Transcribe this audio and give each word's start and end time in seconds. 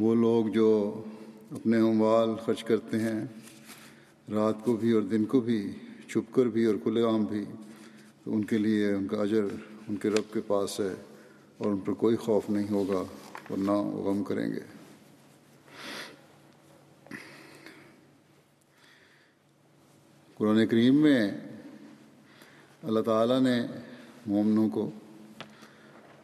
وہ 0.00 0.14
لوگ 0.14 0.46
جو 0.46 1.02
اپنے 1.50 1.76
اموال 1.76 2.28
خرچ 2.44 2.64
کرتے 2.64 2.98
ہیں، 2.98 3.24
رات 4.32 4.54
کو 4.64 4.76
بھی 4.76 4.92
اور 4.92 5.02
دن 5.02 5.24
کو 5.24 5.40
بھی، 5.40 5.72
چھپ 6.08 6.34
کر 6.34 6.46
بھی 6.46 6.64
اور 6.64 6.74
کھلے 6.82 7.02
عام 7.02 7.24
بھی، 7.24 7.44
تو 8.24 8.34
ان 8.34 8.44
کے 8.44 8.58
لیے 8.58 8.92
ان 8.92 9.06
کا 9.06 9.16
اجر 9.16 9.44
ان 9.88 9.96
کے 9.96 10.10
رب 10.10 10.32
کے 10.32 10.40
پاس 10.46 10.80
ہے 10.80 10.94
اور 11.58 11.72
ان 11.72 11.76
پر 11.76 11.92
کوئی 11.92 12.16
خوف 12.16 12.50
نہیں 12.50 12.70
ہوگا 12.70 13.02
اور 13.48 13.58
نہ 13.58 13.72
غم 13.72 14.24
کریں 14.24 14.52
گے۔ 14.52 14.60
قرآن 20.34 20.66
کریم 20.66 21.02
میں 21.02 21.30
اللہ 22.82 23.00
تعالیٰ 23.00 23.40
نے 23.40 23.66
مومنوں 24.26 24.68
کو 24.68 24.90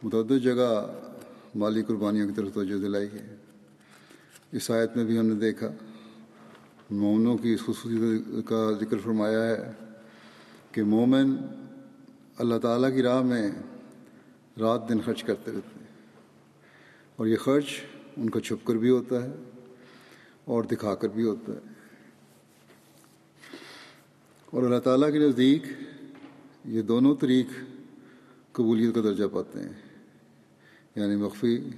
متعدد 0.03 0.43
جگہ 0.43 1.01
مالی 1.55 1.83
قربانیوں 1.83 2.27
کی 2.27 2.33
طرف 2.33 2.53
توجہ 2.53 2.77
دلائی 2.77 3.07
ہے۔ 3.07 3.36
اس 4.57 4.71
آیت 4.71 4.95
میں 4.95 5.05
بھی 5.05 5.19
ہم 5.19 5.25
نے 5.25 5.33
دیکھا۔ 5.33 5.71
مومنوں 6.91 7.37
کی 7.37 7.53
اس 7.53 7.59
خصوصی 7.59 7.97
کا 8.45 8.71
ذکر 8.79 8.97
فرمایا 8.97 9.43
ہے 9.43 9.71
کہ 10.71 10.83
مومن 10.83 11.35
اللہ 12.37 12.57
تعالیٰ 12.57 12.95
کی 12.95 13.01
راہ 13.01 13.21
میں 13.21 13.51
رات 14.59 14.89
دن 14.89 15.01
خرچ 15.01 15.23
کرتے 15.23 15.51
رہتے 15.51 15.79
ہیں۔ 15.79 15.87
اور 17.15 17.27
یہ 17.27 17.35
خرچ 17.35 17.65
ان 18.17 18.29
کا 18.29 18.39
چھپ 18.39 18.67
کر 18.67 18.75
بھی 18.75 18.89
ہوتا 18.89 19.23
ہے 19.23 19.31
اور 20.45 20.63
دکھا 20.63 20.95
کر 20.95 21.07
بھی 21.07 21.23
ہوتا 21.23 21.53
ہے۔ 21.53 21.59
اور 24.45 24.63
اللہ 24.63 24.79
تعالیٰ 24.79 25.11
کے 25.11 25.19
نزدیک 25.19 25.63
یہ 26.65 26.81
دونوں 26.81 27.15
طریق 27.15 27.47
قبولیت 28.51 28.95
کا 28.95 29.01
درجہ 29.01 29.25
پاتے 29.33 29.59
ہیں 29.59 29.73
یعنی 30.95 31.15
مخفی 31.15 31.69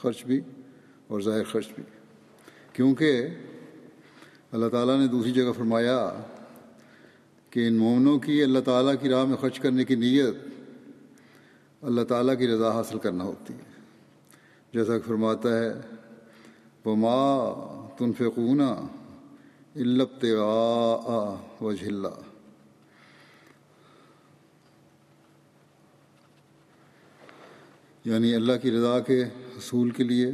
خرچ 0.00 0.24
بھی 0.24 0.40
اور 1.06 1.20
ظاہر 1.20 1.44
خرچ 1.44 1.68
بھی۔ 1.74 1.97
کیونکہ 2.78 3.28
اللہ 4.52 4.68
تعالیٰ 4.68 4.98
نے 4.98 5.06
دوسری 5.06 5.32
جگہ 5.32 5.52
فرمایا 5.56 6.14
کہ 7.50 7.66
ان 7.66 7.74
مومنوں 7.74 8.18
کی 8.18 8.42
اللہ 8.42 8.58
تعالیٰ 8.58 8.94
کی 9.00 9.08
راہ 9.08 9.24
میں 9.24 9.36
خرچ 9.36 9.60
کرنے 9.60 9.84
کی 9.84 9.94
نیت 9.94 10.34
اللہ 11.82 12.02
تعالیٰ 12.02 12.38
کی 12.38 12.48
رضا 12.48 12.72
حاصل 12.72 12.98
کرنا 12.98 13.24
ہوتی 13.24 13.54
ہے۔ 13.54 13.80
جیسا 14.74 14.98
کہ 14.98 15.08
فرماتا 15.08 15.58
ہے 15.58 15.72
بما 16.84 17.88
تنفقون 17.98 18.60
الب 18.60 20.24
و 21.60 21.72
جھلا 21.72 22.10
یعنی 28.04 28.34
اللہ 28.34 28.52
کی 28.62 28.70
رضا 28.70 29.00
کے 29.00 29.22
حصول 29.58 29.90
کے 29.90 30.04
لیے 30.04 30.32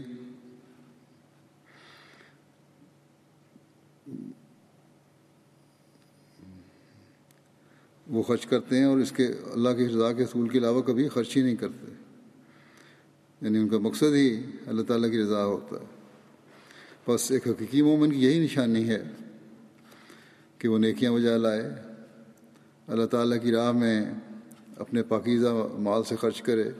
وہ 8.14 8.22
خرچ 8.22 8.46
کرتے 8.46 8.78
ہیں 8.78 8.84
اور 8.84 8.98
اس 8.98 9.12
کے 9.12 9.26
اللہ 9.52 9.68
کی 9.68 9.88
رضا 9.88 10.12
کے 10.12 10.22
حصول 10.22 10.48
کے 10.48 10.58
علاوہ 10.58 10.82
کبھی 10.82 11.08
خرچ 11.08 11.36
ہی 11.36 11.42
نہیں 11.42 11.56
کرتے۔ 11.56 11.92
یعنی 13.40 13.58
ان 13.58 13.68
کا 13.68 13.78
مقصد 13.78 14.14
ہی 14.14 14.40
اللہ 14.66 14.82
تعالیٰ 14.82 15.10
کی 15.10 15.22
رضا 15.22 15.44
ہوتا 15.44 15.76
ہے۔ 15.76 15.84
بس 17.08 17.30
ایک 17.30 17.48
حقیقی 17.48 17.82
مومن 17.82 18.12
کی 18.12 18.24
یہی 18.24 18.44
نشانی 18.44 18.88
ہے 18.88 19.02
کہ 20.58 20.68
وہ 20.68 20.78
نیکیاں 20.78 21.12
بجا 21.12 21.36
لائے، 21.36 21.70
اللہ 22.86 23.04
تعالیٰ 23.04 23.42
کی 23.42 23.50
راہ 23.50 23.72
میں 23.72 24.04
اپنے 24.76 25.02
پاکیزہ 25.02 25.68
مال 25.78 26.04
سے 26.04 26.16
خرچ 26.16 26.42
کرے، 26.42 26.70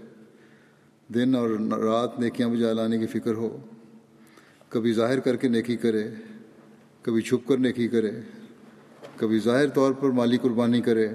دن 1.14 1.34
اور 1.34 1.50
رات 1.70 2.20
نیکیاں 2.20 2.48
بجا 2.48 2.72
لانے 2.72 2.98
کی 2.98 3.06
فکر 3.06 3.34
ہو، 3.34 3.58
کبھی 4.68 4.92
ظاہر 4.92 5.20
کر 5.20 5.36
کے 5.36 5.48
نیکی 5.48 5.76
کرے، 5.76 6.08
کبھی 7.02 7.22
چھپ 7.22 7.48
کر 7.48 7.58
نیکی 7.58 7.88
کرے۔ 7.88 8.10
کبھی 9.16 9.38
ظاہر 9.38 9.68
طور 9.68 9.92
پر 9.92 10.10
مالی 10.10 10.36
قربانی 10.36 10.80
کرے، 10.80 11.08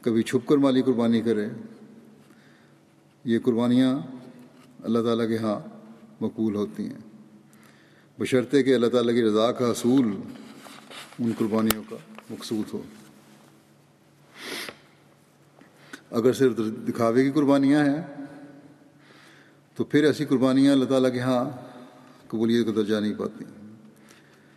کبھی 0.00 0.22
چھپ 0.22 0.48
کر 0.48 0.56
مالی 0.56 0.82
قربانی 0.82 1.20
کرے، 1.20 1.48
یہ 3.24 3.38
قربانیاں 3.44 3.98
اللہ 4.84 4.98
تعالیٰ 4.98 5.28
کے 5.28 5.36
ہاں 5.36 5.60
مقبول 6.20 6.54
ہوتی 6.54 6.86
ہیں۔ 6.86 6.98
بشرطے 8.18 8.62
کہ 8.62 8.74
اللہ 8.74 8.86
تعالیٰ 8.86 9.14
کی 9.14 9.22
رضا 9.22 9.52
کا 9.52 9.70
حصول 9.70 10.16
ان 11.18 11.32
قربانیوں 11.38 11.82
کا 11.90 11.96
مقصود 12.30 12.74
ہو۔ 12.74 12.82
اگر 16.10 16.32
صرف 16.32 16.56
دکھاوے 16.56 17.24
کی 17.24 17.30
قربانیاں 17.30 17.84
ہیں، 17.84 18.24
تو 19.76 19.84
پھر 19.84 20.04
ایسی 20.04 20.24
قربانیاں 20.24 20.72
اللہ 20.72 20.84
تعالیٰ 20.84 21.12
کے 21.12 21.20
ہاں 21.20 21.44
قبولیت 22.28 22.66
کا 22.66 22.72
درجہ 22.76 22.96
نہیں 22.96 23.14
پاتی۔ 23.18 23.44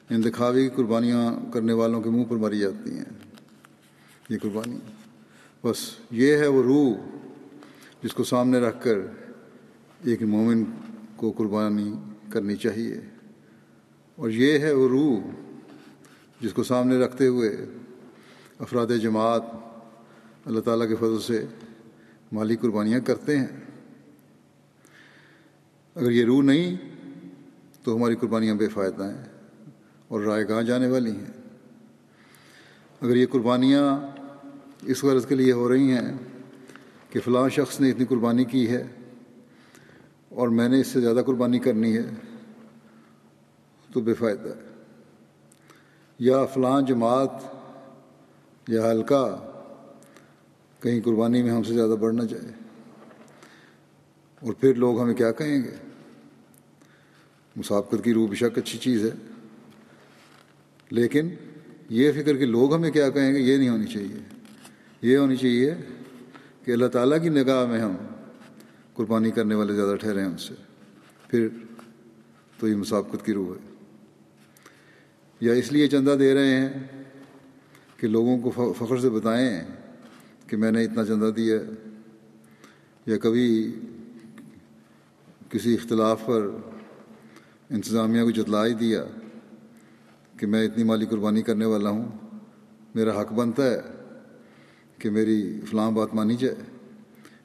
ان 0.10 0.24
دکھاوے 0.24 0.64
کی 0.64 0.70
قربانیاں 0.76 1.54
کرنے 1.54 1.74
والوں 1.74 2.02
کے 2.02 2.10
منہ 2.10 2.24
پر 2.24 2.36
ماری 2.36 2.60
جاتی 2.60 2.98
ہیں۔ 2.98 3.06
یہ 4.30 4.38
قربانی۔ 4.42 4.78
بس 5.64 5.78
یہ 6.12 6.38
ہے 6.38 6.48
وہ 6.48 6.64
روح 6.64 7.18
جس 8.04 8.14
کو 8.14 8.24
سامنے 8.24 8.60
رکھ 8.60 8.84
کر 8.84 8.98
ایک 10.04 10.24
مومن 10.24 10.64
کو 11.16 11.32
قربانی 11.32 11.94
کرنی 12.30 12.56
چاہیے۔ 12.56 13.02
اور 14.16 14.30
یہ 14.30 14.60
ہے 14.60 14.72
وہ 14.72 14.90
روح 14.90 15.20
جس 16.42 16.54
کو 16.54 16.64
سامنے 16.64 16.98
رکھتے 16.98 17.28
ہوئے 17.28 17.66
افراد 18.60 18.88
جماعت 19.02 19.44
اللہ 20.46 20.60
تعالیٰ 20.60 20.88
کے 20.88 20.96
فضل 20.96 21.20
سے 21.20 21.46
مالی 22.32 22.56
قربانیاں 22.56 23.00
کرتے 23.00 23.40
ہیں۔ 23.40 23.48
اگر 25.96 26.12
یہ 26.12 26.26
روح 26.26 26.44
نہیں 26.44 26.76
تو 27.84 27.96
ہماری 27.96 28.16
قربانیاں 28.16 28.56
بے 28.56 28.68
فائدہ 28.68 29.04
ہیں۔ 29.04 29.35
اور 30.08 30.22
رائے 30.22 30.46
کہاں 30.46 30.64
جانے 30.64 30.88
والی 30.88 31.12
ہیں؟ 31.12 31.32
اگر 33.02 33.16
یہ 33.16 33.26
قربانیاں 33.32 34.00
اس 34.82 35.04
غرض 35.04 35.26
کے 35.26 35.36
لیے 35.36 35.52
ہو 35.52 35.70
رہی 35.70 35.92
ہیں 35.92 36.14
کہ 37.10 37.20
فلاں 37.20 37.50
شخص 37.50 37.82
نے 37.82 37.90
اتنی 37.90 38.06
قربانی 38.06 38.44
کی 38.44 38.70
ہے 38.70 38.84
اور 40.30 40.48
میں 40.48 40.70
نے 40.70 40.82
اس 40.82 40.88
سے 40.88 41.02
زیادہ 41.02 41.22
قربانی 41.26 41.60
کرنی 41.60 41.98
ہے، 41.98 42.10
تو 43.94 44.02
بے 44.02 44.14
فائدہ 44.14 44.50
ہے۔ 44.50 44.84
یا 46.20 46.46
فلاں 46.46 46.82
جماعت 46.82 47.30
یا 48.68 48.92
حلقہ 48.92 49.52
کہیں 50.80 51.02
قربانی 51.02 51.44
میں 51.44 51.52
ہم 51.52 51.64
سے 51.64 51.74
زیادہ 51.74 51.96
بڑھ 52.00 52.16
نہ 52.16 52.24
جائے۔ 52.24 52.52
اور 54.42 54.54
پھر 54.54 54.76
لوگ 54.76 55.02
ہمیں 55.02 55.14
کیا 55.14 55.32
کہیں 55.32 55.64
گے؟ 55.64 55.76
مسابقت 57.56 58.04
کی 58.04 58.14
روح 58.14 58.28
بشک 58.32 58.58
اچھی 58.58 58.80
چیز 58.80 59.06
ہے۔ 59.06 59.35
لیکن 60.90 61.30
یہ 61.90 62.12
فکر 62.12 62.38
کہ 62.38 62.46
لوگ 62.46 62.74
ہمیں 62.74 62.92
کیا 62.92 63.10
کہیں 63.10 63.34
گے، 63.34 63.40
یہ 63.40 63.58
نہیں 63.58 63.70
ہونی 63.70 63.86
چاہیے۔ 63.86 64.20
یہ 65.02 65.18
ہونی 65.18 65.36
چاہیے 65.36 65.74
کہ 66.64 66.72
اللہ 66.72 66.86
تعالیٰ 66.86 67.22
کی 67.22 67.30
نگاہ 67.30 67.66
میں 67.66 67.80
ہم 67.80 67.96
قربانی 68.94 69.32
کرنے 69.32 69.56
والے 69.56 69.74
زیادہ 69.74 69.96
ٹھہرے 69.96 70.20
ہیں 70.20 70.28
ان 70.28 70.38
سے۔ 70.38 70.54
پھر 71.28 71.48
تو 72.60 72.68
یہ 72.68 72.76
مسابقت 72.76 73.26
کی 73.26 73.34
روح 73.34 73.56
ہے۔ 73.56 73.74
یا 75.40 75.54
اس 75.54 75.72
لیے 75.72 75.88
چندہ 75.88 76.16
دے 76.20 76.34
رہے 76.34 76.62
ہیں 76.62 76.70
کہ 77.98 78.08
لوگوں 78.08 78.50
کو 78.50 78.74
فخر 78.80 78.98
سے 78.98 79.10
بتائیں 79.10 79.64
کہ 80.48 80.58
میں 80.58 80.72
نے 80.72 80.84
اتنا 80.84 81.06
چندہ 81.06 81.32
دیا۔ 81.36 81.56
یا 83.06 83.18
کبھی 83.18 83.80
کسی 85.50 85.74
اختلاف 85.74 86.26
پر 86.26 86.50
انتظامیہ 87.70 88.24
کو 88.24 88.32
جتلا 88.32 88.66
ہی 88.66 88.74
دیا۔ 88.74 89.06
کہ 90.38 90.48
میں 90.48 90.66
اتنی 90.66 90.84
مالی 90.84 91.06
قربانی 91.06 91.42
کرنے 91.42 91.66
والا 91.66 91.90
ہوں، 91.90 92.06
میرا 92.96 93.22
حق 93.22 93.34
بنتا 93.34 93.72
ہے 93.72 93.82
کہ 94.98 95.10
میری 95.10 95.62
فلاں 95.70 95.92
بات 95.92 96.14
مانی 96.14 96.36
جائے، 96.36 96.56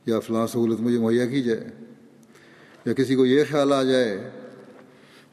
یا 0.06 0.20
فلاں 0.20 0.46
سہولت 0.46 0.80
مجھے 0.80 0.98
مہیا 0.98 1.26
کی 1.26 1.42
جائے، 1.42 1.68
یا 2.84 2.92
کسی 2.92 3.14
کو 3.14 3.26
یہ 3.26 3.44
خیال 3.50 3.72
آ 3.72 3.82
جائے 3.82 4.30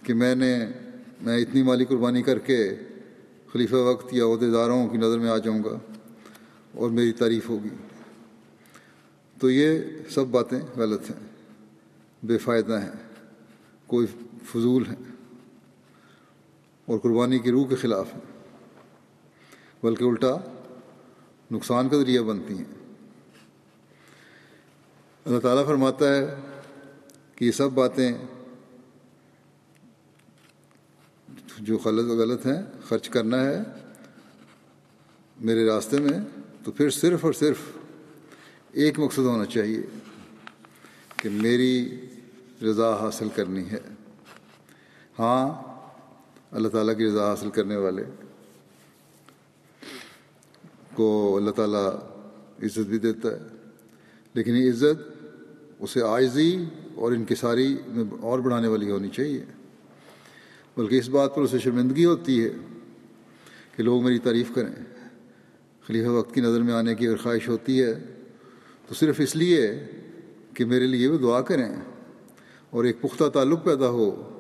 کہ 0.04 0.14
میں 0.14 0.36
نے، 0.36 0.66
میں 1.22 1.38
اتنی 1.38 1.64
مالی 1.64 1.86
قربانی 1.86 2.22
کر 2.22 2.40
کے 2.40 2.76
خلیفہ 3.54 3.76
وقت 3.76 4.14
یا 4.14 4.26
عہدے 4.26 4.52
داروں 4.52 4.88
کی 4.88 4.98
نظر 4.98 5.20
میں 5.20 5.30
آ 5.30 5.38
جاؤں 5.38 5.64
گا 5.64 5.78
اور 6.74 6.90
میری 6.90 7.12
تعریف 7.12 7.50
ہوگی۔ 7.50 7.70
تو 9.42 9.50
یہ 9.50 9.80
سب 10.10 10.28
باتیں 10.28 10.60
غلط 10.78 11.10
ہیں، 11.10 11.28
بے 12.24 12.38
فائدہ 12.38 12.82
ہیں، 12.82 12.92
کوئی 13.88 14.08
فضول 14.46 14.84
ہیں۔ 14.88 15.17
اور 16.88 17.00
قربانی 17.00 17.40
کی 17.40 17.52
روح 17.52 17.68
کے 17.68 17.76
خلاف 17.76 18.14
ہیں۔ 18.14 18.22
بلکہ 19.84 20.04
الٹا 20.04 20.36
نقصان 21.52 21.90
کا 21.90 21.98
ذریعہ 21.98 22.22
بنتی 22.22 22.58
ہیں۔ 22.58 22.96
اللہ 25.26 25.40
تعالیٰ 25.40 25.66
فرماتا 25.66 26.16
ہے 26.16 26.36
کہ 27.36 27.46
یہ 27.46 27.52
سب 27.52 27.72
باتیں 27.72 28.14
جو 31.60 31.78
غلط 31.86 32.06
غلط 32.06 32.46
ہیں، 32.46 32.64
خرچ 32.84 33.10
کرنا 33.10 33.46
ہے 33.46 33.60
میرے 35.40 35.68
راستے 35.68 35.98
میں، 35.98 36.20
تو 36.64 36.72
پھر 36.72 36.90
صرف 36.90 37.26
اور 37.26 37.34
صرف 37.34 37.58
ایک 38.72 39.00
مقصد 39.00 39.20
ہونا 39.20 39.46
چاہیے 39.46 39.82
کہ 41.18 41.30
میری 41.30 42.06
رضا 42.64 43.00
حاصل 43.00 43.28
کرنی 43.36 43.70
ہے۔ 43.72 43.80
ہاں 45.20 45.67
اللہ 46.52 46.68
تعالیٰ 46.68 46.98
کی 46.98 47.06
رضا 47.06 47.30
حاصل 47.30 47.50
کرنے 47.50 47.76
والے 47.76 48.04
کو 50.94 51.38
اللہ 51.38 51.52
تعالیٰ 51.52 51.88
عزت 52.64 52.80
بھی 52.80 52.98
دیتا 52.98 53.32
ہے۔ 53.32 53.38
لیکن 54.34 54.56
یہ 54.56 54.72
عزت 54.72 55.26
اسے 55.80 56.02
آئزی 56.02 56.66
اور 56.96 57.12
انکساری 57.12 57.78
میں 57.88 58.04
اور 58.22 58.40
بڑھانے 58.40 58.68
والی 58.68 58.92
ہونی 58.92 59.10
چاہیے۔ 59.10 59.46
بلکہ 60.78 60.96
اس 60.96 61.10
بات 61.10 61.36
پر 61.36 61.42
اسے 61.42 61.60
شرمندگی 61.60 62.06
ہوتی 62.06 62.44
ہے 62.44 62.50
کہ 63.76 63.84
لوگ 63.84 64.04
میری 64.04 64.20
تعریف 64.20 64.52
کریں۔ 64.56 64.84
خلیفہ 65.88 66.10
وقت 66.10 66.34
کی 66.34 66.42
نظر 66.42 66.62
میں 66.62 66.74
آنے 66.74 66.96
کی 66.96 67.08
اگر 67.08 67.18
خواہش 67.18 67.48
ہوتی 67.48 67.84
ہے 67.84 67.94
تو 68.88 68.96
صرف 68.96 69.16
اس 69.20 69.36
لیے 69.36 69.80
کہ 70.54 70.66
میرے 70.66 70.88
لیے 70.88 71.08
وہ 71.08 71.18
دعا 71.18 71.42
کریں 71.42 71.76
اور 72.70 72.84
ایک 72.84 73.02
پختہ 73.02 73.24
تعلق 73.30 73.64
پیدا 73.64 73.88
ہو۔ 73.88 74.37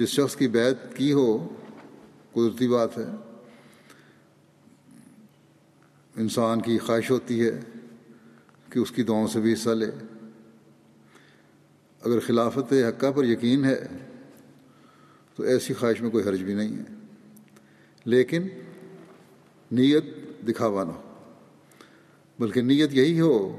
جس 0.00 0.08
شخص 0.08 0.36
کی 0.36 0.48
بیت 0.48 0.96
کی 0.96 1.12
ہو، 1.12 1.48
قدرتی 2.32 2.68
بات 2.68 2.98
ہے، 2.98 3.04
انسان 6.16 6.60
کی 6.60 6.78
خواہش 6.78 7.10
ہوتی 7.10 7.46
ہے 7.46 7.60
کہ 8.70 8.78
اس 8.78 8.90
کی 8.90 9.02
دعاؤں 9.02 9.26
سے 9.26 9.40
بھی 9.40 9.52
حصہ 9.52 9.70
لے۔ 9.70 9.86
اگر 12.04 12.20
خلافت 12.20 12.72
حقہ 12.72 13.06
پر 13.16 13.24
یقین 13.24 13.64
ہے، 13.64 13.86
تو 15.36 15.42
ایسی 15.42 15.74
خواہش 15.74 16.00
میں 16.00 16.10
کوئی 16.10 16.24
حرج 16.24 16.42
بھی 16.42 16.54
نہیں 16.54 16.76
ہے۔ 16.76 16.82
لیکن 18.04 18.42
نیت 19.72 20.04
دکھاوا 20.48 20.84
نہ 20.84 20.90
ہو۔ 20.90 21.02
بلکہ 22.38 22.60
نیت 22.60 22.94
یہی 22.94 23.20
ہو 23.20 23.56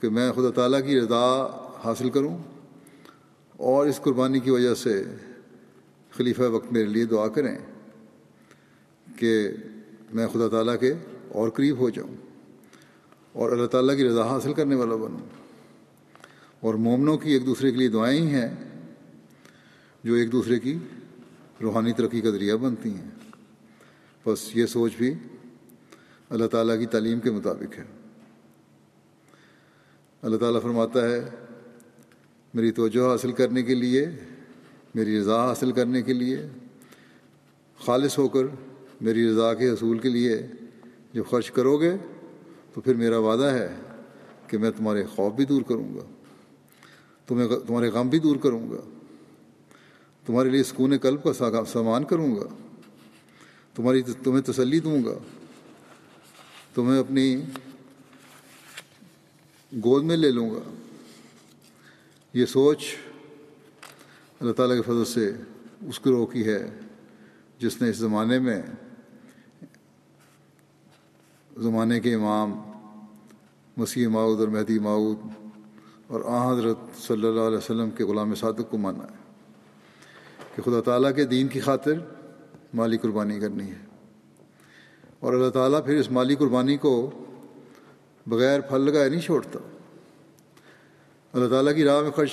کہ 0.00 0.08
میں 0.08 0.32
خدا 0.32 0.50
تعالیٰ 0.50 0.86
کی 0.86 1.00
رضا 1.00 1.46
حاصل 1.84 2.10
کروں۔ 2.10 2.38
اور 3.62 3.86
اس 3.86 4.00
قربانی 4.02 4.40
کی 4.40 4.50
وجہ 4.50 4.74
سے 4.74 5.04
خلیفہ 6.10 6.42
وقت 6.42 6.72
میرے 6.72 6.84
لیے 6.84 7.04
دعا 7.04 7.28
کریں 7.28 7.58
کہ 9.16 9.48
میں 10.12 10.26
خدا 10.26 10.48
تعالیٰ 10.48 10.80
کے 10.80 10.92
اور 11.28 11.48
قریب 11.48 11.78
ہو 11.78 11.90
جاؤں 11.90 12.16
اور 13.32 13.52
اللہ 13.52 13.66
تعالیٰ 13.66 13.96
کی 13.96 14.08
رضا 14.08 14.26
حاصل 14.28 14.52
کرنے 14.52 14.74
والا 14.74 14.96
بنوں 14.96 15.26
اور 16.60 16.74
مومنوں 16.74 17.18
کی 17.18 17.30
ایک 17.30 17.46
دوسرے 17.46 17.70
کے 17.70 17.76
لیے 17.76 17.88
دعائیں 17.88 18.20
ہی 18.20 18.26
ہیں 18.26 18.48
جو 20.04 20.14
ایک 20.14 20.32
دوسرے 20.32 20.60
کی 20.60 20.78
روحانی 21.62 21.92
ترقی 21.92 22.20
کا 22.20 22.30
ذریعہ 22.30 22.56
بنتی 22.56 22.94
ہیں۔ 22.94 23.10
بس 24.26 24.56
یہ 24.56 24.66
سوچ 24.66 24.92
بھی 24.96 25.14
اللہ 26.30 26.46
تعالیٰ 26.46 26.78
کی 26.78 26.86
تعلیم 26.86 27.20
کے 27.20 27.30
مطابق 27.30 27.78
ہے۔ 27.78 27.84
اللہ 30.22 30.36
تعالیٰ 30.36 30.62
فرماتا 30.62 31.08
ہے 31.08 31.30
میری 32.54 32.70
توجہ 32.72 33.08
حاصل 33.08 33.32
کرنے 33.32 33.62
کے 33.62 33.74
لیے، 33.74 34.06
میری 34.94 35.18
رضا 35.20 35.44
حاصل 35.44 35.72
کرنے 35.72 36.02
کے 36.02 36.12
لیے، 36.12 36.36
خالص 37.80 38.18
ہو 38.18 38.28
کر 38.28 38.44
میری 39.00 39.28
رضا 39.28 39.52
کے 39.54 39.68
حصول 39.70 39.98
کے 39.98 40.08
لیے 40.08 40.36
جب 41.12 41.22
خرچ 41.30 41.50
کرو 41.50 41.76
گے 41.76 41.92
تو 42.74 42.80
پھر 42.80 42.94
میرا 42.94 43.18
وعدہ 43.18 43.44
ہے 43.44 43.68
کہ 44.46 44.58
میں 44.58 44.70
تمہارے 44.70 45.04
خوف 45.04 45.32
بھی 45.32 45.44
دور 45.44 45.62
کروں 45.62 45.94
گا، 45.94 46.04
تمہیں 47.26 47.48
تمہارے 47.66 47.88
غم 47.88 48.08
بھی 48.08 48.18
دور 48.18 48.36
کروں 48.36 48.70
گا، 48.70 48.80
تمہارے 50.26 50.50
لیے 50.50 50.62
سکون 50.62 50.98
قلب 50.98 51.22
کا 51.22 51.64
سامان 51.72 52.04
کروں 52.04 52.34
گا، 52.36 52.46
تمہاری 53.74 54.02
تمہیں 54.22 54.42
تسلی 54.42 54.80
دوں 54.80 55.02
گا، 55.04 55.14
تمہیں 56.74 56.98
اپنی 57.00 57.26
گود 59.72 60.04
میں 60.04 60.16
لے 60.16 60.30
لوں 60.30 60.50
گا۔ 60.50 60.60
یہ 62.32 62.46
سوچ 62.46 62.84
اللہ 64.40 64.52
تعالیٰ 64.52 64.76
کے 64.76 64.82
فضل 64.82 65.04
سے 65.04 65.32
اس 65.86 65.98
کو 65.98 66.10
روکی 66.10 66.46
ہے، 66.46 66.70
جس 67.58 67.82
نے 67.82 67.90
اس 67.90 67.96
زمانے 67.96 68.38
میں 68.38 68.62
زمانے 71.56 72.00
کے 72.00 72.14
امام 72.14 72.60
مسیح 73.76 74.08
ماؤد 74.08 74.40
اور 74.40 74.48
مہدی 74.48 74.78
ماؤد 74.78 75.16
اور 76.06 76.20
آ 76.26 76.52
حضرت 76.52 76.76
صلی 76.98 77.28
اللہ 77.28 77.40
علیہ 77.40 77.58
وسلم 77.58 77.90
کے 77.90 78.04
غلام 78.04 78.34
صادق 78.34 78.70
کو 78.70 78.78
مانا 78.78 79.04
ہے 79.04 79.16
کہ 80.56 80.62
خدا 80.62 80.80
تعالیٰ 80.80 81.14
کے 81.14 81.24
دین 81.24 81.48
کی 81.48 81.60
خاطر 81.60 81.92
مالی 82.74 82.96
قربانی 82.96 83.40
کرنی 83.40 83.70
ہے۔ 83.70 83.86
اور 85.20 85.32
اللہ 85.32 85.50
تعالیٰ 85.50 85.84
پھر 85.84 85.96
اس 85.96 86.10
مالی 86.10 86.34
قربانی 86.34 86.76
کو 86.76 87.10
بغیر 88.26 88.60
پھل 88.60 88.80
لگائے 88.80 89.08
نہیں 89.08 89.20
چھوڑتا۔ 89.20 89.58
اللہ 91.32 91.48
تعالیٰ 91.48 91.74
کی 91.74 91.84
راہ 91.84 92.00
میں 92.00 92.10
خرچ۔ 92.10 92.32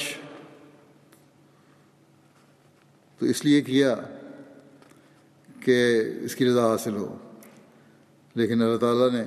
تو 3.17 3.25
اس 3.25 3.45
لیے 3.45 3.61
کیا 3.61 3.95
کہ 5.59 6.03
اس 6.21 6.35
کی 6.35 6.45
رضا 6.45 6.67
حاصل 6.67 6.95
ہو۔ 6.95 7.17
لیکن 8.35 8.61
اللہ 8.61 8.77
تعالیٰ 8.77 9.11
نے 9.11 9.23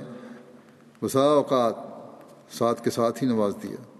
بسا 1.01 1.19
اوقات 1.19 1.73
ساتھ 2.53 2.83
کے 2.83 2.89
ساتھ 2.89 3.23
ہی 3.23 3.27
نواز 3.27 3.53
دیا۔ 3.63 3.99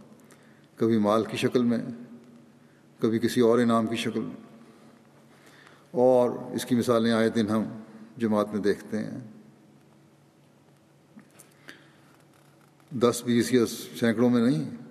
کبھی 0.75 0.98
مال 0.98 1.25
کی 1.25 1.38
شکل 1.38 1.63
میں، 1.63 1.77
کبھی 3.00 3.20
کسی 3.20 3.42
اور 3.42 3.60
انعام 3.60 3.88
کی 3.88 3.96
شکل 3.96 4.20
میں۔ 4.20 4.60
اور 5.92 6.30
اس 6.30 6.65
کی 6.65 6.75
مثالیں 6.75 7.12
آئے 7.12 7.30
دن 7.30 7.50
ہم 7.50 7.63
جماعت 8.18 8.48
میں 8.53 8.62
دیکھتے 8.62 8.98
ہیں۔ 8.98 9.20
دس 12.89 13.22
بیس 13.25 13.53
یا 13.53 13.65
سینکڑوں 14.00 14.30
میں 14.30 14.42
نہیں 14.42 14.83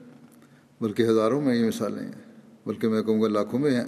بلکہ 0.82 1.02
ہزاروں 1.02 1.40
میں 1.40 1.54
یہ 1.54 1.66
مثالیں 1.66 2.04
ہیں، 2.04 2.22
بلکہ 2.66 2.88
میں 2.88 3.02
کہوں 3.02 3.22
گا 3.22 3.28
لاکھوں 3.28 3.58
میں 3.58 3.70
ہیں، 3.70 3.84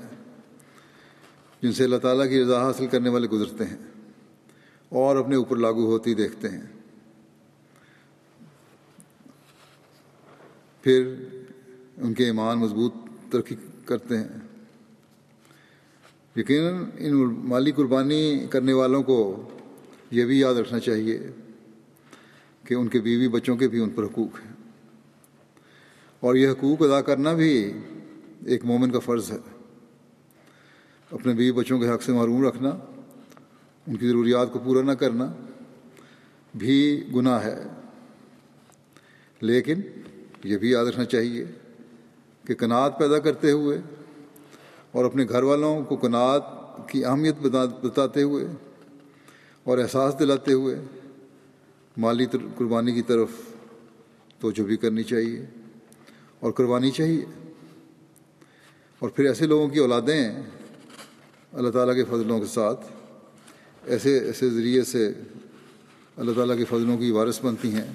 جن 1.63 1.73
سے 1.73 1.85
اللہ 1.85 1.97
تعالیٰ 1.97 2.29
کی 2.29 2.43
رضا 2.43 2.63
حاصل 2.63 2.87
کرنے 2.87 3.09
والے 3.09 3.29
گزرتے 3.29 3.65
ہیں 3.65 3.77
اور 4.89 5.17
اپنے 5.17 5.37
اوپر 5.37 5.57
لاگو 5.57 5.87
ہوتی 5.87 6.15
دیکھتے 6.15 6.49
ہیں۔ 6.49 6.63
پھر 10.83 11.15
ان 11.97 12.15
کے 12.15 12.25
ایمان 12.25 12.59
مضبوط 12.59 12.95
ترقی 13.31 13.57
کرتے 13.85 14.19
ہیں۔ 14.19 14.29
یقیناً 16.37 16.85
ان 16.99 17.15
مالی 17.23 17.73
قربانی 17.73 18.47
کرنے 18.51 18.73
والوں 18.73 19.03
کو 19.03 19.49
یہ 20.11 20.25
بھی 20.25 20.41
یاد 20.41 20.55
رکھنا 20.55 20.81
چاہیے 20.81 21.19
کہ 22.65 22.75
ان 22.75 22.89
کے 22.89 23.01
بیوی 23.01 23.29
بچوں 23.29 23.57
کے 23.57 23.69
بھی 23.69 23.81
ان 23.81 23.91
پر 23.91 24.05
حقوق 24.05 24.41
ہیں۔ 24.45 24.54
اور 26.25 26.35
یہ 26.35 26.49
حقوق 26.49 26.83
ادا 26.83 27.01
کرنا 27.01 27.33
بھی 27.33 27.73
ایک 28.47 28.65
مومن 28.65 28.91
کا 28.91 28.99
فرض 28.99 29.33
ہے۔ 29.33 29.37
اپنے 31.11 31.33
بیوی 31.33 31.53
بچوں 31.53 31.79
کے 31.79 31.89
حق 31.89 32.03
سے 32.03 32.13
معروم 32.13 32.47
رکھنا، 32.47 32.69
ان 33.87 33.97
کی 33.97 34.09
ضروریات 34.09 34.53
کو 34.53 34.59
پورا 34.59 34.83
نہ 34.83 34.93
کرنا 34.93 35.33
بھی 36.55 37.05
گناہ 37.15 37.45
ہے۔ 37.45 37.63
لیکن 39.41 39.81
یہ 40.45 40.59
بھی 40.59 40.71
یاد 40.71 40.87
رکھنا 40.87 41.05
چاہیے 41.05 41.45
کہ 42.47 42.55
کنات 42.55 42.99
پیدا 42.99 43.19
کرتے 43.19 43.51
ہوئے 43.51 43.81
اور 44.93 45.05
اپنے 45.05 45.27
گھر 45.29 45.43
والوں 45.43 45.85
کو 45.85 45.97
کنات 45.97 46.43
کی 46.89 47.05
اہمیت 47.05 47.35
بتاتے 47.83 48.23
ہوئے 48.23 48.47
اور 49.65 49.79
احساس 49.79 50.15
دلاتے 50.19 50.53
ہوئے 50.53 50.81
مالی 51.97 52.27
قربانی 52.57 52.93
کی 52.93 53.03
طرف 53.03 53.29
توجہ 54.41 54.63
بھی 54.63 54.77
کرنی 54.77 55.03
چاہیے۔ 55.03 55.47
اور 56.45 56.53
قربانی 56.53 56.91
چاہیے۔ 56.91 57.25
اور 58.99 59.09
پھر 59.09 59.25
ایسے 59.25 59.47
لوگوں 59.47 59.69
کی 59.69 59.79
اولادیں 59.79 60.43
اللہ 61.53 61.71
تعالیٰ 61.71 61.95
کے 61.95 62.05
فضلوں 62.05 62.41
کے 62.41 62.47
ساتھ 62.47 62.81
ایسے 63.85 64.19
ایسے 64.19 64.51
ذریعے 64.51 64.83
سے 64.83 65.13
اللہ 66.17 66.33
تعالیٰ 66.33 66.57
کے 66.59 66.65
فضلوں 66.65 66.99
کی 66.99 67.11
وارث 67.11 67.45
بنتی 67.45 67.71
ہیں 67.71 67.93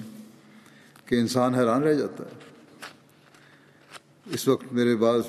کہ 1.04 1.14
انسان 1.14 1.54
حیران 1.54 1.82
رہ 1.82 1.94
جاتا 1.94 2.24
ہے۔ 2.24 2.30
اس 4.34 4.48
وقت 4.48 4.72
میرے 4.72 4.96
بعض، 4.96 5.20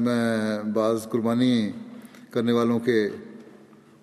میں 0.00 0.62
بعض 0.62 1.02
قربانی 1.02 1.70
کرنے 2.30 2.52
والوں 2.52 2.78
کے 2.78 3.08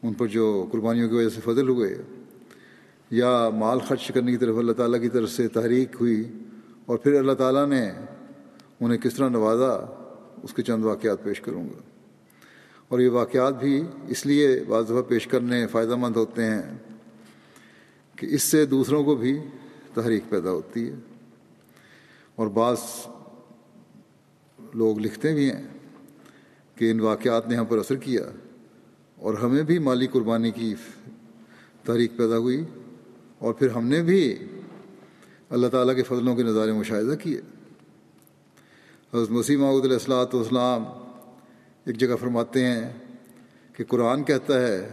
ان 0.04 0.14
پر 0.14 0.28
جو 0.28 0.70
قربانیوں 0.72 1.10
کی 1.10 1.16
وجہ 1.16 1.30
سے 1.30 1.42
فضل 1.42 1.70
ہوئے 1.70 2.02
یا 3.12 3.50
مال 3.50 3.80
خرچ 3.80 4.08
کرنے 4.08 4.32
کی 4.32 4.38
طرف 4.38 4.58
اللہ 4.58 4.74
تعالیٰ 4.74 5.02
کی 5.02 5.10
طرف 5.10 5.32
سے 5.32 5.48
تحریک 5.48 5.96
ہوئی 6.00 6.24
اور 6.86 6.98
پھر 6.98 7.14
اللہ 7.14 7.34
تعالیٰ 7.34 7.68
نے 7.68 7.92
انہیں 8.80 8.98
کس 8.98 9.14
طرح 9.14 9.30
نوازا؟ 9.30 9.72
اس 10.44 10.54
کے 10.54 10.64
چند 10.64 10.86
واقعات 10.86 11.24
پیش 11.24 11.42
کروں 11.42 11.70
گا۔ 11.70 11.80
اور 12.88 13.00
یہ 13.00 13.10
واقعات 13.10 13.60
بھی 13.60 13.84
اس 14.08 14.26
لیے 14.26 14.64
بعض 14.68 14.86
دفعہ 14.86 15.02
پیش 15.02 15.28
کرنے 15.28 15.68
فائدہ 15.68 15.96
مند 15.96 16.16
ہوتے 16.16 16.44
ہیں 16.46 16.78
کہ 18.16 18.26
اس 18.26 18.44
سے 18.44 18.66
دوسروں 18.66 19.04
کو 19.04 19.16
بھی 19.16 19.40
تحریک 19.94 20.24
پیدا 20.30 20.52
ہوتی 20.52 20.90
ہے۔ 20.90 20.96
اور 22.36 22.48
بعض 22.48 22.78
لوگ 24.74 25.00
لکھتے 25.00 25.34
بھی 25.34 25.52
ہیں 25.52 25.68
کہ 26.76 26.92
ان 26.92 27.00
واقعات 27.00 27.48
نے 27.48 27.56
ہم 27.56 27.66
پر 27.66 27.78
اثر 27.78 27.96
کیا 27.96 28.22
اور 29.16 29.34
ہمیں 29.34 29.64
بھی 29.64 29.80
مالی 29.80 30.08
قربانی 30.08 30.52
کی 30.52 30.76
تحریک 31.84 32.12
پیدا 32.18 32.38
ہوئی 32.38 32.66
اور 33.40 33.54
پھر 33.54 33.70
ہم 33.70 33.88
نے 33.88 34.02
بھی 34.02 34.36
اللہ 35.50 35.68
تعالیٰ 35.68 35.96
کے 35.96 36.04
فضلوں 36.04 36.36
کے 36.36 36.44
نظارے 36.44 36.72
مشاہدہ 36.72 37.16
کیے۔ 37.16 37.42
حضرت 39.14 39.32
مسیم 39.32 39.64
علیہ 39.64 39.82
السلاۃ 39.82 40.34
والسلام 40.34 40.84
ایک 41.86 41.98
جگہ 41.98 42.16
فرماتے 42.20 42.66
ہیں 42.66 42.94
کہ 43.74 43.84
قرآن 43.84 44.24
کہتا 44.24 44.68
ہے 44.68 44.90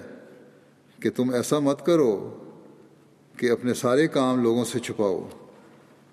کہ 1.02 1.10
تم 1.16 1.30
ایسا 1.30 1.58
مت 1.58 1.86
کرو 1.86 2.38
کہ 3.36 3.50
اپنے 3.50 3.74
سارے 3.74 4.08
کام 4.08 4.42
لوگوں 4.42 4.64
سے 4.64 4.78
چھپاؤ، 4.78 5.28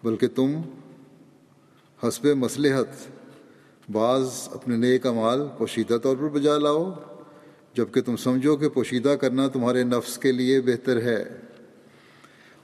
بلکہ 0.04 0.28
تم 0.28 0.62
حسب 2.04 2.26
مصلحت 2.26 2.88
بعض 3.92 4.30
اپنے 4.52 4.76
نیک 4.76 5.06
امال 5.08 5.40
پوشیدہ 5.58 5.98
طور 6.04 6.16
پر 6.16 6.30
بجا 6.30 6.58
لاؤ 6.58 6.92
جبکہ 7.74 8.02
تم 8.02 8.16
سمجھو 8.16 8.58
کہ 8.58 8.70
پوشیدہ 8.70 9.10
کرنا 9.10 9.48
تمہارے 9.48 9.84
نفس 9.84 10.18
کے 10.18 10.32
لیے 10.32 10.62
بہتر 10.62 11.02
ہے۔ 11.02 11.24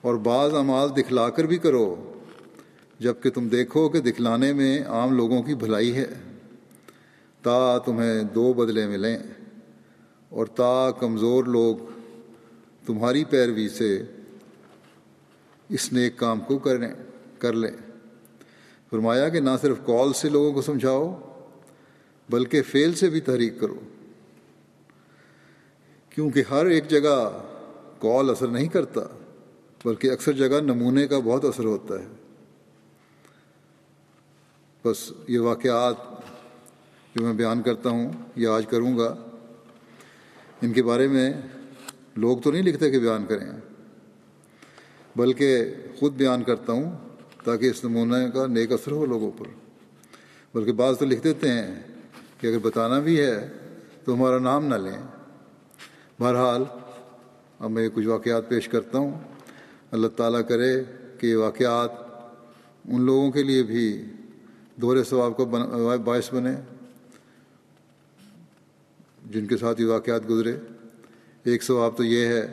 اور 0.06 0.16
بعض 0.16 0.54
اعمال 0.54 0.90
دکھلا 0.98 1.30
کر 1.30 1.44
بھی 1.44 1.58
کرو۔ 1.58 2.14
جبکہ 3.00 3.30
تم 3.30 3.48
دیکھو 3.48 3.90
کہ 3.90 4.00
دکھلانے 4.00 4.54
میں 4.54 4.84
عام 4.84 5.14
لوگوں 5.14 5.44
کی 5.44 5.56
بھلائی 5.56 5.96
ہے۔ 5.96 6.06
تا 7.42 7.78
تمہیں 7.78 8.24
دو 8.24 8.54
بدلے 8.54 8.88
ملیں 8.88 9.18
اور 10.30 10.46
تا 10.46 10.92
کمزور 11.00 11.44
لوگ 11.44 11.76
تمہاری 12.86 13.24
پیروی 13.24 13.70
سے 13.70 14.04
اس 15.70 15.94
نیک 15.94 16.18
کام 16.18 16.40
کو 16.40 16.58
کریں 16.58 16.94
کر 17.40 17.54
لیں۔ 17.54 17.72
فرمایا 18.90 19.30
کہ 19.30 19.40
نہ 19.40 19.50
صرف 19.62 19.78
کال 19.86 20.14
سے 20.14 20.30
لوگوں 20.30 20.54
کو 20.54 20.62
سمجھاؤ، 20.62 21.20
بلکہ 22.30 22.62
فیل 22.62 22.94
سے 22.94 23.10
بھی 23.10 23.20
تحریک 23.20 23.60
کرو۔ 23.60 23.80
کیونکہ 26.10 26.44
ہر 26.50 26.66
ایک 26.66 26.88
جگہ 26.88 27.48
کال 28.00 28.30
اثر 28.30 28.48
نہیں 28.48 28.68
کرتا۔ 28.68 29.02
بلکہ 29.86 30.12
اکثر 30.12 30.32
جگہ 30.32 30.62
نمونے 30.62 31.08
کا 31.08 31.20
بہت 31.20 31.46
اثر 31.46 31.66
ہوتا 31.66 31.96
ہے۔ 31.96 32.08
بس 34.86 35.14
یہ 35.28 35.40
واقعات 35.40 35.96
جو 37.16 37.26
میں 37.26 37.34
بیان 37.34 37.62
کرتا 37.62 37.90
ہوں 37.90 38.12
یا 38.36 38.52
آج 38.54 38.66
کروں 38.70 38.98
گا۔ 38.98 39.16
ان 40.62 40.74
کے 40.74 40.84
بارے 40.84 41.08
میں 41.08 41.34
لوگ 42.16 42.38
تو 42.38 42.52
نہیں 42.52 42.62
لکھتے 42.62 42.92
کہ 42.92 43.00
بیان 43.00 43.26
کریں۔ 43.26 43.52
بلکہ 45.16 45.74
خود 46.00 46.14
بیان 46.14 46.44
کرتا 46.44 46.74
ہوں 46.74 46.98
تاکہ 47.44 47.66
اس 47.66 47.84
نمونہ 47.84 48.30
کا 48.34 48.48
نیک 48.48 48.72
اثر 48.72 48.92
ہو 48.92 49.06
لوگوں 49.06 49.32
پر۔ 49.38 49.46
بلکہ 50.54 50.72
بعض 50.72 50.98
تو 50.98 51.06
لکھ 51.06 51.24
دیتے 51.24 51.50
ہیں 51.50 51.84
کہ 52.40 52.48
اگر 52.48 52.60
بتانا 52.60 53.00
بھی 53.00 53.22
ہے 53.22 53.52
تو 54.06 54.14
ہمارا 54.14 54.40
نام 54.40 54.66
نہ 54.66 54.76
لیں۔ 54.76 55.02
بہرحال 56.20 56.64
اب 57.60 57.72
میں 57.72 57.90
کچھ 57.94 58.08
واقعات 58.08 58.50
پیش 58.50 58.68
کرتا 58.68 58.98
ہوں۔ 58.98 59.35
اللہ 59.96 60.08
تعالیٰ 60.16 60.42
کرے 60.48 60.74
کہ 61.20 61.28
یہ 61.28 61.36
واقعات 61.38 61.92
ان 62.86 63.02
لوگوں 63.02 63.32
کے 63.32 63.44
لیے 63.44 63.64
بھی 63.64 63.86
دورے 64.82 65.04
ثواب 65.04 65.36
کو 65.38 65.46
باعث 65.46 66.34
بنے، 66.34 66.56
جن 69.32 69.48
کے 69.48 69.58
ساتھ 69.58 69.82
یہ 69.82 69.88
واقعات 69.88 70.30
گزرے۔ 70.30 70.56
ایک 71.46 71.64
ثواب 71.64 71.98
تو 71.98 72.04
یہ 72.04 72.26
ہے 72.28 72.46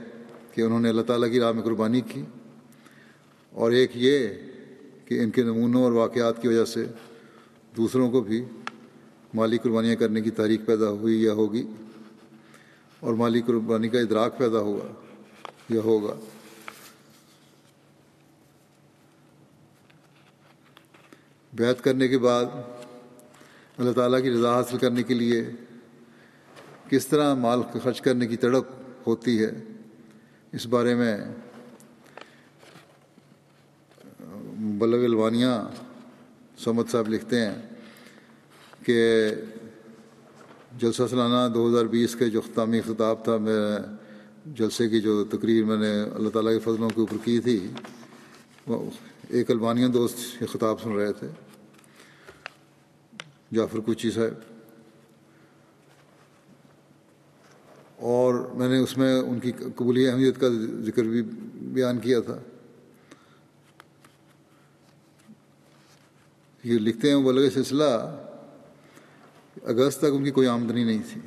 کہ 0.54 0.62
انہوں 0.62 0.80
نے 0.80 0.88
اللہ 0.88 1.02
تعالیٰ 1.06 1.30
کی 1.32 1.40
راہ 1.40 1.52
میں 1.52 1.62
قربانی 1.62 2.00
کی، 2.08 2.22
اور 3.52 3.72
ایک 3.72 3.90
یہ 3.96 4.28
کہ 5.06 5.22
ان 5.22 5.30
کے 5.30 5.42
نمونوں 5.42 5.82
اور 5.84 5.92
واقعات 5.92 6.40
کی 6.42 6.48
وجہ 6.48 6.64
سے 6.64 6.84
دوسروں 7.76 8.10
کو 8.10 8.20
بھی 8.20 8.44
مالی 9.34 9.58
قربانیاں 9.62 9.96
کرنے 9.96 10.20
کی 10.20 10.30
تاریخ 10.32 10.60
پیدا 10.66 10.88
ہوئی 10.90 11.22
یا 11.22 11.32
ہوگی، 11.32 11.64
اور 13.02 13.14
مالی 13.14 13.40
قربانی 13.46 13.88
کا 13.88 14.00
ادراک 14.00 14.38
پیدا 14.38 14.60
ہوا 14.60 14.86
یا 15.70 15.80
ہوگا۔ 15.84 16.14
بیت 21.52 21.82
کرنے 21.84 22.08
کے 22.08 22.18
بعد 22.18 22.44
اللہ 23.78 23.92
تعالیٰ 23.96 24.22
کی 24.22 24.30
رضا 24.30 24.54
حاصل 24.54 24.78
کرنے 24.78 25.02
کے 25.02 25.14
لیے 25.14 25.42
کس 26.90 27.06
طرح 27.06 27.34
مال 27.34 27.62
خرچ 27.82 28.00
کرنے 28.00 28.26
کی 28.26 28.36
تڑپ 28.36 29.06
ہوتی 29.06 29.38
ہے، 29.42 29.50
اس 30.52 30.66
بارے 30.74 30.94
میں 30.94 31.16
بلغ 34.78 35.04
الوانیہ 35.04 35.54
سمت 36.64 36.90
صاحب 36.90 37.08
لکھتے 37.08 37.40
ہیں 37.40 37.54
کہ 38.84 38.98
جلسہ 40.78 41.02
سالانہ 41.10 41.48
دو 41.54 41.68
ہزار 41.68 41.86
بیس 41.92 42.14
کے 42.16 42.28
جو 42.30 42.38
اختتامی 42.38 42.80
خطاب 42.86 43.24
تھا، 43.24 43.36
میں 43.36 43.78
جلسے 44.58 44.88
کی 44.88 45.00
جو 45.00 45.22
تقریر 45.30 45.64
میں 45.64 45.76
نے 45.76 45.92
اللہ 46.02 46.28
تعالیٰ 46.28 46.52
کے 46.52 46.58
فضلوں 46.64 46.88
کے 46.90 47.00
اوپر 47.00 47.24
کی 47.24 47.38
تھی، 47.40 47.58
وہ 48.66 48.78
ایک 49.32 49.50
البانیہ 49.50 49.86
دوست 49.86 50.42
یہ 50.42 50.46
خطاب 50.46 50.82
سن 50.82 50.92
رہے 50.92 51.12
تھے، 51.12 51.28
جعفر 53.52 53.78
کوچی 53.78 54.10
صاحب۔ 54.10 54.34
اور 57.96 58.34
میں 58.34 58.68
نے 58.68 58.78
اس 58.78 58.98
میں 58.98 59.20
ان 59.20 59.40
کی 59.40 59.52
قبولی 59.52 60.08
اہمیت 60.08 60.40
کا 60.40 60.46
ذکر 60.80 61.02
بھی 61.02 61.22
بیان 61.54 61.98
کیا 61.98 62.20
تھا۔ 62.20 62.38
یہ 66.64 66.78
لکھتے 66.78 67.10
ہیں، 67.10 67.16
بلغ 67.16 67.48
سلسلہ 67.54 68.18
اگست 69.62 69.98
تک 69.98 70.06
ان 70.12 70.24
کی 70.24 70.30
کوئی 70.30 70.46
آمدنی 70.46 70.84
نہیں 70.84 71.02
تھی۔ 71.12 71.20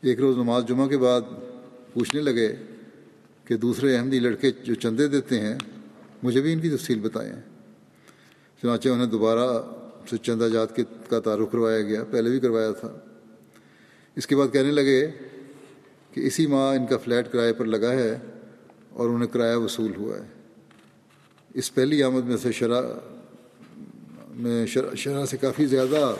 ایک 0.00 0.20
روز 0.20 0.36
نماز 0.36 0.64
جمعہ 0.68 0.86
کے 0.86 0.98
بعد 0.98 1.20
پوچھنے 1.92 2.22
لگے 2.22 2.56
کہ 3.44 3.56
دوسرے 3.56 3.96
احمدی 3.96 4.18
لڑکے 4.18 4.50
جو 4.50 4.74
چندے 4.74 5.08
دیتے 5.08 5.40
ہیں 5.40 5.58
مجھے 6.22 6.40
بھی 6.40 6.52
ان 6.52 6.60
کی 6.60 6.70
تفصیل 6.70 7.00
بتائیں۔ 7.00 7.32
چنانچہ 8.62 8.88
انہیں 8.88 9.06
دوبارہ 9.06 9.62
سے 10.10 10.16
چندہ 10.16 10.48
جات 10.52 10.76
کے 10.76 10.84
کا 11.08 11.20
تعارف 11.20 11.52
کروایا 11.52 11.82
گیا، 11.82 12.04
پہلے 12.04 12.30
بھی 12.30 12.40
کروایا 12.40 12.72
تھا۔ 12.72 12.98
اس 14.16 14.26
کے 14.26 14.36
بعد 14.36 14.48
کہنے 14.52 14.70
لگے 14.70 15.10
کہ 16.12 16.20
اسی 16.26 16.46
ماہ 16.46 16.76
ان 16.76 16.86
کا 16.86 16.96
فلیٹ 16.96 17.32
کرائے 17.32 17.52
پر 17.52 17.64
لگا 17.64 17.92
ہے 17.92 18.18
اور 18.90 19.08
انہیں 19.08 19.28
کرایہ 19.28 19.56
وصول 19.56 19.92
ہوا 19.96 20.16
ہے۔ 20.16 20.26
اس 21.54 21.74
پہلی 21.74 22.02
آمد 22.02 22.24
میں 22.24 22.36
سے 22.36 22.52
شرح 22.52 22.82
میں 24.30 24.66
شرح 24.94 25.26
سے 25.26 25.36
کافی 25.36 25.66
زیادہ 25.66 26.14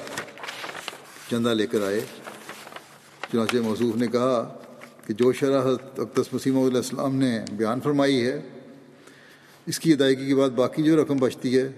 چندہ 1.31 1.49
لے 1.49 1.67
کر 1.67 1.87
آئے۔ 1.87 2.01
چنانچہ 3.33 3.57
موصوف 3.57 3.97
نے 3.97 4.07
کہا 4.07 4.59
کہ 5.07 5.15
جو 5.15 5.33
شرح 5.33 5.63
اقتص 5.99 6.33
مسیم 6.33 6.59
علیہ 6.59 6.77
السلام 6.77 7.15
نے 7.15 7.45
بیان 7.53 7.81
فرمائی 7.81 8.27
ہے 8.27 8.43
اس 9.67 9.81
کی 9.81 9.93
ادائیگی 9.93 10.27
کے 10.27 10.35
بعد 10.35 10.51
باقی 10.51 10.83
جو 10.83 11.03
رقم 11.03 11.17
بچتی 11.17 11.59
ہے، 11.59 11.73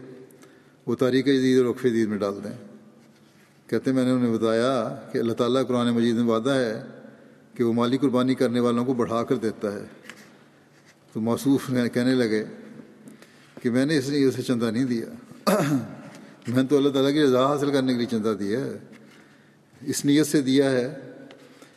وہ 0.87 0.95
تاریخ 0.95 1.25
جدید 1.25 1.59
اور 1.59 1.67
رقف 1.67 1.83
جدید 1.83 2.09
میں 2.09 2.19
ڈال 2.19 2.35
دیں۔ 2.45 2.65
کہتے 3.67 3.91
ہیں، 3.91 3.97
میں 3.97 4.05
نے 4.05 4.11
انہیں 4.11 4.39
بتایا 4.39 4.97
کہ 5.13 5.19
اللہ 5.19 5.33
تعالیٰ 5.33 5.67
قرآن 5.67 5.91
مجید 5.91 6.15
میں 6.15 6.25
وعدہ 6.25 6.51
ہے 6.51 6.83
کہ 7.55 7.65
وہ 7.65 7.73
مالی 7.73 7.99
قربانی 7.99 8.35
کرنے 8.35 8.61
والوں 8.61 8.85
کو 8.85 8.95
بڑھا 8.95 9.25
کر 9.25 9.37
دیتا 9.37 9.73
ہے۔ 9.73 9.85
تو 11.13 11.21
موصوف 11.21 11.71
کہنے 11.95 12.15
لگے 12.15 12.45
کہ 13.63 13.71
میں 13.71 13.87
نے 13.87 13.99
اس 13.99 14.09
لیے 14.09 14.25
اسے 14.25 14.43
چندہ 14.43 14.65
نہیں 14.65 14.85
دیا۔ 14.85 15.07
میں 16.49 16.63
نے 16.63 16.65
تو 16.65 16.77
اللہ 16.77 16.89
تعالیٰ 16.89 17.13
کی 17.13 17.23
رضا 17.23 17.47
حاصل 17.47 17.71
کرنے 17.71 17.93
کے 17.93 17.99
لیے 17.99 18.07
چندہ 18.11 18.35
دیا 18.41 18.61
ہے۔ 18.61 18.79
اس 19.81 20.05
نیت 20.05 20.27
سے 20.27 20.41
دیا 20.41 20.71
ہے 20.71 20.95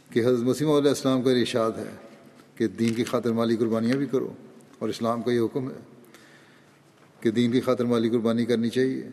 کہ 0.10 0.20
حضرت 0.20 0.40
مسیم 0.40 0.72
علیہ 0.72 0.90
السلام 0.90 1.22
کا 1.22 1.32
ارشاد 1.32 1.72
ہے 1.78 1.96
کہ 2.56 2.68
دین 2.68 2.94
کی 2.94 3.04
خاطر 3.04 3.32
مالی 3.32 3.56
قربانیاں 3.56 3.98
بھی 3.98 4.06
کرو 4.06 4.34
اور 4.80 4.90
اسلام 4.90 5.22
کا 5.22 5.32
یہ 5.32 5.40
حکم 5.40 5.70
ہے۔ 5.70 5.97
کہ 7.28 7.32
دین 7.32 7.52
کی 7.52 7.62
خاطر 7.62 7.86
مالی 7.86 8.10
قربانی 8.10 8.46
کرنی 8.46 8.70
چاہیے۔ 8.70 9.10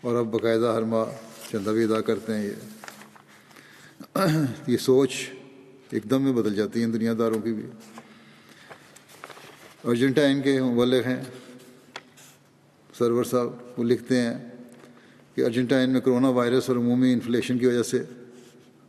اور 0.00 0.16
اب 0.16 0.26
باقاعدہ 0.32 0.72
ہر 0.76 0.82
ماہ 0.82 1.04
چندہ 1.52 1.70
بھی 1.70 1.84
ادا 1.84 2.00
کرتے 2.00 2.34
ہیں۔ 2.34 2.50
یہ 2.50 2.54
یہ 4.66 4.76
سوچ 4.76 5.30
ایک 5.90 6.10
دم 6.10 6.22
میں 6.22 6.32
بدل 6.32 6.54
جاتی 6.54 6.80
ہیں 6.80 6.86
دنیا 6.86 7.12
داروں 7.18 7.40
کی 7.40 7.52
بھی۔ 7.52 7.62
ارجنٹائن 9.84 10.42
کے 10.42 10.62
مبلغ 10.62 11.06
ہیں۔ 11.06 11.22
سرور 12.98 13.24
صاحب 13.24 13.48
وہ 13.76 13.84
لکھتے 13.84 14.20
ہیں 14.20 14.48
کہ 15.34 15.44
ارجنٹائن 15.44 15.90
میں 15.90 16.00
کرونا 16.00 16.28
وائرس 16.28 16.68
اور 16.68 16.76
عمومی 16.76 17.12
انفلیشن 17.12 17.58
کی 17.58 17.66
وجہ 17.66 17.82
سے 17.82 18.02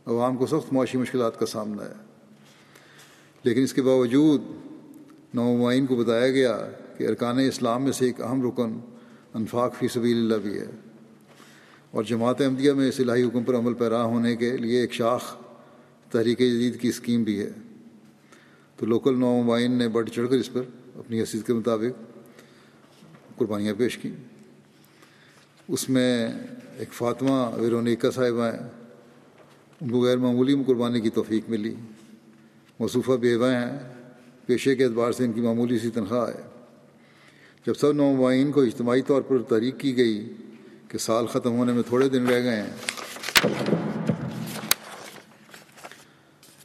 عوام 0.06 0.36
کو 0.36 0.46
سخت 0.46 0.72
معاشی 0.72 0.98
مشکلات 0.98 1.40
کا 1.40 1.46
سامنا 1.46 1.84
ہے۔ 1.84 1.94
لیکن 3.42 3.62
اس 3.62 3.74
کے 3.74 3.82
باوجود 3.82 4.42
نومائن 5.34 5.86
کو 5.86 5.96
بتایا 5.96 6.30
گیا 6.30 6.68
کہ 6.98 7.08
ارکان 7.08 7.38
اسلام 7.38 7.82
میں 7.82 7.92
سے 7.92 8.06
ایک 8.06 8.20
اہم 8.20 8.48
رکن 8.48 8.80
انفاق 9.34 9.74
فی 9.78 9.88
سبیل 9.88 10.16
اللہ 10.16 10.34
بھی 10.34 10.60
ہے۔ 10.60 10.66
اور 11.90 12.04
جماعت 12.04 12.40
احمدیہ 12.40 12.72
میں 12.72 12.88
اس 12.88 13.00
الہی 13.00 13.22
حکم 13.22 13.44
پر 13.44 13.56
عمل 13.56 13.74
پیرا 13.74 14.02
ہونے 14.02 14.36
کے 14.36 14.56
لیے 14.56 14.80
ایک 14.80 14.92
شاخ 14.92 15.36
تحریک 16.10 16.38
جدید 16.38 16.80
کی 16.80 16.88
اسکیم 16.88 17.22
بھی 17.22 17.40
ہے۔ 17.40 17.50
تو 18.76 18.86
لوکل 18.86 19.18
نومائن 19.18 19.72
نے 19.72 19.88
بڑھ 19.88 20.10
چڑھ 20.10 20.28
کر 20.30 20.36
اس 20.36 20.52
پر 20.52 20.62
اپنی 20.94 21.20
حیثیت 21.20 21.46
کے 21.46 21.52
مطابق 21.52 22.12
قربانیاں 23.36 23.74
پیش 23.78 23.98
کیں۔ 23.98 24.12
اس 25.68 25.90
میں 25.90 26.32
ایک 26.78 26.92
فاطمہ 26.92 27.50
ویرونیکا 27.56 28.10
صاحبہ 28.10 28.44
ہیں۔ 28.44 28.68
ان 29.80 29.88
کو 29.90 30.04
غیر 30.04 30.16
معمولی 30.16 30.64
قربانی 30.66 31.00
کی 31.00 31.10
توفیق 31.10 31.50
ملی۔ 31.50 31.74
مصوفہ 32.80 33.12
بیوہ 33.12 33.50
ہیں۔ 33.50 33.78
پیشے 34.46 34.76
کے 34.76 34.84
اعتبار 34.84 35.12
سے 35.12 35.24
ان 35.24 35.32
کی 35.32 35.40
معمولی 35.40 35.78
سی 35.78 35.90
تنخواہ 35.90 36.28
ہے۔ 36.28 36.53
جب 37.66 37.74
سب 37.74 37.92
نومائن 37.92 38.50
کو 38.52 38.60
اجتماعی 38.60 39.02
طور 39.02 39.22
پر 39.22 39.42
تحریک 39.42 39.78
کی 39.80 39.96
گئی 39.96 40.32
کہ 40.88 40.98
سال 40.98 41.26
ختم 41.26 41.52
ہونے 41.52 41.72
میں 41.72 41.82
تھوڑے 41.82 42.08
دن 42.08 42.26
رہ 42.26 42.42
گئے 42.44 42.62
ہیں، 42.62 42.72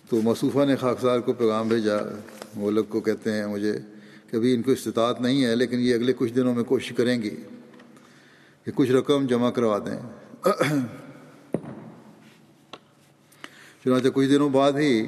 تو 0.10 0.22
مصوفہ 0.24 0.66
نے 0.66 0.76
خاکسار 0.76 1.20
کو 1.20 1.34
پیغام 1.34 1.68
بھیجا۔ 1.68 1.98
وہ 2.56 2.72
لوگ 2.72 2.86
کو 2.86 3.00
کہتے 3.02 3.32
ہیں، 3.32 3.46
مجھے 3.48 3.74
کہ 4.32 4.36
ابھی 4.36 4.54
ان 4.54 4.62
کو 4.62 4.72
استطاعت 4.72 5.22
نہیں 5.22 5.44
ہے، 5.46 5.56
لیکن 5.56 5.80
یہ 5.80 5.94
اگلے 5.96 6.14
کچھ 6.18 6.34
دنوں 6.34 6.56
میں 6.56 6.64
کوشش 6.64 6.92
کریں 6.98 7.22
گی 7.22 7.36
کہ 8.66 8.72
کچھ 8.76 8.92
رقم 8.92 9.26
جمع 9.28 9.50
کروا 9.50 9.78
دیں۔ 9.78 10.00
چنانچہ 13.84 14.08
کچھ 14.14 14.28
دنوں 14.30 14.50
بعد 14.50 14.72
ہی 14.72 15.08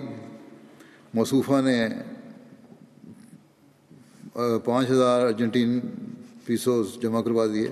مصوفہ 1.14 1.62
نے 1.62 1.88
پانچ 4.34 4.90
ہزار 4.90 5.22
ارجنٹین 5.22 5.80
پیسوز 6.46 6.88
جمع 7.02 7.22
کروا 7.22 7.46
دیے۔ 7.46 7.68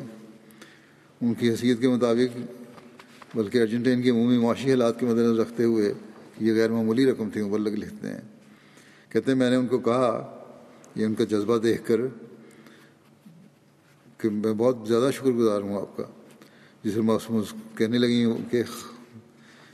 ان 1.22 1.34
کی 1.34 1.50
حیثیت 1.50 1.82
کے 1.82 1.88
مطابق، 1.88 2.38
بلکہ 3.38 3.62
ارجنٹین 3.62 4.02
کے 4.02 4.10
عمومی 4.10 4.38
معاشی 4.38 4.70
حالات 4.70 5.00
کے 5.00 5.06
مد 5.06 5.18
نظر 5.18 5.36
رکھتے 5.36 5.64
ہوئے 5.64 5.94
یہ 6.40 6.54
غیر 6.54 6.70
معمولی 6.70 7.06
رقم 7.06 7.30
تھی 7.30 7.42
مبلغ 7.42 7.74
لکھتے 7.74 8.08
ہیں۔ 8.08 8.22
کہتے 9.10 9.32
ہیں، 9.32 9.40
میں 9.40 9.50
نے 9.50 9.56
ان 9.56 9.68
کو 9.68 9.78
کہا، 9.78 10.40
یہ 10.96 11.06
ان 11.06 11.14
کا 11.14 11.24
جذبہ 11.24 11.58
دیکھ 11.58 11.86
کر 11.86 12.02
کہ 14.18 14.30
میں 14.30 14.54
بہت 14.54 14.78
زیادہ 14.88 15.10
شکر 15.14 15.32
گزار 15.32 15.62
ہوں 15.62 15.82
آپ 15.82 15.98
کا۔ 15.98 16.04
جسے 16.84 17.02
محسوس 17.02 17.54
کہنے 17.78 17.98
لگی 17.98 18.26
ہوں 18.26 18.38
کہ 18.52 18.64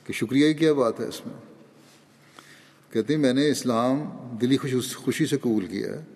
کہ 0.05 0.13
شکریہ 0.13 0.47
ہی 0.47 0.53
کیا 0.53 0.73
بات 0.73 0.99
ہے 0.99 1.05
اس 1.05 1.25
میں۔ 1.25 1.35
کہتے 2.93 3.13
ہیں، 3.13 3.21
میں 3.21 3.33
نے 3.33 3.49
اسلام 3.49 4.03
دلی 4.41 4.57
خوش 4.57 4.95
خوشی 4.95 5.25
سے 5.25 5.37
قبول 5.37 5.65
کیا 5.65 5.87
ہے۔ 5.87 6.14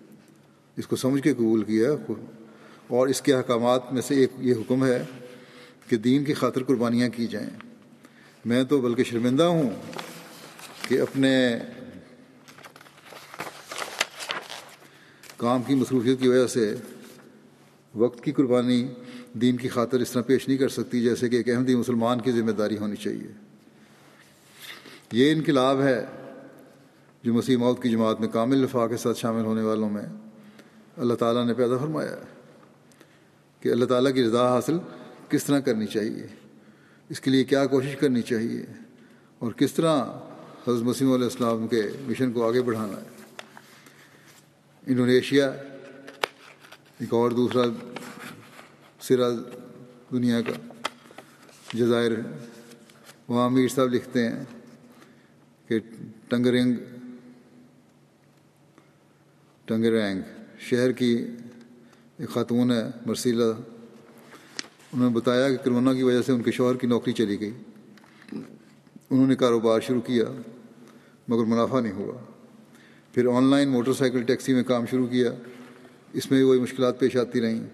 اس 0.80 0.86
کو 0.86 0.96
سمجھ 0.96 1.22
کے 1.22 1.34
قبول 1.34 1.64
کیا 1.64 1.90
اور 2.88 3.08
اس 3.08 3.22
کے 3.22 3.34
احکامات 3.34 3.92
میں 3.92 4.02
سے 4.02 4.14
ایک 4.14 4.30
یہ 4.38 4.54
حکم 4.54 4.86
ہے 4.86 5.02
کہ 5.88 5.96
دین 5.96 6.24
کی 6.24 6.34
خاطر 6.34 6.62
قربانیاں 6.62 7.08
کی 7.08 7.26
جائیں۔ 7.26 7.50
میں 8.44 8.64
تو 8.64 8.80
بلکہ 8.80 9.04
شرمندہ 9.04 9.42
ہوں 9.42 9.70
کہ 10.88 11.00
اپنے 11.00 11.58
کام 15.36 15.62
کی 15.62 15.74
مصروفیت 15.74 16.20
کی 16.20 16.28
وجہ 16.28 16.46
سے 16.46 16.74
وقت 17.94 18.24
کی 18.24 18.32
قربانی 18.32 18.88
دین 19.32 19.56
کی 19.56 19.68
خاطر 19.68 20.00
اس 20.00 20.10
طرح 20.10 20.22
پیش 20.22 20.48
نہیں 20.48 20.58
کر 20.58 20.68
سکتی 20.68 21.02
جیسے 21.02 21.28
کہ 21.28 21.36
ایک 21.36 21.48
احمدی 21.48 21.74
مسلمان 21.74 22.20
کی 22.20 22.32
ذمہ 22.32 22.50
داری 22.50 22.78
ہونی 22.78 22.96
چاہیے۔ 22.96 23.32
یہ 25.12 25.32
انقلاب 25.32 25.80
ہے 25.80 26.04
جو 27.22 27.34
مسیح 27.34 27.56
موت 27.56 27.82
کی 27.82 27.90
جماعت 27.90 28.20
میں 28.20 28.28
کامل 28.28 28.56
لفاق 28.56 28.90
کے 28.90 28.96
ساتھ 28.96 29.18
شامل 29.18 29.44
ہونے 29.44 29.62
والوں 29.62 29.90
میں 29.90 30.29
اللہ 30.96 31.14
تعالیٰ 31.14 31.46
نے 31.46 31.54
پیدا 31.54 31.78
فرمایا 31.78 32.10
ہے 32.10 32.24
کہ 33.60 33.68
اللہ 33.68 33.84
تعالیٰ 33.84 34.14
کی 34.14 34.24
رضا 34.24 34.48
حاصل 34.48 34.78
کس 35.28 35.44
طرح 35.44 35.60
کرنی 35.60 35.86
چاہیے؟ 35.86 36.26
اس 37.08 37.20
کے 37.20 37.30
لیے 37.30 37.44
کیا 37.44 37.66
کوشش 37.66 37.96
کرنی 37.96 38.22
چاہیے؟ 38.22 38.66
اور 39.38 39.52
کس 39.52 39.72
طرح 39.72 40.04
حضرت 40.68 40.82
مسیم 40.82 41.12
علیہ 41.12 41.24
السلام 41.24 41.68
کے 41.68 41.82
مشن 42.00 42.32
کو 42.32 42.48
آگے 42.48 42.62
بڑھانا 42.62 42.96
ہے؟ 42.96 43.34
انڈونیشیا، 44.86 45.50
ایک 46.98 47.14
اور 47.14 47.30
دوسرا 47.30 47.62
سرا 49.00 49.28
دنیا 50.12 50.40
کا 50.40 50.52
جزائر 51.72 52.10
ہے۔ 52.10 52.46
وہاں 53.28 53.46
امیر 53.46 53.68
صاحب 53.68 53.88
لکھتے 53.88 54.28
ہیں 54.28 54.44
کہ 55.68 55.78
ٹنگرنگ 56.28 56.74
ٹنگرینگ 59.64 60.22
شہر 60.60 60.92
کی 60.92 61.26
ایک 62.18 62.28
خاتون 62.28 62.70
ہے 62.70 62.82
مرسیلہ 63.06 63.44
انہوں 64.92 65.10
نے 65.10 65.16
بتایا 65.16 65.48
کہ 65.48 65.56
کرونا 65.56 65.94
کی 65.94 66.02
وجہ 66.02 66.22
سے 66.22 66.32
ان 66.32 66.42
کے 66.42 66.50
شوہر 66.50 66.76
کی 66.76 66.86
نوکری 66.86 67.12
چلی 67.12 67.40
گئی۔ 67.40 67.50
انہوں 69.10 69.26
نے 69.26 69.34
کاروبار 69.34 69.80
شروع 69.80 70.00
کیا، 70.00 70.24
مگر 71.28 71.44
منافع 71.44 71.80
نہیں 71.80 71.92
ہوا۔ 71.92 72.32
پھر 73.14 73.26
on 73.26 73.44
line 73.44 73.68
motor 73.68 73.92
cycle 73.92 74.22
taxi 74.22 74.54
میں 74.54 74.62
کام 74.62 74.86
شروع 74.86 75.06
کیا۔ 75.06 75.32
اس 76.12 76.30
میں 76.30 76.38
بھی 76.38 76.46
وہی 76.46 76.60
مشکلات 76.60 77.00
پیش 77.00 77.16
آتی 77.16 77.40
رہیں۔ 77.40 77.66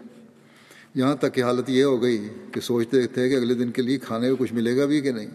یہاں 0.94 1.16
تک 1.16 1.34
کہ 1.34 1.42
حالت 1.42 1.70
یہ 1.70 1.84
ہو 1.84 2.02
گئی 2.02 2.28
کہ 2.52 2.60
سوچتے 2.60 3.06
تھے 3.06 3.28
کہ 3.28 3.34
اگلے 3.34 3.54
دن 3.54 3.70
کے 3.70 3.82
لیے 3.82 3.98
کھانے 3.98 4.30
کو 4.30 4.36
کچھ 4.36 4.54
ملے 4.54 4.76
گا 4.76 4.86
بھی 4.86 5.00
کہ 5.00 5.12
نہیں۔ 5.12 5.30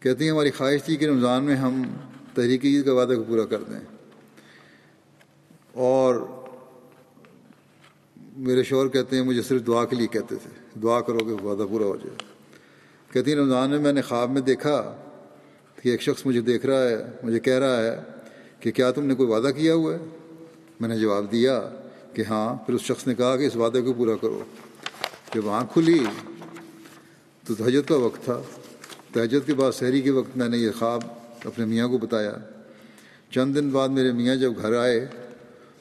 کہتی 0.00 0.24
ہیں، 0.24 0.30
ہماری 0.30 0.50
خواہش 0.50 0.82
تھی 0.82 0.96
کہ 0.96 1.04
رمضان 1.04 1.44
میں 1.44 1.56
ہم 1.56 1.82
تحریکی 2.34 2.76
عید 2.76 2.84
کا 2.84 2.92
وعدہ 2.92 3.14
کو 3.16 3.24
پورا 3.24 3.44
کر 3.44 3.62
دیں۔ 3.62 3.95
اور 5.76 6.26
میرے 8.36 8.62
شوہر 8.62 8.88
کہتے 8.88 9.16
ہیں، 9.16 9.22
مجھے 9.22 9.42
صرف 9.42 9.66
دعا 9.66 9.84
کے 9.84 9.96
لیے 9.96 10.06
کہتے 10.06 10.36
تھے۔ 10.36 10.80
دعا 10.82 11.00
کرو 11.00 11.18
کہ 11.18 11.44
وعدہ 11.44 11.66
پورا 11.70 11.84
ہو 11.84 11.96
جائے۔ 11.96 12.16
کہتی 13.12 13.32
ہیں، 13.32 13.38
رمضان 13.38 13.70
میں 13.70 13.78
میں 13.78 13.92
نے 13.92 14.02
خواب 14.02 14.30
میں 14.30 14.40
دیکھا 14.40 14.96
کہ 15.82 15.88
ایک 15.88 16.02
شخص 16.02 16.26
مجھے 16.26 16.40
دیکھ 16.40 16.66
رہا 16.66 16.82
ہے، 16.82 16.96
مجھے 17.22 17.40
کہہ 17.40 17.58
رہا 17.58 17.82
ہے 17.82 18.00
کہ 18.60 18.70
کیا 18.70 18.90
تم 18.90 19.06
نے 19.06 19.14
کوئی 19.14 19.28
وعدہ 19.28 19.50
کیا 19.56 19.74
ہوا 19.74 19.94
ہے؟ 19.94 19.98
میں 20.80 20.88
نے 20.88 20.98
جواب 20.98 21.32
دیا 21.32 21.68
کہ 22.12 22.22
ہاں 22.28 22.54
پھر 22.54 22.74
اس 22.74 22.80
شخص 22.80 23.06
نے 23.06 23.14
کہا 23.14 23.36
کہ 23.36 23.46
اس 23.46 23.56
وعدے 23.56 23.82
کو 23.82 23.92
پورا 23.92 24.16
کرو۔ 24.16 24.44
جب 25.34 25.48
آنکھ 25.48 25.72
کھلی 25.72 26.04
تو 27.46 27.54
تہجد 27.54 27.88
کا 27.88 27.96
وقت 27.96 28.24
تھا۔ 28.24 28.42
تہجد 29.12 29.46
کے 29.46 29.54
بعد 29.54 29.72
شہری 29.72 30.02
کے 30.02 30.10
وقت 30.10 30.36
میں 30.36 30.48
نے 30.48 30.58
یہ 30.58 30.70
خواب 30.78 31.00
اپنے 31.44 31.64
میاں 31.64 31.88
کو 31.88 31.98
بتایا۔ 31.98 32.32
چند 33.30 33.56
دن 33.56 33.70
بعد 33.70 33.88
میرے 33.88 34.12
میاں 34.12 34.36
جب 34.36 34.52
گھر 34.62 34.76
آئے 34.76 35.06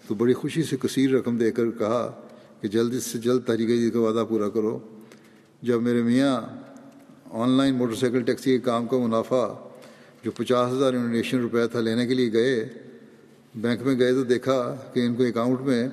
تو 0.08 0.16
بڑی 0.16 0.34
خوشی 0.34 0.64
سے 0.64 0.78
کثیر 0.78 1.12
رقم 1.12 1.38
دے 1.38 1.52
کر 1.52 1.72
کہا 1.72 2.22
کہ 2.62 2.68
جلد 2.68 3.00
سے 3.00 3.18
جلد 3.18 3.44
تحریک 3.44 3.68
جدید 3.68 3.94
کا 3.94 4.00
وعدہ 4.00 4.26
پورا 4.30 4.50
کرو۔ 4.50 4.80
جب 5.62 5.82
میرے 5.82 6.02
میاں 6.04 6.42
on 7.32 7.50
line 7.50 7.76
motor 7.76 7.96
cycle 7.96 8.22
taxi 8.22 8.52
کے 8.52 8.60
کام 8.60 8.88
کا 8.88 8.98
منافع 8.98 9.48
جو 10.24 10.32
پچاس 10.32 10.72
ہزار 10.72 10.94
انڈونیشین 10.94 11.40
روپیہ 11.40 11.68
تھا 11.72 11.80
لینے 11.80 12.08
کے 12.08 12.14
لیے 12.14 12.34
گئے، 12.34 12.70
بینک 13.56 13.82
میں 13.82 14.00
گئے 14.00 14.12
تو 14.12 14.24
دیکھا 14.24 14.78
کہ 14.94 15.00
ان 15.00 15.16
کو 15.16 15.24
اکاؤنٹ 15.24 15.62
میں 15.62 15.90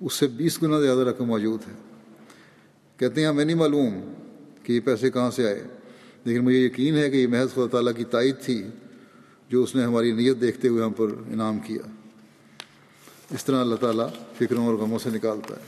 اس 0.00 0.12
سے 0.12 0.26
بیس 0.26 0.62
گنا 0.62 0.80
زیادہ 0.80 1.00
رقم 1.00 1.24
موجود 1.24 1.60
ہے۔ 1.68 1.72
کہتے 2.96 3.20
ہیں، 3.20 3.28
ہمیں 3.28 3.44
نہیں 3.44 3.56
معلوم 3.56 4.12
کہ 4.62 4.72
یہ 4.72 4.80
پیسے 4.80 5.10
کہاں 5.10 5.30
سے 5.30 5.46
آئے، 5.46 5.62
لیکن 6.24 6.40
مجھے 6.40 6.58
یقین 6.58 6.94
ہے 6.94 7.10
کہ 7.10 7.16
یہ 7.16 7.26
محض 7.26 7.54
خدا 7.54 7.66
تعالیٰ 7.66 7.92
کی 7.96 8.04
تائید 8.04 8.34
تھی 8.42 8.62
جو 9.48 9.62
اس 9.62 9.76
نے 9.76 9.84
ہماری 9.84 10.12
نیت 10.12 10.40
دیکھتے 10.40 10.68
ہوئے 10.68 10.84
ہم 10.84 10.92
پر 10.92 11.06
انعام 11.32 11.58
کیا۔ 11.58 11.90
اس 13.30 13.44
طرح 13.44 13.60
اللہ 13.60 13.74
تعالیٰ 13.74 14.08
فکروں 14.38 14.66
اور 14.66 14.74
غموں 14.74 14.98
سے 14.98 15.10
نکالتا 15.10 15.54
ہے۔ 15.54 15.62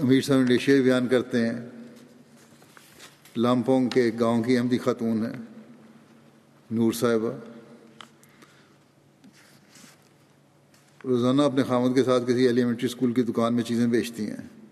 امیر 0.00 0.20
صاحب 0.20 0.38
انڈیشیا 0.38 0.82
بیان 0.82 1.06
کرتے 1.06 1.46
ہیں۔ 1.46 1.66
لامپونگ 3.36 3.88
کے 3.88 4.10
گاؤں 4.20 4.42
کی 4.42 4.58
احمدی 4.58 4.78
خاتون 4.78 5.26
ہے 5.26 5.32
نور 6.70 6.92
صاحبہ 6.92 7.32
روزانہ 11.04 11.42
اپنے 11.42 11.62
خامد 11.62 11.94
کے 11.94 12.04
ساتھ 12.04 12.24
کسی 12.26 12.46
ایلیمنٹری 12.46 12.86
اسکول 12.86 13.12
کی 13.12 13.22
دکان 13.22 13.54
میں 13.54 13.62
چیزیں 13.62 13.86
بیچتی 13.86 14.30
ہیں۔ 14.30 14.64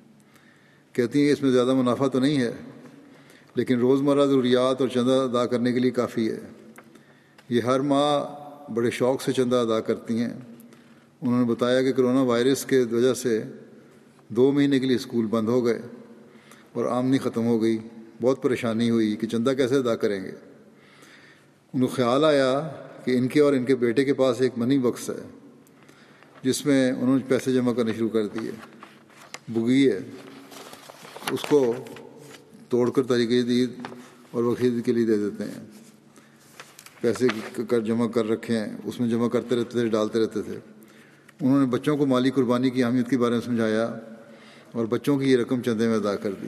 کہتی 0.93 1.25
ہیں 1.25 1.33
اس 1.33 1.43
میں 1.43 1.51
زیادہ 1.51 1.75
منافع 1.75 2.07
تو 2.07 2.21
نہیں 2.21 2.41
ہے، 2.41 2.53
لیکن 3.55 3.79
روزمرہ 3.79 4.27
ضروریات 4.27 4.81
اور 4.81 4.89
چندہ 4.89 5.13
ادا 5.13 5.47
کرنے 5.47 5.73
کے 5.73 5.79
لیے 5.79 5.91
کافی 5.91 6.31
ہے۔ 6.31 6.41
یہ 7.49 7.61
ہر 7.61 7.81
ماہ 7.81 8.45
بڑے 8.71 8.91
شوق 8.91 9.23
سے 9.23 9.33
چندہ 9.33 9.57
ادا 9.57 9.81
کرتی 9.81 10.21
ہیں۔ 10.21 10.54
انہوں 11.25 11.39
نے 11.39 11.45
بتایا 11.45 11.83
کہ 11.83 11.93
کرونا 11.93 12.23
وائرس 12.23 12.65
کے 12.65 12.85
وجہ 12.91 13.15
سے 13.15 13.43
دو 14.29 14.53
مہینے 14.53 14.79
کے 14.81 14.87
لیے 14.87 14.97
اسکول 14.97 15.27
بند 15.27 15.49
ہو 15.49 15.65
گئے 15.65 15.81
اور 16.73 16.85
آمدنی 16.85 17.19
ختم 17.19 17.47
ہو 17.47 17.63
گئی، 17.63 17.79
بہت 18.21 18.43
پریشانی 18.43 18.91
ہوئی 18.91 19.17
کہ 19.17 19.27
چندہ 19.27 19.51
کیسے 19.51 19.77
ادا 19.77 19.95
کریں 19.97 20.25
گے؟ 20.25 20.31
ان 21.75 21.81
کو 21.81 21.87
خیال 21.87 22.25
آیا 22.25 22.69
کہ 23.05 23.17
ان 23.19 23.29
کے 23.29 23.41
اور 23.41 23.53
ان 23.53 23.65
کے 23.65 23.75
بیٹے 23.75 24.05
کے 24.05 24.15
پاس 24.15 24.41
ایک 24.41 24.53
منی 24.57 24.79
بکس 24.79 25.11
ہے، 25.11 25.23
جس 26.43 26.67
میں 26.67 26.93
انہوں 26.93 27.17
نے 27.17 27.25
پیسے 27.29 27.53
جمع 27.53 27.73
کرنے 27.73 27.93
شروع 27.93 28.09
کر 28.09 28.27
دیے 28.27 28.51
بگی 29.49 29.91
ہے، 29.91 30.01
اس 31.31 31.41
کو 31.49 31.75
توڑ 32.69 32.91
کر 32.91 33.03
طریقے 33.03 33.43
دی 33.43 33.67
اور 34.31 34.45
وہ 34.45 34.55
خرید 34.55 34.85
کے 34.85 34.93
لیے 34.93 35.07
دے 35.07 35.17
دیتے 35.17 35.45
ہیں۔ 35.45 35.65
پیسے 37.01 37.27
کر 37.69 37.81
جمع 37.81 38.09
کر 38.09 38.29
رکھے 38.29 38.59
ہیں، 38.59 38.77
اس 38.85 39.01
میں 39.01 39.09
جمع 39.09 39.29
کرتے 39.29 39.57
رہتے 39.57 39.71
تھے، 39.71 39.89
ڈالتے 39.89 40.21
رہتے 40.21 40.43
تھے۔ 40.43 40.59
انہوں 41.41 41.61
نے 41.61 41.67
بچوں 41.67 41.97
کو 41.97 42.07
مالی 42.07 42.31
قربانی 42.31 42.71
کی 42.71 42.85
اہمیت 42.85 43.11
کے 43.11 43.19
بارے 43.19 43.33
میں 43.33 43.41
سمجھایا 43.41 43.95
اور 44.73 44.87
بچوں 44.87 45.19
کی 45.19 45.33
یہ 45.33 45.37
رقم 45.37 45.63
چندے 45.63 45.89
میں 45.89 45.97
ادا 45.97 46.17
کر 46.17 46.31
دی۔ 46.43 46.47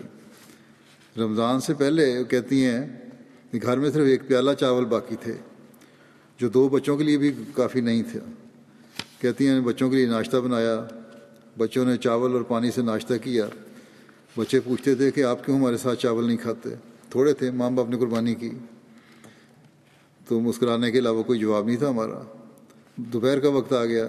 رمضان 1.16 1.60
سے 1.60 1.74
پہلے 1.74 2.18
وہ 2.18 2.24
کہتی 2.24 2.64
ہیں 2.64 2.96
کہ 3.52 3.58
گھر 3.62 3.78
میں 3.78 3.90
صرف 3.90 4.06
ایک 4.06 4.28
پیالہ 4.28 4.50
چاول 4.60 4.84
باقی 4.84 5.16
تھے، 5.20 5.32
جو 6.38 6.48
دو 6.48 6.68
بچوں 6.68 6.96
کے 6.96 7.04
لیے 7.04 7.18
بھی 7.18 7.32
کافی 7.54 7.80
نہیں 7.80 8.02
تھا۔ 8.12 8.30
کہتی 9.20 9.48
ہیں، 9.48 9.60
بچوں 9.60 9.90
کے 9.90 9.96
لیے 9.96 10.06
ناشتہ 10.06 10.36
بنایا، 10.36 10.86
بچوں 11.58 11.84
نے 11.84 11.96
چاول 11.96 12.32
اور 12.32 12.42
پانی 12.42 12.70
سے 12.70 12.82
ناشتہ 12.82 13.14
کیا۔ 13.22 13.46
بچے 14.36 14.60
پوچھتے 14.60 14.94
تھے 14.94 15.10
کہ 15.10 15.24
آپ 15.24 15.44
کیوں 15.44 15.56
ہمارے 15.56 15.76
ساتھ 15.76 15.98
چاول 15.98 16.26
نہیں 16.26 16.36
کھاتے؟ 16.36 16.70
تھوڑے 17.10 17.32
تھے، 17.32 17.50
ماں 17.50 17.70
باپ 17.70 17.88
نے 17.88 17.98
قربانی 17.98 18.34
کی۔ 18.34 18.50
تو 20.28 20.40
مسکرانے 20.40 20.90
کے 20.90 20.98
علاوہ 20.98 21.22
کوئی 21.22 21.38
جواب 21.38 21.66
نہیں 21.66 21.76
تھا 21.76 21.88
ہمارا۔ 21.88 22.22
دوپہر 22.96 23.40
کا 23.40 23.48
وقت 23.48 23.72
آ 23.72 23.84
گیا۔ 23.84 24.08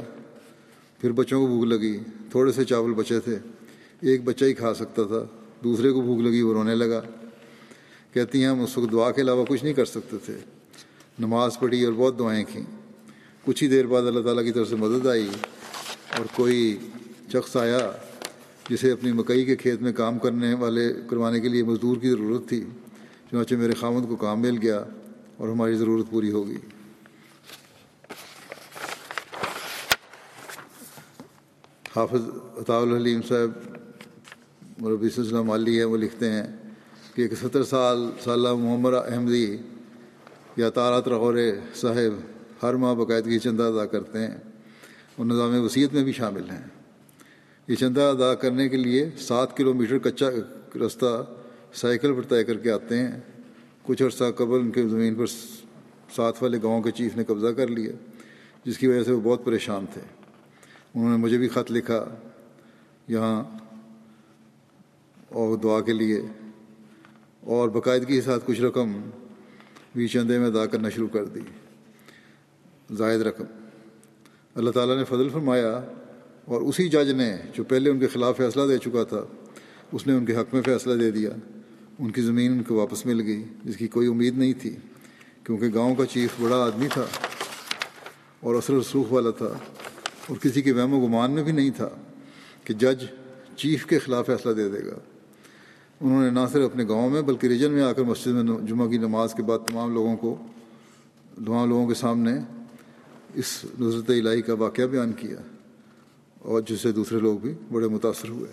پھر 0.97 1.11
بچوں 1.11 1.41
کو 1.41 1.47
بھوک 1.47 1.63
لگی، 1.63 1.97
تھوڑے 2.31 2.51
سے 2.51 2.63
چاول 2.63 2.93
بچے 2.93 3.19
تھے۔ 3.19 3.37
ایک 4.01 4.23
بچہ 4.23 4.45
ہی 4.45 4.53
کھا 4.53 4.73
سکتا 4.73 5.03
تھا، 5.03 5.25
دوسرے 5.63 5.91
کو 5.91 6.01
بھوک 6.01 6.19
لگی، 6.19 6.41
وہ 6.41 6.53
رونے 6.53 6.75
لگا۔ 6.75 7.01
کہتی 8.13 8.41
ہیں، 8.41 8.49
ہم 8.49 8.61
اس 8.61 8.77
وقت 8.77 8.91
دعا 8.91 9.11
کے 9.11 9.21
علاوہ 9.21 9.45
کچھ 9.49 9.63
نہیں 9.63 9.73
کر 9.73 9.85
سکتے 9.85 10.17
تھے۔ 10.25 10.33
نماز 11.19 11.59
پڑھی 11.59 11.83
اور 11.83 11.93
بہت 11.93 12.19
دعائیں 12.19 12.45
کھیں 12.49 12.63
کچھ 13.45 13.63
ہی 13.63 13.67
دیر 13.67 13.87
بعد 13.87 14.01
اللہ 14.01 14.19
تعالیٰ 14.19 14.43
کی 14.43 14.51
طرف 14.51 14.69
سے 14.69 14.75
مدد 14.75 15.07
آئی 15.07 15.27
اور 16.17 16.25
کوئی 16.35 16.77
شخص 17.33 17.55
آیا 17.55 17.91
جسے 18.69 18.91
اپنی 18.91 19.11
مکئی 19.11 19.45
کے 19.45 19.55
کھیت 19.55 19.81
میں 19.81 19.93
کام 19.93 20.19
کرنے 20.19 20.53
والے، 20.53 20.93
کروانے 21.09 21.39
کے 21.39 21.49
لیے 21.49 21.63
مزدور 21.63 21.97
کی 21.97 22.09
ضرورت 22.09 22.49
تھی، 22.49 22.63
چنانچہ 23.31 23.55
میرے 23.55 23.73
خامد 23.73 24.07
کو 24.09 24.15
کام 24.15 24.41
مل 24.41 24.57
گیا 24.61 24.83
اور 25.37 25.49
ہماری 25.49 25.75
ضرورت 25.75 26.05
پوری 26.09 26.31
ہوگی 26.31 26.57
حافظ 31.97 32.21
عطاء 32.57 32.79
الحلیم 32.79 33.21
صاحب، 33.21 33.51
مربی 34.77 35.09
سلسلہ 35.09 35.41
مالی 35.41 35.79
ہے 35.79 35.83
وہ 35.83 35.97
لکھتے 35.97 36.31
ہیں 36.31 36.47
کہ 37.15 37.21
ایک 37.21 37.33
ستر 37.33 37.63
سال 37.63 38.09
سالہ 38.23 38.53
محمد 38.53 38.93
احمدی 38.93 39.57
یا 40.57 40.69
تارات 40.69 41.07
رغور 41.07 41.37
صاحب 41.75 42.21
ہر 42.63 42.73
ماہ 42.73 42.93
باقاعدگی 42.93 43.39
چندہ 43.39 43.63
ادا 43.63 43.85
کرتے 43.85 44.19
ہیں۔ 44.19 44.37
اور 45.15 45.25
نظام 45.25 45.63
وسیعت 45.63 45.93
میں 45.93 46.03
بھی 46.03 46.11
شامل 46.11 46.49
ہیں۔ 46.49 46.67
یہ 47.67 47.75
چندہ 47.75 48.01
ادا 48.01 48.33
کرنے 48.33 48.69
کے 48.69 48.77
لیے 48.77 49.09
سات 49.17 49.57
کلو 49.57 49.73
میٹر 49.73 49.97
کچا 49.97 50.25
رستہ 50.85 51.25
سائیکل 51.73 52.13
پر 52.13 52.21
طے 52.21 52.43
کر 52.43 52.57
کے 52.57 52.71
آتے 52.71 52.99
ہیں۔ 52.99 53.19
کچھ 53.83 54.03
عرصہ 54.03 54.23
قبل 54.35 54.59
ان 54.59 54.71
کے 54.71 54.87
زمین 54.87 55.15
پر 55.15 55.25
ساتھ 56.15 56.43
والے 56.43 56.57
گاؤں 56.63 56.81
کے 56.81 56.91
چیف 56.91 57.17
نے 57.17 57.23
قبضہ 57.23 57.47
کر 57.47 57.67
لیا، 57.67 57.91
جس 58.65 58.77
کی 58.77 58.87
وجہ 58.87 59.03
سے 59.03 59.11
وہ 59.11 59.21
بہت 59.23 59.45
پریشان 59.45 59.85
تھے۔ 59.93 60.16
انہوں 60.97 61.11
نے 61.11 61.17
مجھے 61.17 61.37
بھی 61.37 61.47
خط 61.47 61.71
لکھا 61.71 62.03
یہاں 63.07 63.43
اور 65.29 65.57
دعا 65.57 65.79
کے 65.81 65.93
لیے 65.93 66.21
اور 67.41 67.69
باقاعدگی 67.69 68.15
کے 68.15 68.21
ساتھ 68.21 68.43
کچھ 68.45 68.61
رقم 68.61 68.91
بھی 69.95 70.07
چندے 70.07 70.37
میں 70.39 70.47
ادا 70.47 70.65
کرنا 70.65 70.89
شروع 70.89 71.07
کر 71.07 71.25
دی، 71.25 71.39
زائد 72.91 73.21
رقم۔ 73.21 73.43
اللہ 74.55 74.71
تعالیٰ 74.71 74.97
نے 74.97 75.03
فضل 75.03 75.29
فرمایا 75.29 75.71
اور 76.45 76.61
اسی 76.61 76.87
جج 76.89 77.11
نے 77.11 77.35
جو 77.53 77.63
پہلے 77.63 77.89
ان 77.89 77.99
کے 77.99 78.07
خلاف 78.07 78.37
فیصلہ 78.37 78.67
دے 78.67 78.77
چکا 78.77 79.03
تھا، 79.03 79.23
اس 79.91 80.07
نے 80.07 80.13
ان 80.13 80.25
کے 80.25 80.35
حق 80.35 80.53
میں 80.53 80.61
فیصلہ 80.61 80.99
دے 80.99 81.11
دیا۔ 81.11 81.29
ان 81.99 82.11
کی 82.11 82.21
زمین 82.21 82.51
ان 82.51 82.63
کو 82.63 82.75
واپس 82.75 83.05
مل 83.05 83.21
گئی، 83.21 83.43
جس 83.65 83.77
کی 83.77 83.87
کوئی 83.87 84.07
امید 84.07 84.37
نہیں 84.37 84.53
تھی، 84.53 84.75
کیونکہ 85.43 85.67
گاؤں 85.73 85.95
کا 85.95 86.05
چیف 86.05 86.29
بڑا 86.39 86.57
آدمی 86.65 86.87
تھا 86.93 87.05
اور 88.39 88.55
اثر 88.55 88.73
رسوخ 88.73 89.11
والا 89.11 89.31
تھا۔ 89.31 89.53
اور 90.27 90.37
کسی 90.37 90.61
کے 90.61 90.71
وہم 90.71 90.93
و 90.93 91.07
گمان 91.07 91.31
میں 91.31 91.43
بھی 91.43 91.51
نہیں 91.51 91.69
تھا 91.69 91.89
کہ 92.63 92.73
جج 92.73 93.05
چیف 93.55 93.85
کے 93.85 93.99
خلاف 93.99 94.25
فیصلہ 94.25 94.53
دے 94.53 94.69
دے 94.69 94.85
گا۔ 94.85 94.99
انہوں 96.01 96.23
نے 96.23 96.29
نہ 96.29 96.39
صرف 96.51 96.65
اپنے 96.65 96.83
گاؤں 96.87 97.09
میں 97.09 97.21
بلکہ 97.21 97.47
ریجن 97.47 97.71
میں 97.71 97.83
آ 97.83 97.93
کر 97.93 98.01
مسجد 98.01 98.27
میں 98.27 98.67
جمعہ 98.67 98.87
کی 98.87 98.97
نماز 98.97 99.33
کے 99.33 99.43
بعد 99.43 99.59
تمام 99.67 99.93
لوگوں 99.93 100.17
کو، 100.17 100.45
تمام 101.45 101.69
لوگوں 101.69 101.87
کے 101.87 101.93
سامنے 101.93 102.31
اس 103.33 103.65
نظرت 103.79 104.09
الہی 104.09 104.41
کا 104.41 104.53
واقعہ 104.53 104.83
بیان 104.83 105.11
کیا 105.11 105.37
اور 106.39 106.61
جس 106.61 106.81
سے 106.81 106.91
دوسرے 106.91 107.19
لوگ 107.19 107.37
بھی 107.37 107.53
بڑے 107.71 107.87
متاثر 107.87 108.29
ہوئے۔ 108.29 108.51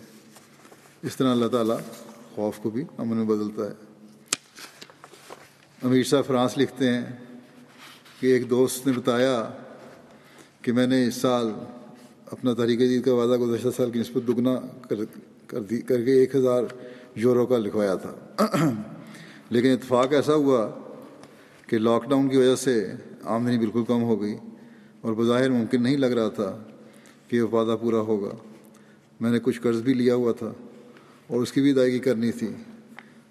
اس 1.03 1.17
طرح 1.17 1.33
اللہ 1.33 1.47
تعالیٰ 1.47 1.79
خوف 2.35 2.59
کو 2.59 2.71
بھی 2.71 2.85
امن 2.99 3.17
میں 3.17 3.25
بدلتا 3.25 3.65
ہے۔ 3.65 3.75
امیر 5.83 6.03
صاحب 6.03 6.27
فرانس 6.27 6.59
لکھتے 6.59 6.89
ہیں 6.89 7.05
کہ 8.21 8.27
ایک 8.27 8.51
دوست 8.51 8.87
نے 8.87 8.93
بتایا 8.93 9.51
کہ 10.65 10.73
میں 10.73 10.87
نے 10.87 11.07
اس 11.07 11.15
سال 11.15 11.51
اپنا 12.31 12.55
تحریک 12.55 12.79
جدید 12.79 13.05
کا 13.05 13.15
وعدہ 13.15 13.37
گزشتہ 13.37 13.69
سال 13.77 13.91
کی 13.91 13.99
نسبت 13.99 14.29
دگنا 14.29 14.61
کر 14.89 14.97
کر 15.47 15.63
دی 15.63 15.81
کر 15.81 16.05
کے 16.05 16.13
ایک 16.13 16.37
ہزار 16.37 16.63
یورو 17.15 17.47
کا 17.47 17.59
لکھوایا 17.59 17.95
تھا۔ 17.95 18.15
لیکن 19.51 19.71
اتفاق 19.71 20.13
ایسا 20.13 20.35
ہوا 20.35 20.71
کہ 21.67 21.79
لاک 21.79 22.09
ڈاؤن 22.09 22.29
کی 22.29 22.37
وجہ 22.37 22.57
سے 22.57 22.93
آمدنی 23.25 23.59
بالکل 23.59 23.85
کم 23.85 24.03
ہو 24.03 24.23
گئی 24.23 24.35
اور 25.01 25.13
بظاہر 25.13 25.51
ممکن 25.51 25.83
نہیں 25.83 25.97
لگ 25.97 26.07
رہا 26.07 26.29
تھا 26.29 26.63
کہ 27.29 27.43
وہ 27.43 27.49
وعدہ 27.55 27.77
پورا 27.81 27.99
ہوگا۔ 27.99 28.37
میں 29.21 29.31
نے 29.31 29.39
کچھ 29.43 29.61
قرض 29.61 29.83
بھی 29.83 29.95
لیا 29.95 30.15
ہوا 30.15 30.33
تھا 30.33 30.53
اور 31.27 31.43
اس 31.43 31.53
کی 31.53 31.61
بھی 31.61 31.71
ادائیگی 31.71 31.99
کرنی 31.99 32.33
تھی 32.33 32.49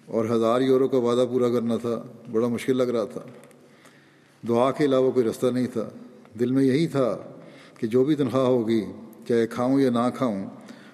اور 0.06 0.24
ہزار 0.24 0.60
یورو 0.60 0.88
کا 0.88 0.96
وعدہ 0.96 1.26
پورا 1.30 1.48
کرنا 1.48 1.76
تھا، 1.76 2.02
بڑا 2.32 2.48
مشکل 2.48 2.76
لگ 2.76 2.82
رہا 2.82 3.04
تھا۔ 3.04 3.20
دعا 4.48 4.70
کے 4.70 4.84
علاوہ 4.84 5.10
کوئی 5.10 5.26
رستہ 5.26 5.46
نہیں 5.46 5.66
تھا۔ 5.66 5.88
دل 6.40 6.50
میں 6.50 6.64
یہی 6.64 6.86
تھا 6.86 7.16
کہ 7.78 7.86
جو 7.86 8.04
بھی 8.04 8.14
تنخواہ 8.14 8.46
ہوگی، 8.46 8.84
چاہے 9.28 9.46
کھاؤں 9.46 9.80
یا 9.80 9.90
نہ 9.90 10.08
کھاؤں، 10.16 10.46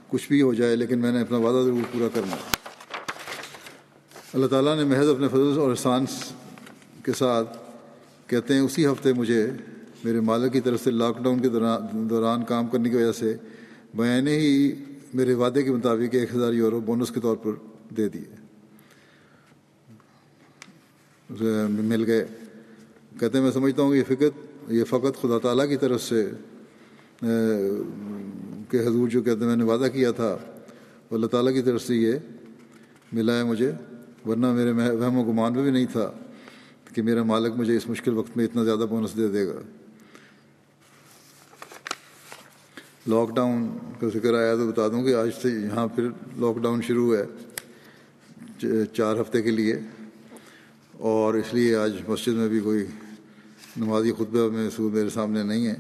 کچھ 0.08 0.28
بھی 0.28 0.42
ہو 0.42 0.54
جائے، 0.54 0.76
لیکن 0.76 0.98
میں 0.98 1.12
نے 1.12 1.20
اپنا 1.20 1.36
وعدہ 1.36 1.64
ضرور 1.64 1.82
پورا 1.92 2.08
کرنا 2.14 2.36
اللہ 4.34 4.46
تعالیٰ 4.46 4.76
نے 4.76 4.84
محض 4.84 5.08
اپنے 5.08 5.28
فضل 5.28 5.58
اور 5.58 5.70
احسان 5.70 6.04
کے 7.04 7.12
ساتھ 7.12 7.56
کہتے 8.26 8.54
ہیں، 8.54 8.60
اسی 8.60 8.86
ہفتے 8.86 9.12
مجھے 9.12 9.50
میرے 10.04 10.20
مالک 10.20 10.52
کی 10.52 10.60
طرف 10.60 10.84
سے 10.84 10.90
لاک 10.90 11.22
ڈاؤن 11.22 11.38
کے 11.38 11.48
دوران 11.48 12.10
دوران 12.10 12.44
کام 12.44 12.66
کرنے 12.66 12.90
کی 12.90 12.96
وجہ 12.96 13.12
سے 13.12 13.36
میں 13.94 14.22
نے 14.22 14.38
ہی 14.38 14.72
میرے 15.14 15.34
وعدے 15.34 15.62
کے 15.62 15.70
مطابق 15.70 16.14
ایک 16.14 16.34
ہزار 16.34 16.52
یورو 16.52 16.80
بونس 16.80 17.10
کے 17.10 17.20
طور 17.20 17.36
پر 17.36 17.52
دے 17.96 18.08
دیے۔ 18.08 18.34
مل 21.68 22.04
گئے۔ 22.06 22.26
کہتے 23.20 23.38
ہیں، 23.38 23.44
میں 23.44 23.52
سمجھتا 23.52 23.82
ہوں 23.82 23.92
کہ 23.92 23.98
یہ 23.98 24.02
فکر 24.08 24.28
یہ 24.70 24.84
فقط 24.88 25.20
خدا 25.20 25.38
تعالیٰ 25.42 25.68
کی 25.68 25.76
طرف 25.76 26.02
سے 26.02 26.24
کہ 28.70 28.80
حضور 28.86 29.08
جو 29.08 29.22
کہتے 29.22 29.40
ہیں، 29.40 29.46
میں 29.46 29.56
نے 29.56 29.64
وعدہ 29.64 29.88
کیا 29.92 30.10
تھا، 30.12 30.36
اللہ 31.10 31.26
تعالیٰ 31.26 31.52
کی 31.54 31.62
طرف 31.62 31.82
سے 31.82 31.94
یہ 31.96 32.14
ملا 33.12 33.38
ہے 33.38 33.44
مجھے، 33.44 33.70
ورنہ 34.26 34.52
میرے 34.52 34.72
وہم 34.72 35.16
و 35.18 35.22
گمان 35.24 35.52
میں 35.52 35.62
بھی 35.62 35.70
نہیں 35.70 35.86
تھا 35.92 36.10
کہ 36.94 37.02
میرا 37.02 37.22
مالک 37.24 37.56
مجھے 37.56 37.76
اس 37.76 37.88
مشکل 37.88 38.16
وقت 38.16 38.36
میں 38.36 38.44
اتنا 38.44 38.64
زیادہ 38.64 38.86
بونس 38.90 39.16
دے 39.16 39.28
دے 39.28 39.46
گا۔ 39.46 39.60
لاک 43.08 43.34
ڈاؤن 43.36 43.66
کا 44.00 44.08
ذکر 44.14 44.34
آیا 44.38 44.54
تو 44.54 44.66
بتا 44.70 44.88
دوں 44.88 45.02
کہ 45.04 45.14
آج 45.14 45.30
سے 45.42 45.48
یہاں 45.50 45.86
پھر 45.94 46.08
لاک 46.40 46.58
ڈاؤن 46.62 46.82
شروع 46.86 47.14
ہے 47.16 47.24
چار 48.92 49.20
ہفتے 49.20 49.42
کے 49.42 49.50
لیے، 49.50 49.78
اور 51.10 51.34
اس 51.34 51.54
لیے 51.54 51.76
آج 51.76 51.92
مسجد 52.08 52.34
میں 52.34 52.48
بھی 52.48 52.60
کوئی 52.60 52.84
نمازی 53.80 54.12
خطبہ 54.12 54.48
میں 54.52 54.68
سود 54.70 54.92
میرے 54.94 55.10
سامنے 55.10 55.42
نہیں 55.42 55.66
ہے۔ 55.66 55.74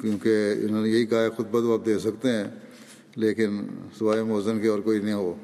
کیونکہ 0.00 0.54
انہوں 0.62 0.82
نے 0.82 0.88
یہی 0.88 1.06
کہا 1.06 1.22
ہے، 1.22 1.30
خطبہ 1.30 1.60
تو 1.60 1.72
آپ 1.74 1.86
دے 1.86 1.98
سکتے 1.98 2.32
ہیں، 2.32 2.44
لیکن 3.16 3.66
سوائے 3.98 4.22
موزن 4.22 4.60
کے 4.60 4.68
اور 4.68 4.78
کوئی 4.78 5.00
نہیں 5.00 5.14
ہو۔ 5.14 5.34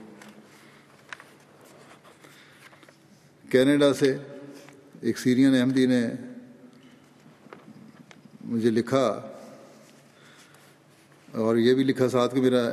کینیڈا 3.45 3.93
سے 3.95 4.17
ایک 5.01 5.19
سیرین 5.19 5.55
احمدی 5.55 5.87
نے 5.87 6.01
مجھے 8.45 8.71
لکھا، 8.71 9.07
اور 11.35 11.57
یہ 11.57 11.75
بھی 11.75 11.85
لکھا، 11.85 12.09
ساتھ 12.09 12.35
کہ 12.35 12.41
میرا 12.41 12.65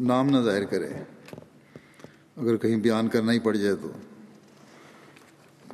نام 0.00 0.30
نہ 0.30 0.42
ظاہر 0.44 0.64
کرے۔ 0.64 0.92
اگر 2.40 2.56
کہیں 2.56 2.76
بیان 2.76 3.08
کرنا 3.08 3.32
ہی 3.32 3.38
پڑ 3.38 3.56
جائے 3.56 3.74
تو۔ 3.82 3.90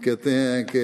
کہتے 0.02 0.30
ہیں 0.30 0.64
کہ 0.64 0.82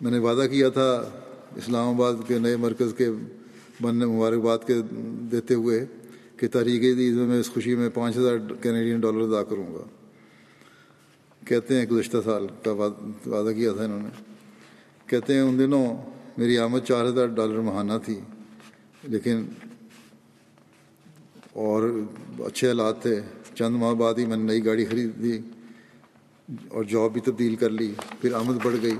میں 0.00 0.10
نے 0.10 0.18
وعدہ 0.18 0.46
کیا 0.48 0.68
تھا 0.68 1.10
اسلام 1.56 1.88
آباد 1.88 2.14
کے 2.26 2.38
نئے 2.38 2.56
مرکز 2.56 2.94
کے 2.98 3.10
بننے 3.80 4.06
مبارکباد 4.06 4.58
کے 4.66 4.74
دیتے 5.32 5.54
ہوئے 5.54 5.86
کہ 6.36 6.48
تاریخ 6.48 6.82
عید 6.82 7.14
میں 7.14 7.40
اس 7.40 7.50
خوشی 7.50 7.74
میں 7.74 7.90
پانچ 7.94 8.16
ہزار 8.16 8.36
کینیڈین 8.62 9.00
ڈالر 9.00 9.20
ادا 9.20 9.42
کروں 9.42 9.74
گا۔ 9.74 9.84
کہتے 11.46 11.78
ہیں 11.78 11.86
گزشتہ 11.86 12.16
سال 12.24 12.46
کا 12.64 12.72
وعدہ 12.72 13.54
کیا 13.54 13.72
تھا 13.72 13.84
انہوں 13.84 14.02
نے۔ 14.02 14.08
کہتے 15.06 15.34
ہیں 15.34 15.40
ان 15.40 15.58
دنوں 15.58 16.10
میری 16.38 16.58
آمد 16.58 16.80
چار 16.88 17.04
ہزار 17.04 17.26
ڈالر 17.26 17.60
ماہانہ 17.60 17.92
تھی۔ 18.04 18.20
لیکن 19.06 19.44
اور 21.52 21.90
اچھے 22.38 22.68
حالات 22.68 23.02
تھے۔ 23.02 23.20
چند 23.54 23.76
ماہ 23.76 23.94
بعد 23.94 24.14
ہی 24.18 24.26
میں 24.26 24.36
نے 24.36 24.42
نئی 24.42 24.64
گاڑی 24.64 24.84
خرید 24.84 25.22
دی 25.22 25.38
اور 26.68 26.84
جاب 26.84 27.12
بھی 27.12 27.20
تبدیل 27.20 27.56
کر 27.56 27.70
لی، 27.70 27.94
پھر 28.20 28.32
آمد 28.32 28.54
بڑھ 28.62 28.76
گئی۔ 28.82 28.96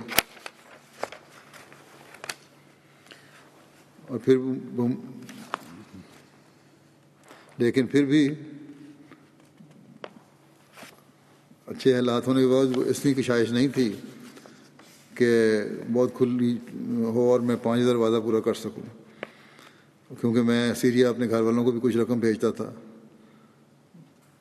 اور 4.09 4.19
پھر 4.19 4.39
لیکن 7.59 7.87
پھر 7.87 8.05
بھی 8.05 8.29
اچھے 11.67 11.95
حالات 11.95 12.27
ہونے 12.27 12.41
کے 12.41 12.49
بعد 12.49 12.67
اتنی 12.77 13.15
کشائش 13.15 13.51
نہیں 13.51 13.69
تھی 13.69 13.93
کہ 15.15 15.63
بہت 15.93 16.15
کھلی 16.15 16.59
ہو 17.05 17.31
اور 17.33 17.41
میں 17.41 17.57
پانچ 17.63 17.83
ہزار 17.83 17.95
وعدہ 17.95 18.21
پورا 18.23 18.41
کر 18.41 18.55
سکوں۔ 18.55 18.96
کیونکہ 20.09 20.43
میں 20.43 20.75
سیریا 20.75 21.09
اپنے 21.09 21.29
گھر 21.31 21.41
والوں 21.41 21.65
کو 21.65 21.71
بھی 21.71 21.81
کچھ 21.83 21.97
رقم 21.97 22.19
بھیجتا 22.19 22.51
تھا 22.51 22.73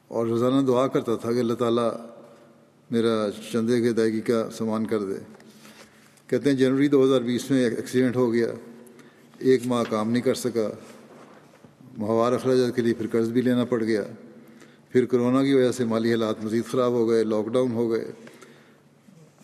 اور 0.07 0.27
روزانہ 0.27 0.65
دعا 0.65 0.87
کرتا 0.87 1.15
تھا 1.15 1.31
کہ 1.31 1.39
اللہ 1.39 1.53
تعالیٰ 1.53 1.89
میرا 2.91 3.27
چندے 3.51 3.81
کے 3.81 3.89
ادائیگی 3.89 4.21
کا 4.21 4.49
سامان 4.51 4.85
کر 4.85 5.03
دے۔ 5.03 5.13
کہتے 6.27 6.49
ہیں 6.49 6.57
جنوری 6.57 6.87
دو 6.87 7.05
ہزار 7.05 7.21
بیس 7.21 7.51
میں 7.51 7.65
ایکسیڈنٹ 7.65 8.15
ہو 8.15 8.33
گیا۔ 8.33 8.47
ایک 9.39 9.61
ماہ 9.65 9.83
کام 9.89 10.11
نہیں 10.11 10.21
کر 10.21 10.33
سکا۔ 10.33 10.69
ماہوار 11.97 12.31
اخراجات 12.31 12.75
کے 12.75 12.81
لیے 12.81 12.93
پھر 12.93 13.07
قرض 13.07 13.29
بھی 13.29 13.41
لینا 13.41 13.65
پڑ 13.65 13.83
گیا۔ 13.83 14.03
پھر 14.89 15.05
کرونا 15.05 15.43
کی 15.43 15.53
وجہ 15.53 15.71
سے 15.71 15.85
مالی 15.85 16.11
حالات 16.11 16.43
مزید 16.43 16.63
خراب 16.65 16.91
ہو 16.91 17.09
گئے 17.09 17.23
لاک 17.23 17.47
ڈاؤن 17.47 17.71
ہو 17.71 17.91
گئے۔ 17.91 18.11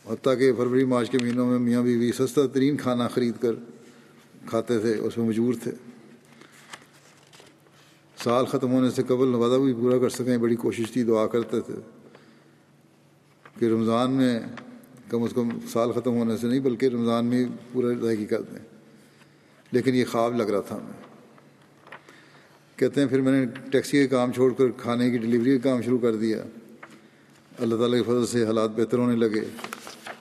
حتیٰ 0.10 0.40
کہ 0.40 0.54
فروری 0.54 0.86
مارچ 0.86 1.10
کے 1.10 1.18
مہینوں 1.22 1.50
میں 1.50 1.60
میاں 1.60 1.82
بیوی 1.82 2.12
سستا 2.12 2.48
ترین 2.54 2.78
کھانا 2.78 3.08
خرید 3.08 3.34
کر 3.42 3.52
کھاتے 4.46 4.80
تھے، 4.80 4.96
اس 4.96 5.18
میں 5.18 5.26
مجبور 5.26 5.54
تھے۔ 5.64 5.72
سال 8.24 8.46
ختم 8.46 8.72
ہونے 8.72 8.90
سے 8.90 9.04
قبل 9.04 9.36
وعدہ 9.36 9.62
بھی 9.62 9.74
پورا 9.74 9.98
کر 9.98 10.10
سکیں، 10.10 10.38
بڑی 10.38 10.56
کوشش 10.56 10.92
تھی، 10.92 11.04
دعا 11.04 11.28
کرتے 11.28 11.62
تھے۔ 11.62 11.74
کہ 13.60 13.66
رمضان 13.66 14.12
میں 14.12 14.40
کم 15.10 15.24
از 15.24 15.30
کم 15.36 15.50
سال 15.72 15.92
ختم 15.92 16.12
ہونے 16.12 16.38
سے 16.38 16.48
نہیں، 16.48 16.60
بلکہ 16.60 16.86
رمضان 16.86 17.26
میں 17.26 17.46
پورا 17.74 17.88
ادائیگی 17.88 18.26
کر 18.26 18.42
دیں۔ 18.42 18.60
لیکن 19.72 19.96
یہ 19.96 20.06
خواب 20.12 20.36
لگ 20.36 20.44
رہا 20.44 20.62
تھا 20.62 20.76
ہمیں۔ 20.76 21.04
کہتے 22.76 23.02
ہیں، 23.02 23.08
پھر 23.08 23.22
میں 23.22 23.46
نے 23.46 23.70
ٹیکسی 23.72 24.08
کا 24.08 24.18
کام 24.18 24.32
چھوڑ 24.32 24.54
کر 24.54 24.72
کھانے 24.78 25.12
کی 25.12 25.18
ڈلیوری 25.18 25.60
کا 25.60 25.70
کام 25.70 25.82
شروع 25.82 26.00
کر 26.00 26.16
دیا۔ 26.16 26.44
اللہ 27.60 27.76
تعالیٰ 27.76 27.98
کے 27.98 28.04
فضل 28.04 28.26
سے 28.26 28.46
حالات 28.46 28.70
بہتر 28.70 28.98
ہونے 28.98 29.16
لگے۔ 29.16 29.42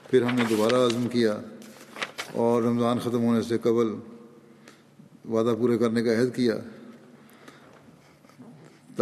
پھر 0.09 0.21
ہم 0.21 0.35
نے 0.35 0.43
دوبارہ 0.49 0.75
عزم 0.75 1.07
کیا 1.07 1.41
اور 2.33 2.63
رمضان 2.63 2.99
ختم 2.99 3.23
ہونے 3.23 3.41
سے 3.41 3.57
قبل 3.57 3.95
وعدہ 5.29 5.55
پورے 5.55 5.77
کرنے 5.77 6.03
کا 6.03 6.21
عہد 6.21 6.35
کیا۔ 6.35 6.59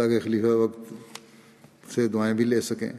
تاکہ 0.00 0.20
خلیفہ 0.20 0.46
وقت 0.46 0.94
سے 1.94 2.08
دعائیں 2.08 2.34
بھی 2.34 2.44
لے 2.44 2.60
سکیں۔ 2.60 2.92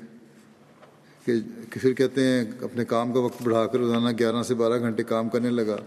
کہ 1.26 1.34
پھر 1.70 1.94
کہتے 1.94 2.24
ہیں 2.24 2.46
اپنے 2.62 2.86
کام 2.86 3.14
کا 3.14 3.20
وقت 3.20 3.42
بڑھا 3.44 3.68
کر 3.68 3.78
روزانہ 3.78 4.10
گیارہ 4.20 4.44
سے 4.44 4.56
بارہ 4.56 4.80
گھنٹے 4.80 5.04
کام 5.04 5.30
کرنے 5.30 5.50
لگا۔ 5.50 5.78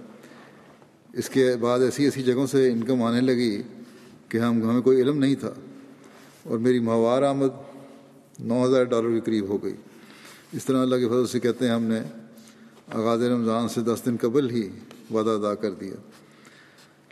اس 1.12 1.29
کے 1.29 1.57
بعد 1.61 1.81
ایسی 1.81 2.05
ایسی 2.05 2.22
جگہوں 2.22 2.46
سے 2.46 2.70
انکم 2.70 3.03
آنے 3.03 3.20
لگی 3.20 3.62
کہ 4.29 4.38
ہم 4.38 4.70
ہمیں 4.70 4.81
کوئی 4.81 5.00
علم 5.00 5.18
نہیں 5.18 5.35
تھا۔ 5.35 5.53
اور 6.42 6.59
میری 6.59 6.79
ماہوار 6.79 7.22
آمد 7.22 7.48
نو 8.38 8.66
ہزار 8.66 8.85
ڈالر 8.85 9.09
کے 9.09 9.20
قریب 9.20 9.48
ہو 9.48 9.64
گئی۔ 9.64 9.74
اس 10.53 10.64
طرح 10.64 10.83
اللہ 10.83 10.96
کے 10.96 11.09
فضل 11.09 11.27
سے 11.27 11.40
کہتے 11.40 11.66
ہیں 11.66 11.74
ہم 11.74 11.83
نے 11.83 12.00
آغاز 12.92 13.22
رمضان 13.22 13.68
سے 13.68 13.81
دس 13.81 14.00
دن 14.07 14.16
قبل 14.20 14.50
ہی 14.50 14.68
وعدہ 15.14 15.31
ادا 15.31 15.55
کر 15.55 15.70
دیا۔ 15.70 15.94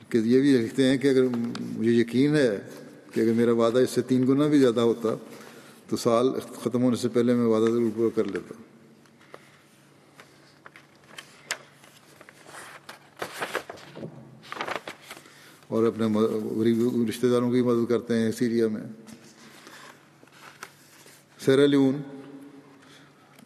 کہ 0.09 0.19
یہ 0.19 0.41
بھی 0.41 0.53
لکھتے 0.53 0.85
ہیں 0.85 0.99
کہ 0.99 1.09
اگر 1.09 1.23
مجھے 1.61 1.93
یقین 1.93 2.37
ہے 2.37 2.59
کہ 3.13 3.21
اگر 3.21 3.33
میرا 3.33 3.53
وعدہ 3.53 3.79
اس 3.79 3.91
سے 3.91 4.03
تین 4.03 4.27
گنا 4.27 4.47
بھی 4.47 4.59
زیادہ 4.59 4.81
ہوتا 4.81 5.09
تو 5.89 5.97
سال 5.97 6.29
ختم 6.63 6.83
ہونے 6.83 6.97
سے 6.97 7.09
پہلے 7.09 7.35
میں 7.35 7.47
وعدہ 7.47 7.71
ضرور 7.71 7.91
پورا 7.97 8.09
کر 8.15 8.25
لیتا۔ 8.25 8.55
اور 15.69 15.85
اپنے 15.85 16.07
غریب 16.57 17.09
رشتہ 17.09 17.27
داروں 17.27 17.51
کی 17.51 17.63
مدد 17.63 17.89
کرتے 17.89 18.19
ہیں 18.19 18.33
سیریا 18.33 18.69
میں۔ 18.69 18.83
سیرالیون 21.45 21.97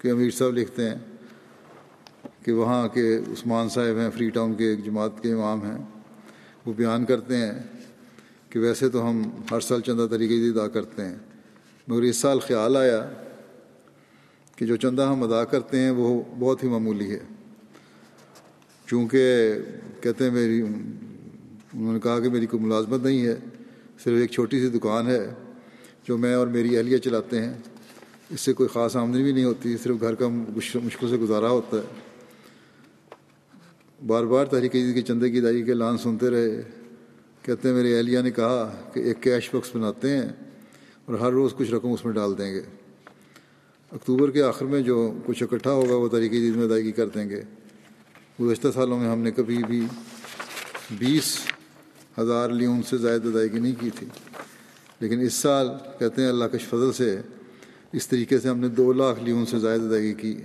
کے 0.03 0.11
امیر 0.11 0.31
صاحب 0.31 0.53
لکھتے 0.53 0.91
ہیں 0.91 0.97
کہ 2.43 2.53
وہاں 2.53 2.89
کے 2.89 3.17
عثمان 3.17 3.69
صاحب 3.69 3.99
ہیں، 3.99 4.11
فری 4.11 4.31
ٹاؤن 4.31 4.55
کے 4.55 4.65
ایک 4.65 4.85
جماعت 4.85 5.23
کے 5.23 5.33
امام 5.33 5.63
ہیں۔ 5.63 5.79
وہ 6.67 6.73
بیان 6.73 7.05
کرتے 7.05 7.37
ہیں 7.37 7.76
کہ 8.51 8.59
ویسے 8.59 8.89
تو 8.89 9.09
ہم 9.09 9.23
ہر 9.51 9.61
سال 9.61 9.81
چندہ 9.81 10.07
طریقے 10.11 10.37
سے 10.37 10.49
ادا 10.49 10.69
کرتے 10.69 11.05
ہیں، 11.05 11.15
مگر 11.89 12.03
اس 12.03 12.17
سال 12.17 12.39
خیال 12.39 12.77
آیا 12.77 13.01
کہ 14.57 14.67
جو 14.67 14.77
چندہ 14.77 15.03
ہم 15.03 15.23
ادا 15.23 15.45
کرتے 15.45 15.79
ہیں 15.79 15.91
وہ 15.91 16.23
بہت 16.39 16.63
ہی 16.65 16.69
معمولی 16.69 17.11
ہے۔ 17.11 17.19
چونکہ 18.87 19.53
کہتے 20.01 20.25
ہیں 20.25 20.31
میری، 20.31 20.61
انہوں 20.61 21.93
نے 21.93 22.01
کہا 22.01 22.21
کہ 22.21 22.29
میری 22.31 22.47
کوئی 22.47 22.63
ملازمت 22.63 23.05
نہیں 23.05 23.27
ہے، 23.27 23.37
صرف 24.05 24.21
ایک 24.21 24.31
چھوٹی 24.31 24.61
سی 24.61 24.69
دکان 24.69 25.07
ہے 25.07 25.27
جو 26.09 26.19
میں 26.19 26.35
اور 26.35 26.47
میری 26.47 26.77
اہلیہ 26.77 26.99
چلاتے 26.99 27.41
ہیں۔ 27.41 27.53
اس 28.31 28.41
سے 28.41 28.53
کوئی 28.53 28.69
خاص 28.73 28.97
آمدنی 28.97 29.23
بھی 29.23 29.33
نہیں 29.33 29.45
ہوتی، 29.45 29.77
صرف 29.77 29.97
گھر 30.01 30.15
کا 30.15 30.29
مشکل 30.29 31.09
سے 31.11 31.17
گزارا 31.17 31.49
ہوتا 31.49 31.77
ہے۔ 31.77 31.83
بار 34.07 34.25
بار 34.25 34.45
تحریک 34.45 34.73
کی 34.73 35.03
چندے 35.03 35.31
کی 35.31 35.39
ادائیگی 35.39 35.65
کے 35.65 35.73
اعلان 35.73 35.99
سنتے 35.99 36.31
رہے 36.31 36.63
کہتے 37.47 37.69
ہیں 37.69 37.77
میری 37.77 37.97
اہلیہ 37.97 38.19
نے 38.21 38.31
کہا 38.31 38.77
کہ 38.93 39.01
ایک 39.01 39.23
کیش 39.23 39.51
بکس 39.53 39.77
بناتے 39.77 40.17
ہیں 40.17 40.29
اور 41.05 41.19
ہر 41.19 41.33
روز 41.33 41.55
کچھ 41.57 41.71
رقم 41.71 41.93
اس 41.93 42.05
میں 42.05 42.13
ڈال 42.13 42.39
دیں 42.39 42.55
گے۔ 42.55 42.63
اکتوبر 43.93 44.31
کے 44.31 44.43
آخر 44.43 44.67
میں 44.67 44.81
جو 44.81 45.13
کچھ 45.27 45.43
اکٹھا 45.43 45.71
ہوگا 45.71 45.95
وہ 45.95 46.09
تحریک 46.09 46.33
عید 46.33 46.57
میں 46.57 46.65
ادائیگی 46.65 46.93
کر 46.93 47.09
دیں 47.09 47.31
گے۔ 47.31 47.43
گزشتہ 48.41 48.69
سالوں 48.75 48.99
میں 48.99 49.09
ہم 49.09 49.19
نے 49.19 49.31
کبھی 49.31 49.59
بھی 49.67 49.87
بیس 50.91 51.39
ہزار 52.21 52.49
لیون 52.49 52.83
سے 52.83 52.99
زائد 52.99 53.27
ادائیگی 53.27 53.59
نہیں 53.59 53.81
کی 53.81 53.91
تھی۔ 53.99 54.07
لیکن 55.01 55.21
اس 55.21 55.35
سال 55.35 55.69
کہتے 55.99 56.23
ہیں 56.23 56.29
اللہ 56.29 56.45
کے 56.45 56.59
فضل 56.59 56.93
سے 56.93 57.21
اس 57.93 58.09
طریقے 58.09 58.39
سے 58.39 58.49
ہم 58.49 58.59
نے 58.59 58.69
دو 58.69 58.93
لاکھ 58.93 59.25
لیون 59.25 59.47
سے 59.47 59.59
زائد 59.59 59.81
ادائیگی 59.83 60.15
کی۔ 60.15 60.43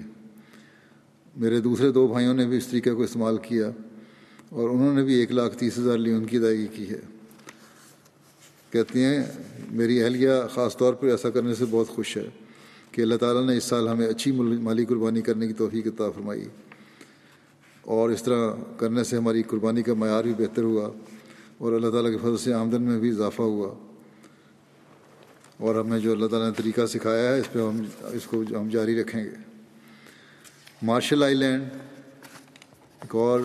میرے 1.35 1.61
دوسرے 1.61 1.91
دو 1.91 2.07
بھائیوں 2.07 2.33
نے 2.33 2.45
بھی 2.45 2.57
اس 2.57 2.67
طریقے 2.67 2.91
کو 2.91 3.01
استعمال 3.01 3.37
کیا۔ 3.37 3.71
اور 4.51 4.69
انہوں 4.69 4.93
نے 4.93 5.03
بھی 5.03 5.13
ایک 5.13 5.31
لاکھ 5.31 5.57
تیس 5.57 5.77
ہزار 5.77 5.97
لیون 5.97 6.25
کی 6.25 6.37
ادائیگی 6.37 6.67
کی 6.67 6.89
ہے۔ 6.89 6.99
کہتی 8.71 9.03
ہیں، 9.03 9.23
میری 9.71 10.03
اہلیہ 10.03 10.29
خاص 10.53 10.77
طور 10.77 10.93
پر 10.93 11.07
ایسا 11.07 11.29
کرنے 11.29 11.55
سے 11.55 11.65
بہت 11.69 11.87
خوش 11.87 12.17
ہے 12.17 12.29
کہ 12.91 13.01
اللہ 13.01 13.15
تعالیٰ 13.15 13.45
نے 13.45 13.57
اس 13.57 13.63
سال 13.63 13.87
ہمیں 13.87 14.07
اچھی 14.07 14.31
مالی 14.31 14.85
قربانی 14.85 15.21
کرنے 15.21 15.47
کی 15.47 15.53
توفیق 15.53 15.87
عطا 15.87 16.09
فرمائی۔ 16.09 16.45
اور 17.81 18.09
اس 18.09 18.23
طرح 18.23 18.51
کرنے 18.77 19.03
سے 19.03 19.17
ہماری 19.17 19.43
قربانی 19.43 19.83
کا 19.83 19.93
معیار 19.93 20.23
بھی 20.23 20.33
بہتر 20.33 20.63
ہوا 20.63 20.89
اور 21.57 21.73
اللہ 21.73 21.89
تعالیٰ 21.89 22.11
کے 22.11 22.17
فضل 22.17 22.37
سے 22.37 22.53
آمدن 22.53 22.81
میں 22.81 22.99
بھی 22.99 23.09
اضافہ 23.09 23.41
ہوا۔ 23.41 23.73
اور 25.57 25.75
ہمیں 25.75 25.99
جو 25.99 26.11
اللہ 26.11 26.27
تعالیٰ 26.27 26.47
نے 26.47 26.53
طریقہ 26.57 26.85
سکھایا 26.85 27.35
ہے، 27.35 27.39
اس 27.39 27.51
پہ 27.51 27.59
ہم، 27.59 27.83
اس 28.01 28.25
کو 28.25 28.43
ہم 28.59 28.69
جاری 28.69 29.01
رکھیں 29.01 29.23
گے۔ 29.23 29.29
مارشل 30.81 31.23
آئی 31.23 31.35
لینڈ 31.35 31.63
ایک 33.01 33.15
اور 33.15 33.39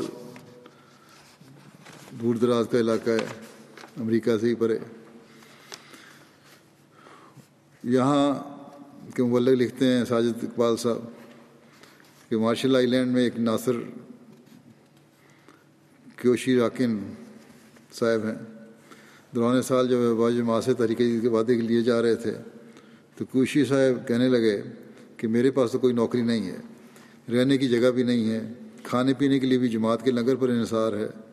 دور 2.20 2.34
دراز 2.34 2.66
کا 2.70 2.78
علاقہ 2.78 3.10
ہے، 3.10 3.26
امریکہ 3.96 4.38
سے 4.38 4.48
ہی 4.48 4.54
پرے۔ 4.54 4.78
یہاں 7.84 8.34
کے 9.14 9.22
مبلغ 9.22 9.52
لکھتے 9.52 9.86
ہیں 9.86 10.04
ساجد 10.04 10.44
اقبال 10.44 10.76
صاحب 10.76 10.98
کہ 12.28 12.36
مارشل 12.36 12.76
آئی 12.76 12.86
لینڈ 12.86 13.12
میں 13.12 13.22
ایک 13.22 13.38
ناصر 13.38 13.72
کیوشی 16.16 16.56
راکن 16.56 16.98
صاحب 17.92 18.26
ہیں۔ 18.26 18.38
دوران 19.34 19.62
سال 19.62 19.88
جب 19.88 19.98
باج 20.18 20.40
ماں 20.40 20.60
سے 20.60 20.74
طریقے 20.74 21.20
کے 21.20 21.28
وعدے 21.28 21.54
کے 21.54 21.60
لیے 21.60 21.82
جا 21.82 22.02
رہے 22.02 22.14
تھے، 22.14 22.34
تو 23.16 23.24
کوشی 23.24 23.64
صاحب 23.64 24.08
کہنے 24.08 24.28
لگے 24.28 24.62
کہ 25.16 25.28
میرے 25.28 25.50
پاس 25.50 25.72
تو 25.72 25.78
کوئی 25.78 25.94
نوکری 25.94 26.22
نہیں 26.22 26.50
ہے، 26.50 26.56
رہنے 27.32 27.58
کی 27.58 27.68
جگہ 27.68 27.90
بھی 27.90 28.02
نہیں 28.02 28.30
ہے، 28.30 28.52
کھانے 28.82 29.14
پینے 29.14 29.38
کے 29.38 29.46
لیے 29.46 29.58
بھی 29.58 29.68
جماعت 29.68 30.04
کے 30.04 30.10
لنگر 30.10 30.36
پر 30.36 30.48
انحصار 30.48 30.92
ہے۔ 30.92 31.25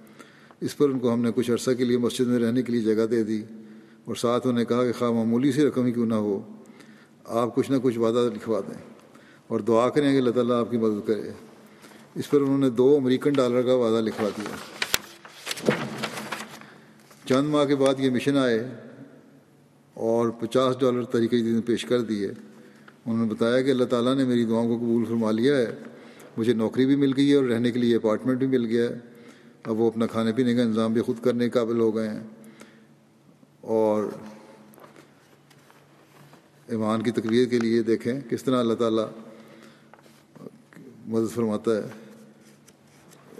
اس 0.63 0.77
پر 0.77 0.89
ان 0.89 0.99
کو 0.99 1.13
ہم 1.13 1.21
نے 1.21 1.29
کچھ 1.35 1.51
عرصہ 1.51 1.71
کے 1.71 1.85
لیے 1.85 1.97
مسجد 1.97 2.27
میں 2.27 2.39
رہنے 2.39 2.61
کے 2.61 2.71
لیے 2.71 2.81
جگہ 2.81 3.05
دے 3.05 3.23
دی 3.23 3.41
اور 4.05 4.15
ساتھ 4.15 4.47
انہوں 4.47 4.59
نے 4.59 4.65
کہا 4.65 4.83
کہ 4.83 4.91
خواہ 4.99 5.11
معمولی 5.11 5.51
سی 5.51 5.65
رقم 5.65 5.85
ہی 5.85 5.91
کیوں 5.91 6.05
نہ 6.05 6.13
ہو، 6.13 6.39
آپ 7.25 7.55
کچھ 7.55 7.71
نہ 7.71 7.77
کچھ 7.83 7.99
وعدہ 7.99 8.29
لکھوا 8.33 8.59
دیں 8.59 8.81
اور 9.47 9.59
دعا 9.59 9.89
کریں 9.89 10.11
کہ 10.11 10.17
اللہ 10.17 10.31
تعالیٰ 10.31 10.59
آپ 10.59 10.71
کی 10.71 10.77
مدد 10.77 11.07
کرے۔ 11.07 11.31
اس 12.15 12.29
پر 12.29 12.41
انہوں 12.41 12.57
نے 12.57 12.69
دو 12.69 12.95
امریکن 12.95 13.33
ڈالر 13.33 13.61
کا 13.61 13.73
وعدہ 13.73 14.03
لکھوا 14.03 14.29
دیا۔ 14.37 14.55
چند 17.25 17.47
ماہ 17.47 17.65
کے 17.65 17.75
بعد 17.75 17.93
یہ 17.97 18.09
مشن 18.09 18.37
آئے 18.37 18.69
اور 19.93 20.29
پچاس 20.29 20.75
ڈالر 20.79 21.03
طریقے 21.03 21.37
دن 21.37 21.61
پیش 21.61 21.85
کر 21.85 22.01
دیے۔ 22.01 22.27
انہوں 23.05 23.25
نے 23.25 23.33
بتایا 23.33 23.61
کہ 23.61 23.71
اللہ 23.71 23.83
تعالیٰ 23.83 24.15
نے 24.15 24.23
میری 24.23 24.45
دعاؤں 24.45 24.67
کو 24.67 24.75
قبول 24.75 25.05
فرما 25.05 25.31
لیا 25.31 25.57
ہے، 25.57 25.75
مجھے 26.37 26.53
نوکری 26.53 26.85
بھی 26.85 26.95
مل 26.95 27.11
گئی 27.17 27.31
ہے 27.31 27.35
اور 27.35 27.43
رہنے 27.43 27.71
کے 27.71 27.79
لیے 27.79 27.95
اپارٹمنٹ 27.95 28.37
بھی 28.37 28.47
مل 28.47 28.65
گیا 28.65 28.89
ہے۔ 28.89 29.12
اب 29.63 29.79
وہ 29.79 29.87
اپنا 29.87 30.05
کھانے 30.05 30.31
پینے 30.31 30.55
کا 30.55 30.61
انتظام 30.61 30.93
بھی 30.93 31.01
خود 31.01 31.23
کرنے 31.23 31.43
کے 31.45 31.49
قابل 31.49 31.79
ہو 31.79 31.95
گئے 31.95 32.09
ہیں۔ 32.09 32.23
اور 33.61 34.03
ایمان 36.67 37.01
کی 37.01 37.11
تقویر 37.11 37.47
کے 37.47 37.59
لیے 37.59 37.83
دیکھیں 37.83 38.21
کس 38.29 38.43
طرح 38.43 38.59
اللہ 38.59 38.73
تعالیٰ 38.73 39.09
مدد 41.05 41.35
فرماتا 41.35 41.71
ہے۔ 41.75 41.81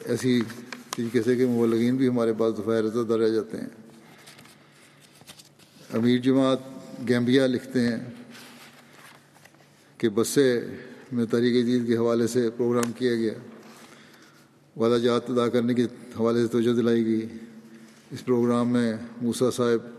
ایسی 0.06 0.42
طریقے 0.90 1.24
سے 1.24 1.36
کہ 1.36 1.46
مبلغین 1.46 1.96
بھی 1.96 2.08
ہمارے 2.08 2.34
پاس 2.34 2.58
دوپہر 2.58 3.20
رہ 3.20 3.30
جاتے 3.30 3.58
ہیں۔ 3.58 3.68
امیر 5.94 6.18
جماعت 6.18 6.60
گیمبیا 7.10 7.48
لکھتے 7.48 7.88
ہیں 7.88 7.98
کہ 9.98 10.10
بسے 10.10 10.66
میں 11.12 11.26
تحریک 11.26 11.54
جدید 11.54 11.88
کے 11.88 11.98
حوالے 11.98 12.28
سے 12.28 12.50
پروگرام 12.50 12.92
کیا 12.92 13.16
گیا۔ 13.16 13.34
وعدہ 14.78 15.02
جات 15.02 15.30
ادا 15.30 15.48
کرنے 15.48 15.74
کے 15.74 15.84
حوالے 16.20 16.42
سے 16.42 16.48
توجہ 16.48 16.74
دلائی 16.74 17.06
گئی۔ 17.06 17.22
اس 18.12 18.26
پروگرام 18.26 18.70
میں 18.70 18.94
موسا 19.22 19.52
صاحب 19.52 19.90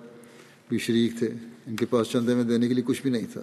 بھی 0.68 0.78
شریک 0.78 1.12
تھے۔ 1.18 1.28
ان 1.66 1.76
کے 1.76 1.86
پاس 1.86 2.06
چندے 2.06 2.34
میں 2.34 2.44
دینے 2.44 2.68
کے 2.68 2.74
لیے 2.74 2.84
کچھ 2.86 3.02
بھی 3.02 3.10
نہیں 3.10 3.26
تھا۔ 3.32 3.40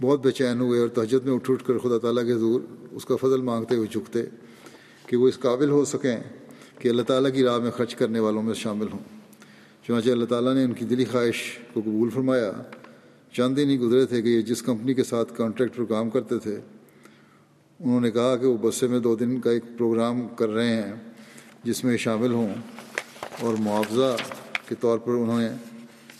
بہت 0.00 0.22
بے 0.22 0.30
چین 0.30 0.60
ہوئے 0.60 0.80
اور 0.80 0.88
تہجد 0.88 1.26
میں 1.26 1.34
اٹھ 1.34 1.50
اٹھ 1.50 1.64
کر 1.64 1.78
خدا 1.78 1.98
تعالیٰ 1.98 2.26
کے 2.26 2.32
حضور 2.32 2.60
اس 2.90 3.04
کا 3.04 3.16
فضل 3.16 3.40
مانگتے 3.40 3.74
ہوئے 3.74 3.88
جھکتے 3.92 4.22
کہ 5.06 5.16
وہ 5.16 5.28
اس 5.28 5.38
قابل 5.38 5.70
ہو 5.70 5.84
سکیں 5.84 6.16
کہ 6.78 6.88
اللہ 6.88 7.02
تعالیٰ 7.02 7.34
کی 7.34 7.42
راہ 7.42 7.58
میں 7.58 7.70
خرچ 7.70 7.94
کرنے 7.94 8.18
والوں 8.18 8.42
میں 8.42 8.54
شامل 8.54 8.86
ہوں۔ 8.92 9.18
چنانچہ 9.86 10.10
اللہ 10.10 10.24
تعالیٰ 10.24 10.54
نے 10.54 10.64
ان 10.64 10.72
کی 10.72 10.84
دلی 10.84 11.04
خواہش 11.04 11.58
کو 11.72 11.80
قبول 11.80 12.10
فرمایا۔ 12.10 12.52
چند 13.32 13.56
دن 13.56 13.70
ہی 13.70 13.78
گزرے 13.78 14.06
تھے 14.06 14.22
کہ 14.22 14.28
یہ 14.28 14.40
جس 14.40 14.62
کمپنی 14.62 14.94
کے 14.94 15.04
ساتھ 15.04 15.32
کانٹریکٹ 15.36 15.76
پر 15.76 15.84
کام 15.84 16.10
کرتے 16.10 16.38
تھے 16.38 16.60
انہوں 17.84 18.00
نے 18.00 18.10
کہا 18.10 18.36
کہ 18.36 18.46
وہ 18.46 18.56
بسے 18.60 18.86
میں 18.86 18.98
دو 18.98 19.16
دن 19.16 19.40
کا 19.40 19.50
ایک 19.50 19.62
پروگرام 19.76 20.28
کر 20.28 20.48
رہے 20.48 20.82
ہیں 20.82 20.94
جس 21.64 21.84
میں 21.84 21.96
شامل 21.96 22.32
ہوں 22.32 22.54
اور 23.40 23.54
معاوضہ 23.58 24.16
کے 24.68 24.74
طور 24.80 24.98
پر 24.98 25.12
انہوں 25.12 25.40
نے 25.40 25.48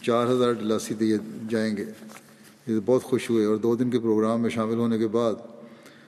چار 0.03 0.27
ہزار 0.27 0.53
ڈلاسی 0.53 0.95
دیے 0.95 1.17
جائیں 1.51 1.77
گے۔ 1.77 1.85
یہ 2.67 2.81
بہت 2.87 3.03
خوش 3.03 3.31
ہوئے 3.31 3.45
اور 3.45 3.57
دو 3.57 3.77
دن 3.77 3.91
کے 3.91 3.99
پروگرام 3.99 4.43
میں 4.43 4.51
شامل 4.51 4.75
ہونے 4.75 4.99
کے 4.99 5.09
بعد 5.09 5.35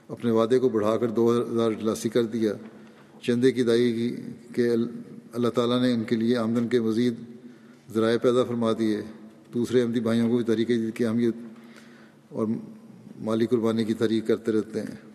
اپنے 0.08 0.30
وعدے 0.30 0.58
کو 0.58 0.68
بڑھا 0.68 0.96
کر 0.96 1.08
دو 1.08 1.42
ہزار 1.52 1.70
ڈلاسی 1.70 2.08
کر 2.08 2.22
دیا۔ 2.22 2.52
چندے 3.22 3.52
کی 3.52 3.62
دائی 3.62 3.92
کی 3.92 4.16
کہ 4.54 4.70
اللہ 5.32 5.48
تعالیٰ 5.48 5.82
نے 5.82 5.92
ان 5.92 6.04
کے 6.04 6.16
لیے 6.16 6.36
آمدن 6.36 6.68
کے 6.68 6.80
مزید 6.80 7.14
ذرائع 7.94 8.18
پیدا 8.18 8.44
فرما 8.44 8.72
دیے۔ 8.78 9.00
دوسرے 9.54 9.82
احمدی 9.82 10.00
بھائیوں 10.00 10.30
کو 10.30 10.36
بھی 10.36 10.44
طریقے 10.44 10.90
کی 10.94 11.06
اہمیت 11.06 11.34
اور 12.28 12.46
مالی 13.20 13.46
قربانی 13.46 13.84
کی 13.84 13.94
تحریک 13.94 14.26
کرتے 14.26 14.52
رہتے 14.52 14.80
ہیں۔ 14.80 15.09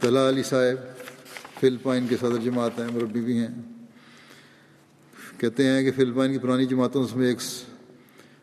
طلع 0.00 0.28
علی 0.28 0.42
صاحب 0.42 1.02
فلپائن 1.60 2.06
کے 2.08 2.16
صدر 2.16 2.36
جماعت 2.36 2.70
ہیں، 2.78 2.86
مربی 2.94 3.20
بھی 3.20 3.38
ہیں۔ 3.38 3.48
کہتے 5.38 5.66
ہیں 5.66 5.82
کہ 5.82 5.92
فلپائن 5.96 6.32
کی 6.32 6.38
پرانی 6.38 6.66
جماعتوں 6.66 7.06
میں 7.14 7.28
ایک 7.28 7.38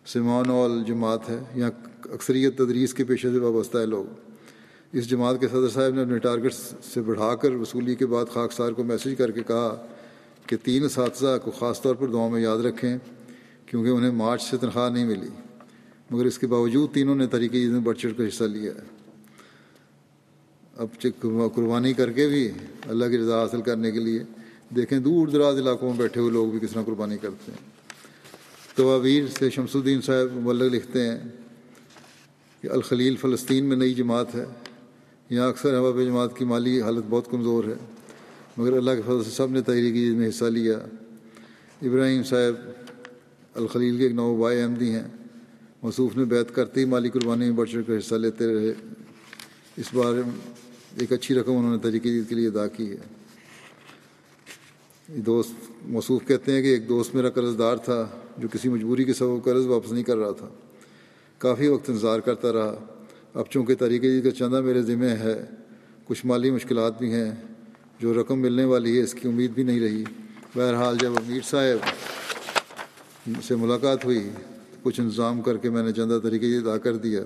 سمان 0.05 0.49
اول 0.49 0.83
جماعت 0.83 1.29
ہے، 1.29 1.39
یہاں 1.55 1.71
اکثریت 2.11 2.57
تدریس 2.57 2.93
کے 2.93 3.03
پیشے 3.03 3.31
سے 3.31 3.39
وابستہ 3.39 3.77
ہے 3.77 3.85
لوگ۔ 3.85 4.05
اس 4.93 5.09
جماعت 5.09 5.39
کے 5.39 5.47
صدر 5.47 5.69
صاحب 5.69 5.93
نے 5.93 6.01
اپنے 6.01 6.19
ٹارگٹ 6.19 6.53
سے 6.83 7.01
بڑھا 7.01 7.35
کر 7.35 7.51
وصولی 7.51 7.95
کے 7.95 8.05
بعد 8.05 8.25
خاکسار 8.33 8.71
کو 8.71 8.83
میسج 8.83 9.15
کر 9.17 9.31
کے 9.31 9.43
کہا 9.43 9.85
کہ 10.45 10.57
تین 10.63 10.83
اساتذہ 10.83 11.37
کو 11.43 11.51
خاص 11.51 11.81
طور 11.81 11.95
پر 11.95 12.07
دعاؤں 12.07 12.29
میں 12.29 12.41
یاد 12.41 12.57
رکھیں، 12.57 12.97
کیونکہ 13.65 13.89
انہیں 13.89 14.11
مارچ 14.11 14.41
سے 14.41 14.57
تنخواہ 14.57 14.89
نہیں 14.89 15.05
ملی۔ 15.05 15.29
مگر 16.11 16.25
اس 16.25 16.39
کے 16.39 16.47
باوجود 16.47 16.93
تینوں 16.93 17.15
نے 17.15 17.27
طریقے 17.27 17.67
میں 17.67 17.79
بڑھ 17.79 17.97
چڑھ 17.97 18.13
کر 18.17 18.27
حصہ 18.27 18.43
لیا 18.43 18.71
ہے۔ 18.71 18.96
اب 20.77 20.87
قربانی 21.55 21.93
کر 21.93 22.11
کے 22.11 22.27
بھی 22.27 22.51
اللہ 22.87 23.05
کی 23.05 23.17
رضا 23.17 23.41
حاصل 23.41 23.61
کرنے 23.61 23.91
کے 23.91 23.99
لیے 23.99 24.23
دیکھیں 24.75 24.99
دور 24.99 25.27
دراز 25.27 25.57
علاقوں 25.57 25.89
میں 25.89 25.97
بیٹھے 25.97 26.21
ہوئے 26.21 26.31
لوگ 26.31 26.47
بھی 26.47 26.59
کس 26.59 26.71
طرح 26.71 26.83
قربانی 26.83 27.17
کرتے 27.17 27.51
ہیں۔ 27.51 27.69
توابیر 28.75 29.23
سے 29.39 29.49
شمس 29.49 29.75
الدین 29.75 30.01
صاحب 30.01 30.37
مبلغ 30.37 30.65
لکھتے 30.65 31.01
ہیں 31.01 31.19
کہ 32.61 32.67
الخلیل 32.67 33.15
فلسطین 33.15 33.65
میں 33.65 33.77
نئی 33.77 33.93
جماعت 33.93 34.35
ہے۔ 34.35 34.45
یہاں 35.29 35.49
اکثر 35.49 35.77
ہوا 35.77 36.03
جماعت 36.03 36.37
کی 36.37 36.45
مالی 36.45 36.81
حالت 36.81 37.03
بہت 37.09 37.31
کمزور 37.31 37.63
ہے۔ 37.63 37.75
مگر 38.57 38.73
اللہ 38.73 38.91
کے 38.91 39.01
فضل 39.01 39.23
سے 39.23 39.29
سب 39.29 39.51
نے 39.51 39.61
تحریکی 39.61 40.09
میں 40.09 40.29
حصہ 40.29 40.45
لیا۔ 40.45 40.77
ابراہیم 41.81 42.23
صاحب 42.23 42.69
الخلیل 43.53 43.97
کے 43.97 44.03
ایک 44.03 44.13
نو 44.13 44.35
بائے 44.35 44.63
احمدی 44.63 44.91
ہیں۔ 44.91 45.07
مصوف 45.83 46.17
نے 46.17 46.25
بیت 46.25 46.55
کرتے 46.55 46.79
ہی 46.79 46.85
مالی 46.85 47.09
قربانی 47.09 47.45
میں 47.45 47.57
بڑھ 47.57 47.69
چڑھ 47.69 47.83
کر 47.87 47.97
حصہ 47.97 48.15
لیتے 48.15 48.47
رہے۔ 48.47 48.73
اس 49.77 49.93
بار 49.93 50.13
ایک 50.99 51.11
اچھی 51.11 51.35
رقم 51.35 51.57
انہوں 51.57 51.71
نے 51.71 51.77
طریقے 51.83 52.21
کے 52.29 52.35
لیے 52.35 52.47
ادا 52.47 52.67
کی 52.67 52.91
ہے۔ 52.91 52.97
دوست 55.09 55.51
مصوف 55.85 56.27
کہتے 56.27 56.51
ہیں 56.51 56.61
کہ 56.61 56.67
ایک 56.67 56.89
دوست 56.89 57.15
میرا 57.15 57.29
قرض 57.29 57.59
دار 57.59 57.77
تھا 57.77 58.07
جو 58.37 58.47
کسی 58.51 58.69
مجبوری 58.69 59.03
کے 59.03 59.13
سبب 59.13 59.43
قرض 59.43 59.65
واپس 59.65 59.91
نہیں 59.91 60.03
کر 60.03 60.17
رہا 60.17 60.31
تھا۔ 60.31 60.47
کافی 61.37 61.67
وقت 61.67 61.89
انتظار 61.89 62.19
کرتا 62.19 62.53
رہا۔ 62.53 62.75
اب 63.33 63.45
چونکہ 63.49 63.75
طریقے 63.75 64.21
کا 64.21 64.31
چندہ 64.31 64.61
میرے 64.61 64.81
ذمہ 64.81 65.05
ہے، 65.05 65.45
کچھ 66.05 66.25
مالی 66.25 66.51
مشکلات 66.51 66.99
بھی 66.99 67.11
ہیں، 67.11 67.31
جو 67.99 68.21
رقم 68.21 68.39
ملنے 68.39 68.63
والی 68.63 68.97
ہے 68.97 69.03
اس 69.03 69.13
کی 69.13 69.27
امید 69.27 69.51
بھی 69.51 69.63
نہیں 69.63 69.79
رہی۔ 69.79 70.03
بہرحال 70.55 70.97
جب 71.01 71.11
امیر 71.11 71.41
صاحب 71.43 71.87
سے 73.43 73.55
ملاقات 73.55 74.05
ہوئی 74.05 74.29
کچھ 74.83 74.99
انتظام 74.99 75.41
کر 75.41 75.57
کے 75.57 75.69
میں 75.69 75.83
نے 75.83 75.91
چندہ 75.91 76.19
طریقے 76.23 76.57
ادا 76.57 76.77
کر 76.77 76.95
دیا۔ 76.95 77.21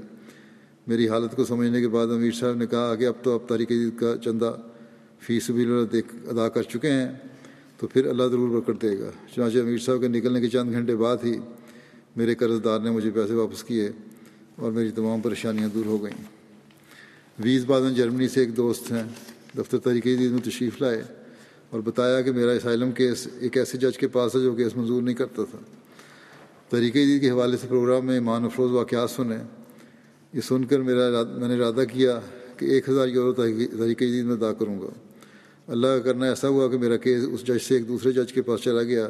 میری 0.91 1.07
حالت 1.07 1.35
کو 1.35 1.45
سمجھنے 1.45 1.81
کے 1.81 1.87
بعد 1.87 2.07
امیر 2.07 2.31
صاحب 2.31 2.55
نے 2.55 2.67
کہا 2.67 2.95
کہ 2.95 3.07
اب 3.07 3.13
تو 3.23 3.33
اب 3.33 3.47
طریقے 3.47 3.75
کا 3.99 4.13
چندہ 4.25 4.55
فیس 5.19 5.49
بھی 5.49 5.65
دیکھ 5.91 6.15
ادا 6.27 6.49
کر 6.49 6.63
چکے 6.63 6.91
ہیں، 6.91 7.11
تو 7.77 7.87
پھر 7.87 8.05
اللہ 8.05 8.23
ضرور 8.23 8.49
برکت 8.49 8.81
دے 8.81 8.99
گا۔ 8.99 9.09
چنانچہ 9.35 9.57
امیر 9.57 9.77
صاحب 9.77 10.01
کے 10.01 10.07
نکلنے 10.07 10.41
کے 10.41 10.49
چند 10.49 10.71
گھنٹے 10.71 10.95
بعد 10.95 11.17
ہی 11.23 11.37
میرے 12.15 12.35
قرض 12.35 12.63
دار 12.63 12.79
نے 12.79 12.89
مجھے 12.89 13.11
پیسے 13.11 13.33
واپس 13.33 13.63
کیے 13.63 13.91
اور 14.55 14.71
میری 14.71 14.91
تمام 14.91 15.21
پریشانیاں 15.21 15.69
دور 15.73 15.85
ہو 15.85 16.03
گئیں۔ 16.03 16.23
ویز 17.39 17.65
بادن 17.65 17.93
جرمنی 17.93 18.27
سے 18.27 18.39
ایک 18.39 18.57
دوست 18.57 18.91
ہیں، 18.91 19.03
دفتر 19.57 19.77
طریقے 19.77 20.15
دید 20.15 20.31
میں 20.31 20.41
تشریف 20.41 20.81
لائے 20.81 21.03
اور 21.69 21.79
بتایا 21.79 22.21
کہ 22.21 22.31
میرا 22.31 22.51
اسائلم 22.51 22.91
کیس 22.91 23.27
ایک 23.39 23.57
ایسے 23.57 23.77
جج 23.77 23.97
کے 23.97 24.07
پاس 24.07 24.35
ہے 24.35 24.41
جو 24.41 24.53
کیس 24.53 24.77
منظور 24.77 25.01
نہیں 25.01 25.15
کرتا 25.15 25.43
تھا۔ 25.51 25.57
طریقۂ 26.69 26.93
دید 26.93 27.21
کے 27.21 27.29
حوالے 27.29 27.57
سے 27.57 27.67
پروگرام 27.69 28.05
میں 28.05 28.13
ایمان 28.13 28.45
افروز 28.45 28.71
واقعات 28.71 29.09
سنے 29.09 29.60
یہ 30.33 30.41
سن 30.41 30.65
کر 30.65 30.79
میرا 30.81 31.23
میں 31.37 31.47
نے 31.47 31.55
ارادہ 31.55 31.83
کیا 31.91 32.19
کہ 32.57 32.65
ایک 32.65 32.89
ہزار 32.89 33.07
یورو 33.07 33.33
طریقۂ 33.33 33.99
دید 33.99 34.25
میں 34.25 34.35
ادا 34.35 34.51
کروں 34.53 34.79
گا۔ 34.81 34.87
اللہ 35.67 35.87
کا 35.87 35.99
کرنا 35.99 36.25
ایسا 36.25 36.47
ہوا 36.47 36.67
کہ 36.67 36.77
میرا 36.77 36.97
کیس 36.97 37.23
اس 37.31 37.41
جج 37.47 37.61
سے 37.67 37.75
ایک 37.75 37.87
دوسرے 37.87 38.11
جج 38.11 38.33
کے 38.33 38.41
پاس 38.41 38.61
چلا 38.61 38.83
گیا 38.83 39.07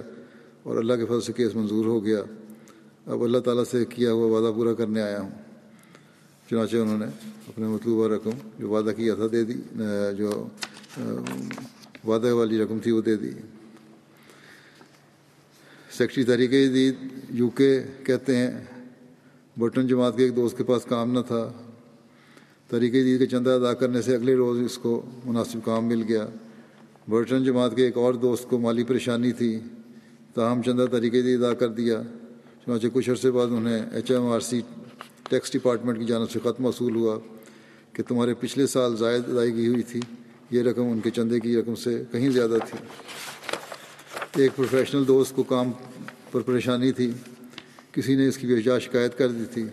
اور 0.63 0.77
اللہ 0.77 0.93
کے 0.93 1.05
فضل 1.05 1.21
سے 1.21 1.33
کیس 1.33 1.55
منظور 1.55 1.85
ہو 1.85 2.03
گیا۔ 2.05 2.21
اب 3.05 3.23
اللہ 3.23 3.37
تعالیٰ 3.37 3.63
سے 3.71 3.83
کیا 3.85 4.11
ہوا 4.11 4.25
وعدہ 4.31 4.53
پورا 4.55 4.73
کرنے 4.73 5.01
آیا 5.01 5.21
ہوں۔ 5.21 5.29
چنانچہ 6.49 6.77
انہوں 6.77 6.97
نے 6.97 7.05
اپنے 7.47 7.67
مطلوبہ 7.67 8.07
رقم 8.07 8.37
جو 8.59 8.69
وعدہ 8.69 8.91
کیا 8.97 9.15
تھا 9.15 9.27
دے 9.31 9.43
دی 9.43 9.53
جو 10.17 10.47
وعدہ 12.07 12.33
والی 12.33 12.57
رقم 12.63 12.79
تھی 12.79 12.91
وہ 12.91 13.01
دے 13.01 13.15
دی۔ 13.15 13.31
سیکٹری 15.97 16.23
تحریک 16.23 16.51
جدید 16.51 16.95
یو 17.29 17.49
کے 17.49 17.71
کہتے 18.05 18.35
ہیں 18.35 18.51
برٹن 19.57 19.87
جماعت 19.87 20.17
کے 20.17 20.23
ایک 20.23 20.35
دوست 20.35 20.57
کے 20.57 20.63
پاس 20.63 20.85
کام 20.85 21.11
نہ 21.11 21.19
تھا۔ 21.27 21.51
تحریک 22.67 22.91
جدید 22.93 23.19
کے 23.19 23.25
چندہ 23.25 23.49
ادا 23.49 23.73
کرنے 23.73 24.01
سے 24.01 24.15
اگلے 24.15 24.35
روز 24.35 24.61
اس 24.61 24.77
کو 24.77 25.01
مناسب 25.25 25.59
کام 25.65 25.85
مل 25.85 26.03
گیا۔ 26.07 26.27
برٹن 27.09 27.43
جماعت 27.43 27.75
کے 27.75 27.85
ایک 27.85 27.97
اور 27.97 28.13
دوست 28.13 28.49
کو 28.49 28.59
مالی 28.59 28.83
پریشانی 28.83 29.31
تھی۔ 29.31 29.59
تاہم 30.33 30.61
چندہ 30.61 30.85
تحریک 30.91 31.13
جدید 31.13 31.43
ادا 31.43 31.53
کر 31.53 31.67
دیا۔ 31.67 32.01
چنانچہ 32.65 32.87
کچھ 32.93 33.09
عرصے 33.09 33.31
بعد 33.31 33.47
انہیں 33.47 33.85
H 33.91 34.11
M 34.11 34.25
R 34.25 34.39
C 34.39 34.61
tax 35.29 35.53
department 35.53 35.99
کی 35.99 36.05
جانب 36.05 36.31
سے 36.31 36.39
خط 36.43 36.61
موصول 36.61 36.95
ہوا 36.95 37.19
کہ 37.93 38.03
تمہارے 38.07 38.33
پچھلے 38.33 38.67
سال 38.67 38.97
زائد 38.97 39.29
ادائیگی 39.29 39.67
ہوئی 39.67 39.83
تھی۔ 39.83 39.99
یہ 40.51 40.61
رقم 40.61 40.83
ان 40.83 40.99
کے 40.99 41.09
چندے 41.09 41.39
کی 41.39 41.55
رقم 41.55 41.75
سے 41.75 42.03
کہیں 42.11 42.29
زیادہ 42.29 42.55
تھی۔ 42.69 42.77
ایک 44.41 44.51
پروفیشنل 44.55 45.07
دوست 45.07 45.35
کو 45.35 45.43
کام 45.43 45.71
پر 46.31 46.41
پریشانی 46.41 46.91
تھی۔ 46.91 47.11
کسی 47.91 48.15
نے 48.15 48.27
اس 48.27 48.37
کی 48.37 48.47
بے 48.47 48.79
شکایت 48.79 49.17
کر 49.17 49.27
دی 49.27 49.43
تھی۔ 49.53 49.65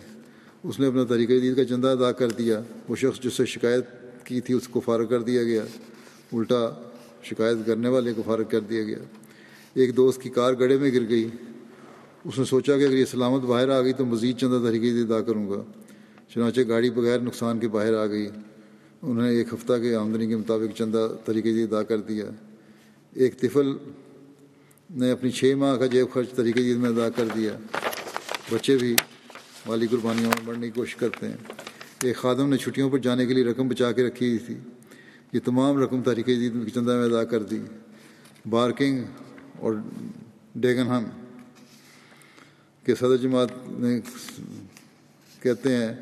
اس 0.63 0.79
نے 0.79 0.87
اپنا 0.87 1.03
طریقہ 1.03 1.31
دید 1.31 1.55
کا 1.55 1.65
چندہ 1.65 1.87
ادا 1.87 2.11
کر 2.11 2.29
دیا۔ 2.29 2.61
وہ 2.89 2.95
شخص 2.95 3.19
جس 3.19 3.33
سے 3.33 3.45
شکایت 3.45 3.83
کی 4.23 4.41
تھی 4.41 4.53
اس 4.53 4.67
کو 4.67 4.79
فارغ 4.79 5.05
کر 5.05 5.21
دیا 5.21 5.43
گیا۔ 5.43 5.61
الٹا 6.33 6.73
شکایت 7.23 7.57
کرنے 7.65 7.89
والے 7.89 8.13
کو 8.13 8.21
فارغ 8.25 8.43
کر 8.43 8.59
دیا 8.59 8.83
گیا۔ 8.83 8.97
ایک 9.73 9.97
دوست 9.97 10.21
کی 10.21 10.29
کار 10.29 10.53
گڑھے 10.59 10.77
میں 10.77 10.91
گر 10.93 11.09
گئی۔ 11.09 11.27
اس 12.25 12.39
نے 12.39 12.45
سوچا 12.45 12.77
کہ 12.77 12.83
اگر 12.83 12.97
یہ 12.97 13.05
سلامت 13.05 13.41
باہر 13.41 13.69
آ 13.69 13.81
گئی 13.81 13.93
تو 13.93 14.05
مزید 14.05 14.37
چندہ 14.37 14.67
طریقے 14.67 14.89
دید 14.89 15.11
ادا 15.11 15.21
کروں 15.21 15.49
گا۔ 15.49 15.63
چنانچہ 16.33 16.61
گاڑی 16.67 16.89
بغیر 16.89 17.19
نقصان 17.19 17.59
کے 17.59 17.67
باہر 17.67 17.93
آ 17.93 18.05
گئی۔ 18.05 18.27
انہوں 19.01 19.23
نے 19.23 19.29
ایک 19.29 19.53
ہفتہ 19.53 19.73
کے 19.81 19.95
آمدنی 19.95 20.27
کے 20.27 20.35
مطابق 20.35 20.77
چندہ 20.77 21.07
طریقے 21.25 21.53
دید 21.53 21.73
ادا 21.73 21.83
کر 21.83 21.97
دیا۔ 21.97 22.25
ایک 23.13 23.39
طفل 23.39 23.73
نے 24.89 25.11
اپنی 25.11 25.31
چھ 25.31 25.53
ماہ 25.57 25.75
کا 25.75 25.85
جیب 25.85 26.13
خرچ 26.13 26.29
طریقے 26.35 26.61
عید 26.61 26.77
میں 26.77 26.89
ادا 26.89 27.09
کر 27.09 27.25
دیا۔ 27.35 27.57
بچے 28.49 28.77
بھی 28.77 28.95
مالی 29.65 29.87
قربانیوں 29.87 30.29
میں 30.29 30.45
بڑھنے 30.45 30.67
کی 30.67 30.71
کوشش 30.71 30.95
کرتے 30.95 31.27
ہیں۔ 31.27 31.37
ایک 32.03 32.17
خادم 32.17 32.49
نے 32.49 32.57
چھٹیوں 32.57 32.89
پر 32.89 32.97
جانے 32.97 33.25
کے 33.25 33.33
لیے 33.33 33.43
رقم 33.43 33.67
بچا 33.67 33.91
کے 33.91 34.07
رکھی 34.07 34.37
تھی۔ 34.37 34.55
یہ 35.33 35.39
تمام 35.45 35.77
رقم 35.77 36.01
تاریخ 36.01 36.29
عید 36.29 36.53
کی 36.65 36.71
چندہ 36.71 36.91
میں 36.91 37.05
ادا 37.05 37.23
کر 37.23 37.43
دی۔ 37.43 37.59
بارکنگ 38.49 39.03
اور 39.59 39.73
ڈیگن 40.55 40.87
ہم 40.87 41.03
کے 42.85 42.95
صدر 42.95 43.17
جماعت 43.17 43.47
نے 43.67 43.99
کہتے 45.41 45.75
ہیں 45.75 45.93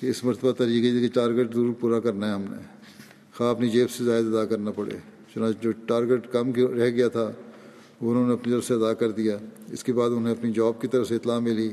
کہ 0.00 0.06
اس 0.06 0.24
مرتبہ 0.24 0.52
طریقے 0.52 1.00
کی 1.00 1.08
ٹارگیٹ 1.08 1.54
ضرور 1.54 1.74
پورا 1.80 2.00
کرنا 2.00 2.28
ہے 2.28 2.32
ہم 2.32 2.42
نے۔ 2.42 2.62
خواہ 3.36 3.50
اپنی 3.50 3.68
جیب 3.68 3.90
سے 3.90 4.04
زائد 4.04 4.26
ادا 4.26 4.44
کرنا 4.44 4.70
پڑے۔ 4.70 4.96
چنانچہ 5.34 5.58
جو 5.62 5.72
ٹارگیٹ 5.72 6.32
کم 6.32 6.52
رہ 6.54 6.90
گیا 6.90 7.08
تھا 7.08 7.32
انہوں 8.10 8.26
نے 8.26 8.32
اپنی 8.32 8.52
طرف 8.52 8.64
سے 8.64 8.74
ادا 8.74 8.94
کر 8.94 9.10
دیا۔ 9.10 9.36
اس 9.72 9.84
کے 9.84 9.92
بعد 9.92 10.10
انہیں 10.10 10.34
اپنی 10.34 10.52
جاب 10.52 10.80
کی 10.80 10.88
طرف 10.88 11.08
سے 11.08 11.16
اطلاع 11.16 11.38
ملی 11.38 11.70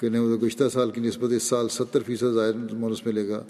کہ 0.00 0.06
انہیں 0.06 0.22
گزشتہ 0.22 0.64
سال 0.72 0.90
کی 0.90 1.00
نسبت 1.00 1.32
اس 1.32 1.42
سال 1.42 1.68
ستر 1.68 2.02
فیصد 2.06 2.34
زائد 2.34 2.54
بونس 2.54 3.06
ملے 3.06 3.28
گا۔ 3.28 3.44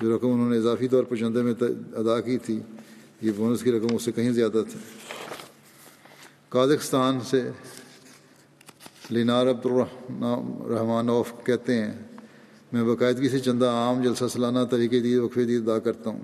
جو 0.00 0.16
رقم 0.16 0.32
انہوں 0.32 0.50
نے 0.50 0.56
اضافی 0.56 0.88
طور 0.88 1.04
پر 1.04 1.16
چندے 1.16 1.42
میں 1.42 1.54
ادا 1.92 2.20
کی 2.20 2.38
تھی، 2.38 2.60
یہ 3.22 3.32
بونس 3.36 3.62
کی 3.62 3.72
رقم 3.72 3.94
اس 3.94 4.02
سے 4.02 4.12
کہیں 4.12 4.32
زیادہ 4.32 4.62
تھی۔ 4.70 4.80
کازکستان 6.48 7.18
سے 7.20 7.50
لینار 9.10 9.46
عبد 9.46 9.66
الرحمانوف 9.66 11.32
کہتے 11.44 11.74
ہیں، 11.74 11.92
میں 12.72 12.84
باقاعدگی 12.84 13.28
سے 13.28 13.38
چندہ 13.38 13.66
عام 13.66 14.02
جلسہ 14.02 14.24
سالانہ 14.30 14.58
طریقے 14.70 15.00
دی 15.00 15.16
وقفے 15.16 15.44
دی 15.44 15.56
ادا 15.56 15.78
کرتا 15.78 16.10
ہوں۔ 16.10 16.20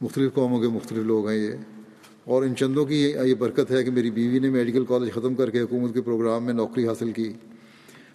مختلف 0.00 0.34
قوموں 0.34 0.60
کے 0.60 0.68
مختلف 0.68 1.04
لوگ 1.04 1.28
ہیں 1.28 1.36
یہ۔ 1.36 1.79
اور 2.30 2.42
ان 2.42 2.56
چندوں 2.56 2.84
کی 2.84 3.12
یہ 3.24 3.34
برکت 3.34 3.70
ہے 3.70 3.84
کہ 3.84 3.90
میری 3.90 4.10
بیوی 4.10 4.38
نے 4.38 4.50
میڈیکل 4.50 4.84
کالج 4.84 5.12
ختم 5.12 5.34
کر 5.34 5.50
کے 5.50 5.60
حکومت 5.60 5.94
کے 5.94 6.00
پروگرام 6.00 6.44
میں 6.44 6.52
نوکری 6.52 6.88
حاصل 6.88 7.12
کی 7.12 7.32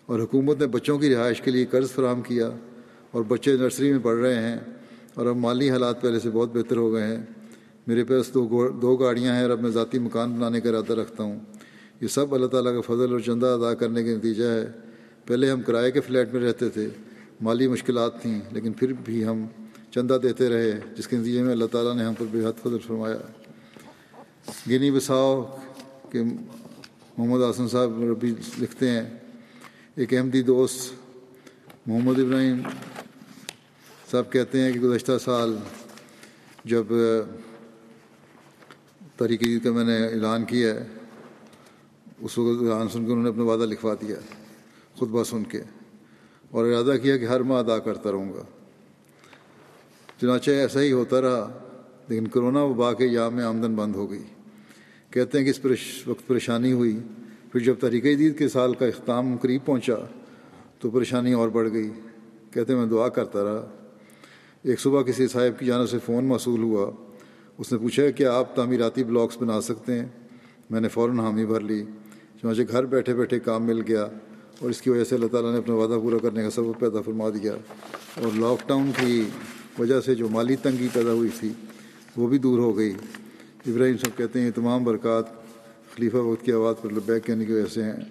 اور 0.06 0.20
حکومت 0.20 0.60
نے 0.60 0.68
بچوں 0.68 0.98
کی 0.98 1.16
رہائش 1.16 1.42
کے 1.42 1.52
لیے 1.52 1.66
قرض 1.66 1.90
فراہم 1.90 2.22
کیا 2.22 2.50
اور 3.12 3.24
بچے 3.28 3.58
نرسری 3.58 3.92
میں 3.92 4.00
پڑھ 4.00 4.18
رہے 4.18 4.36
ہیں 4.36 4.58
اور 5.14 5.26
اب 5.26 5.36
مالی 5.36 5.70
حالات 5.70 6.02
پہلے 6.02 6.20
سے 6.20 6.30
بہت 6.30 6.56
بہتر 6.56 6.78
ہو 6.78 6.94
گئے 6.94 7.04
ہیں۔ 7.04 7.26
میرے 7.88 8.04
پاس 8.04 8.34
دو 8.34 8.70
دو 8.70 8.96
گاڑیاں 8.96 9.36
ہیں 9.36 9.42
اور 9.42 9.50
اب 9.50 9.62
میں 9.62 9.70
ذاتی 9.70 10.00
مکان 10.00 10.34
بنانے 10.34 10.62
کا 10.62 10.70
ارادہ 10.70 10.94
رکھتا 10.94 11.24
ہوں۔ 11.24 11.40
یہ 12.02 12.08
سب 12.08 12.36
اللہ 12.36 12.46
تعالیٰ 12.46 12.74
کا 12.74 12.82
فضل 12.82 13.12
اور 13.12 13.20
چندہ 13.20 13.46
ادا 13.46 13.74
کرنے 13.74 14.04
کا 14.04 14.12
نتیجہ 14.12 14.44
ہے۔ 14.44 14.66
پہلے 15.26 15.52
ہم 15.52 15.62
کرائے 15.62 15.92
کے 15.92 16.02
فلیٹ 16.02 16.34
میں 16.34 16.42
رہتے 16.42 16.70
تھے، 16.70 16.88
مالی 17.42 17.68
مشکلات 17.68 18.22
تھیں، 18.22 18.42
لیکن 18.52 18.74
پھر 18.74 18.94
بھی 19.06 19.26
ہم 19.26 19.46
چندہ 19.92 20.18
دیتے 20.24 20.50
رہے، 20.50 20.80
جس 20.98 21.08
کے 21.08 21.18
نتیجے 21.18 21.44
میں 21.44 21.52
اللہ 21.52 21.66
تعالیٰ 21.72 21.96
نے 21.96 22.04
ہم 22.04 22.14
پر 22.14 22.26
بے 22.32 22.46
حد 22.46 22.62
فضل 22.64 22.78
فرمایا۔ 22.88 23.18
گنی 24.50 24.92
بساؤ 24.92 25.58
کے 26.12 26.24
محمد 27.18 27.40
حسن 27.50 27.68
صاحب 27.68 28.02
ربی 28.02 28.34
لکھتے 28.58 28.90
ہیں۔ 28.90 29.10
ایک 29.96 30.14
احمدی 30.14 30.42
دوست 30.42 30.94
محمد 31.86 32.20
ابراہیم 32.20 32.62
صاحب 34.12 34.32
کہتے 34.32 34.62
ہیں 34.62 34.74
کہ 34.74 34.80
گزشتہ 34.80 35.12
سال 35.22 35.58
جب 36.66 36.84
تحریک 39.18 39.44
عید 39.44 39.64
کا 39.64 39.72
میں 39.72 39.84
نے 39.84 40.08
اعلان 40.08 40.46
کیا 40.46 40.74
ہے، 40.74 40.88
اس 42.20 42.38
وقت 42.38 42.62
اعلان 42.62 42.90
سن 42.90 43.06
کے 43.06 43.12
انہوں 43.12 43.24
نے 43.24 43.30
اپنا 43.30 43.44
وعدہ 43.44 43.64
لکھوا 43.64 43.94
دیا 43.94 44.16
خطبہ 44.96 45.24
سن 45.24 45.44
کے۔ 45.44 45.62
اور 46.52 46.66
ارادہ 46.66 46.98
کیا 46.98 47.18
کہ 47.18 47.26
ہر 47.26 47.40
ماہ 47.40 47.60
ادا 47.60 47.80
کرتا 47.80 48.12
رہوں 48.12 48.34
گا۔ 48.34 48.44
چنانچہ 50.22 50.52
ایسا 50.52 50.82
ہی 50.82 50.92
ہوتا 50.92 51.22
رہا، 51.22 51.60
لیکن 52.08 52.28
کرونا 52.28 52.64
وبا 52.64 52.94
کے 52.94 53.06
یا 53.06 53.30
میں 53.30 53.44
آمدن 53.44 53.76
بند 53.76 53.96
ہو 53.96 54.12
گئی۔ 54.12 54.24
کہتے 55.16 55.38
ہیں 55.38 55.46
کہ 55.46 55.68
اس 55.68 56.08
وقت 56.08 56.28
پریشانی 56.28 56.72
ہوئی۔ 56.72 57.00
پھر 57.52 57.60
جب 57.60 57.76
تحریک 57.80 58.06
عید 58.06 58.38
کے 58.38 58.48
سال 58.48 58.74
کا 58.74 58.86
اختتام 58.86 59.38
قریب 59.42 59.66
پہنچا 59.66 59.94
تو 60.80 60.90
پریشانی 60.90 61.34
اور 61.34 61.50
بڑھ 61.50 61.72
گئی۔ 61.74 61.90
کہتے 62.52 62.74
ہیں، 62.74 62.80
میں 62.80 62.90
دعا 62.90 63.10
کرتا 63.10 63.44
رہا۔ 63.44 63.70
ایک 64.64 64.80
صبح 64.80 65.02
کسی 65.02 65.28
صاحب 65.28 65.60
کی 65.60 65.66
جانب 65.66 65.90
سے 65.90 65.98
فون 66.06 66.26
موصول 66.26 66.60
ہوا۔ 66.60 66.92
اس 67.58 67.72
نے 67.72 67.78
پوچھا 67.78 68.10
کہ 68.10 68.24
آپ 68.24 68.56
تعمیراتی 68.56 69.04
بلاکس 69.04 69.38
بنا 69.38 69.62
سکتے 69.62 70.00
ہیں؟ 70.00 70.06
میں 70.70 70.82
نے 70.82 70.88
فوراً 70.88 71.20
حامی 71.20 71.46
بھر 71.46 71.60
لی۔ 71.60 71.84
چنانچہ 72.42 72.62
گھر 72.72 72.86
بیٹھے 72.86 73.16
بیٹھے 73.16 73.40
کام 73.40 73.64
مل 73.64 73.82
گیا 73.88 74.08
اور 74.60 74.70
اس 74.70 74.82
کی 74.82 74.90
وجہ 74.90 75.04
سے 75.04 75.16
اللہ 75.16 75.28
تعالیٰ 75.28 75.52
نے 75.52 75.58
اپنا 75.58 75.76
وعدہ 75.76 76.00
پورا 76.00 76.18
کرنے 76.22 76.44
کا 76.44 76.50
سبب 76.50 76.80
پیدا 76.80 77.02
فرما 77.02 77.30
دیا۔ 77.30 77.54
اور 78.16 78.38
لاک 78.38 78.70
ڈاؤن 78.70 78.92
کی 79.00 79.24
وجہ 79.80 80.02
سے 80.02 80.16
جو 80.16 80.30
مالی 80.30 80.56
تنگی 80.56 80.88
پیدا 80.94 81.12
ہوئی 81.12 81.30
تھی 81.40 81.50
وہ 82.18 82.28
بھی 82.28 82.38
دور 82.38 82.60
ہو 82.60 82.78
گئی۔ 82.78 82.94
ابراہیم 83.68 83.98
صاحب 83.98 84.18
کہتے 84.18 84.40
ہیں، 84.40 84.46
یہ 84.46 84.52
تمام 84.56 84.84
برکات 84.84 85.26
خلیفہ 85.96 86.18
وقت 86.18 86.46
کی 86.46 86.52
آواز 86.52 86.76
پر 86.82 86.90
لبیک 86.90 87.26
کہنے 87.26 87.46
کی 87.46 87.54
وجہ 87.54 87.66
سے 87.74 87.84
ہیں۔ 87.84 88.04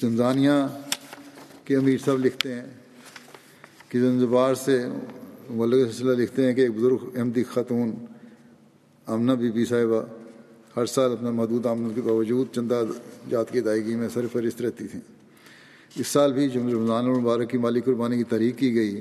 چنزانیہ 0.00 0.50
کے 1.64 1.76
امیر 1.76 1.98
صاحب 2.04 2.18
لکھتے 2.18 2.54
ہیں 2.54 2.66
کہ 3.88 4.00
زنزبار 4.00 4.54
سے 4.54 4.86
ملک 5.50 5.86
سلسلہ 5.86 6.12
لکھتے 6.12 6.46
ہیں 6.46 6.54
کہ 6.54 6.60
ایک 6.60 6.70
بزرگ 6.70 7.16
احمدی 7.16 7.44
خاتون 7.44 7.94
امنہ 9.06 9.32
بی 9.32 9.50
بی 9.50 9.64
صاحبہ 9.64 10.02
ہر 10.76 10.86
سال 10.86 11.12
اپنا 11.12 11.30
محدود 11.30 11.66
آمد 11.66 11.94
کے 11.94 12.00
باوجود 12.00 12.46
چندہ 12.54 12.82
جات 13.30 13.52
کی 13.52 13.58
ادائیگی 13.58 13.94
میں 13.94 14.08
سرفہرست 14.14 14.62
رہتی 14.62 14.88
تھیں۔ 14.88 15.00
اس 15.96 16.06
سال 16.06 16.32
بھی 16.32 16.48
جب 16.48 16.68
رمضان 16.68 17.04
المبارک 17.04 17.50
کی 17.50 17.58
مالی 17.58 17.80
قربانی 17.80 18.16
کی 18.16 18.24
تحریک 18.24 18.58
کی 18.58 18.74
گئی 18.74 19.00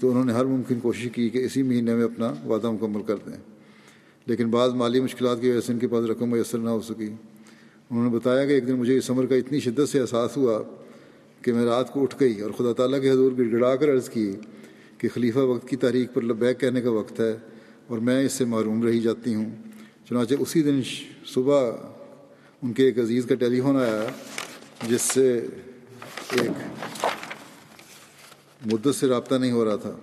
تو 0.00 0.10
انہوں 0.10 0.24
نے 0.24 0.32
ہر 0.32 0.44
ممکن 0.44 0.80
کوشش 0.80 1.08
کی 1.12 1.28
کہ 1.28 1.44
اسی 1.44 1.62
مہینے 1.62 1.94
میں 1.94 2.04
اپنا 2.04 2.32
وعدہ 2.46 2.70
مکمل 2.70 3.02
کر 3.02 3.16
دیں۔ 3.26 3.57
لیکن 4.28 4.50
بعض 4.50 4.72
مالی 4.74 5.00
مشکلات 5.00 5.40
کی 5.40 5.50
وجہ 5.50 5.60
سے 5.60 5.72
ان 5.72 5.78
کے 5.78 5.88
پاس 5.88 6.04
رقم 6.04 6.30
میسر 6.30 6.58
نہ 6.58 6.68
ہو 6.68 6.80
سکی۔ 6.80 7.14
انہوں 7.90 8.04
نے 8.04 8.10
بتایا 8.10 8.46
کہ 8.46 8.52
ایک 8.52 8.66
دن 8.66 8.72
مجھے 8.72 8.98
اس 8.98 9.10
عمر 9.10 9.26
کا 9.26 9.34
اتنی 9.34 9.60
شدت 9.60 9.88
سے 9.88 10.00
احساس 10.00 10.36
ہوا 10.36 10.62
کہ 11.42 11.52
میں 11.52 11.64
رات 11.64 11.92
کو 11.92 12.02
اٹھ 12.02 12.16
گئی 12.20 12.40
اور 12.40 12.50
خدا 12.50 12.72
تعالیٰ 12.72 13.00
کے 13.00 13.10
حضور 13.10 13.32
گڑ 13.38 13.52
گڑا 13.52 13.76
کر 13.76 13.92
عرض 13.92 14.08
کی 14.08 14.32
کہ 14.98 15.08
خلیفہ 15.14 15.38
وقت 15.38 15.68
کی 15.68 15.76
تاریخ 15.76 16.14
پر 16.14 16.22
لبیک 16.22 16.60
کہنے 16.60 16.80
کا 16.80 16.90
وقت 16.90 17.20
ہے 17.20 17.36
اور 17.86 17.98
میں 17.98 18.24
اس 18.24 18.32
سے 18.32 18.44
معروم 18.44 18.82
رہی 18.82 19.00
جاتی 19.00 19.34
ہوں۔ 19.34 19.50
چنانچہ 20.08 20.34
اسی 20.38 20.62
دن 20.62 20.80
صبح 21.26 21.70
ان 22.62 22.72
کے 22.72 22.84
ایک 22.84 22.98
عزیز 22.98 23.26
کا 23.26 23.34
ٹیلی 23.34 23.60
فون 23.60 23.76
آیا 23.76 24.04
جس 24.88 25.02
سے 25.02 25.46
ایک 26.32 26.50
مدت 28.72 28.94
سے 28.94 29.06
رابطہ 29.06 29.34
نہیں 29.34 29.52
ہو 29.52 29.64
رہا 29.64 29.76
تھا۔ 29.76 29.96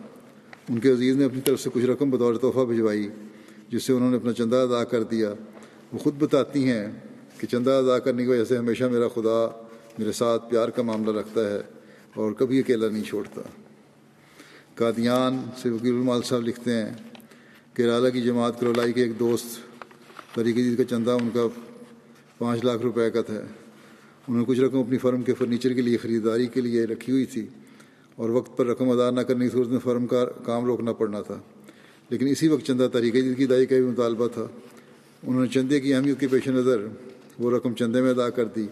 ان 0.70 0.80
کے 0.80 0.92
عزیز 0.92 1.16
نے 1.16 1.26
اپنی 1.26 1.42
طرف 1.42 1.62
سے 1.62 1.70
کچھ 1.74 1.86
رقم 1.86 2.10
بطور 2.10 2.36
تحفہ 2.36 2.66
بھجوائی۔ 2.66 3.10
جس 3.70 3.84
سے 3.84 3.94
انہوں 3.94 4.12
نے 4.12 4.16
اپنا 4.16 4.34
چندہ 4.34 4.56
ادا 4.56 4.84
کر 4.84 5.04
دیا۔ 5.04 5.34
وہ 5.94 5.98
خود 5.98 6.14
بتاتی 6.20 6.70
ہیں 6.70 6.88
کہ 7.38 7.48
چندہ 7.48 7.70
ادا 7.70 8.00
کرنے 8.00 8.24
کی 8.24 8.30
وجہ 8.30 8.44
سے 8.44 8.58
ہمیشہ 8.58 8.84
میرا 8.84 9.08
خدا 9.08 9.64
میرے 10.00 10.12
ساتھ 10.12 10.50
پیار 10.50 10.70
کا 10.70 10.82
معاملہ 10.82 11.20
رکھتا 11.20 11.52
ہے 11.52 11.62
اور 12.16 12.32
کبھی 12.32 12.60
اکیلا 12.60 12.90
نہیں 12.90 13.04
چھوڑتا۔ 13.04 13.42
قادیان 14.76 15.38
سے 15.62 15.70
وکیل 15.70 15.94
المال 15.94 16.22
صاحب 16.22 16.42
لکھتے 16.42 16.74
ہیں 16.74 16.94
کیرالہ 17.74 18.10
کی 18.10 18.22
جماعت 18.22 18.60
کرولائی 18.60 18.94
کے 18.94 19.04
ایک 19.04 19.20
دوست 19.20 19.46
طریقے 20.36 20.64
جیت 20.64 20.78
کا 20.78 20.84
چندہ 20.84 21.12
ان 21.12 21.30
کا 21.34 21.48
پانچ 22.38 22.66
لاکھ 22.66 22.82
روپے 22.82 23.12
کا 23.12 23.22
تھا۔ 23.22 23.34
انہوں 23.34 24.38
نے 24.38 24.46
کچھ 24.48 24.60
رقم 24.60 24.80
اپنی 24.80 24.98
فرم 24.98 25.22
کے 25.22 25.34
فرنیچر 25.34 25.74
کے 25.74 25.82
لیے 25.82 25.98
خریداری 25.98 26.48
کے 26.48 26.62
لیے 26.62 26.86
رکھی 26.86 27.14
ہوئی 27.14 27.26
تھی 27.26 27.48
اور 28.16 28.30
وقت 28.30 28.58
پر 28.58 28.66
رقم 28.66 28.90
ادا 28.90 29.10
نہ 29.12 29.22
کرنے 29.22 29.46
کی 29.46 29.52
صورت 29.52 29.68
میں 29.68 29.80
فرم 29.80 30.08
کا 30.08 30.26
کام 30.26 30.66
روکنا 30.66 30.94
پڑنا 30.94 31.22
تھا۔ 31.22 31.40
لیکن 32.10 32.28
اسی 32.28 32.48
وقت 32.48 32.66
چندہ 32.66 32.88
طریقے 32.94 33.22
جس 33.22 33.36
کی 33.38 33.44
ادائی 33.44 33.66
کا 33.66 33.76
بھی 33.76 33.86
مطالبہ 33.86 34.28
تھا۔ 34.28 34.48
انہوں 35.24 35.42
نے 35.42 35.48
چندے 35.48 35.80
کی 35.80 35.94
اہمیت 35.94 36.20
کے 36.20 36.28
پیش 36.28 36.48
نظر 36.48 36.86
وہ 37.40 37.52
رقم 37.52 37.74
چندے 37.74 38.02
میں 38.02 38.10
ادا 38.10 38.30
کر 38.30 38.46
دی۔ 38.46 38.68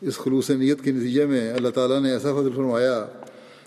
اس 0.00 0.16
خلوص 0.16 0.50
نیت 0.50 0.84
کے 0.84 0.92
نتیجے 0.92 1.26
میں 1.26 1.52
اللہ 1.52 1.68
تعالیٰ 1.68 2.02
نے 2.02 2.12
ایسا 2.12 2.40
فضل 2.40 2.50
فرمایا 2.54 3.06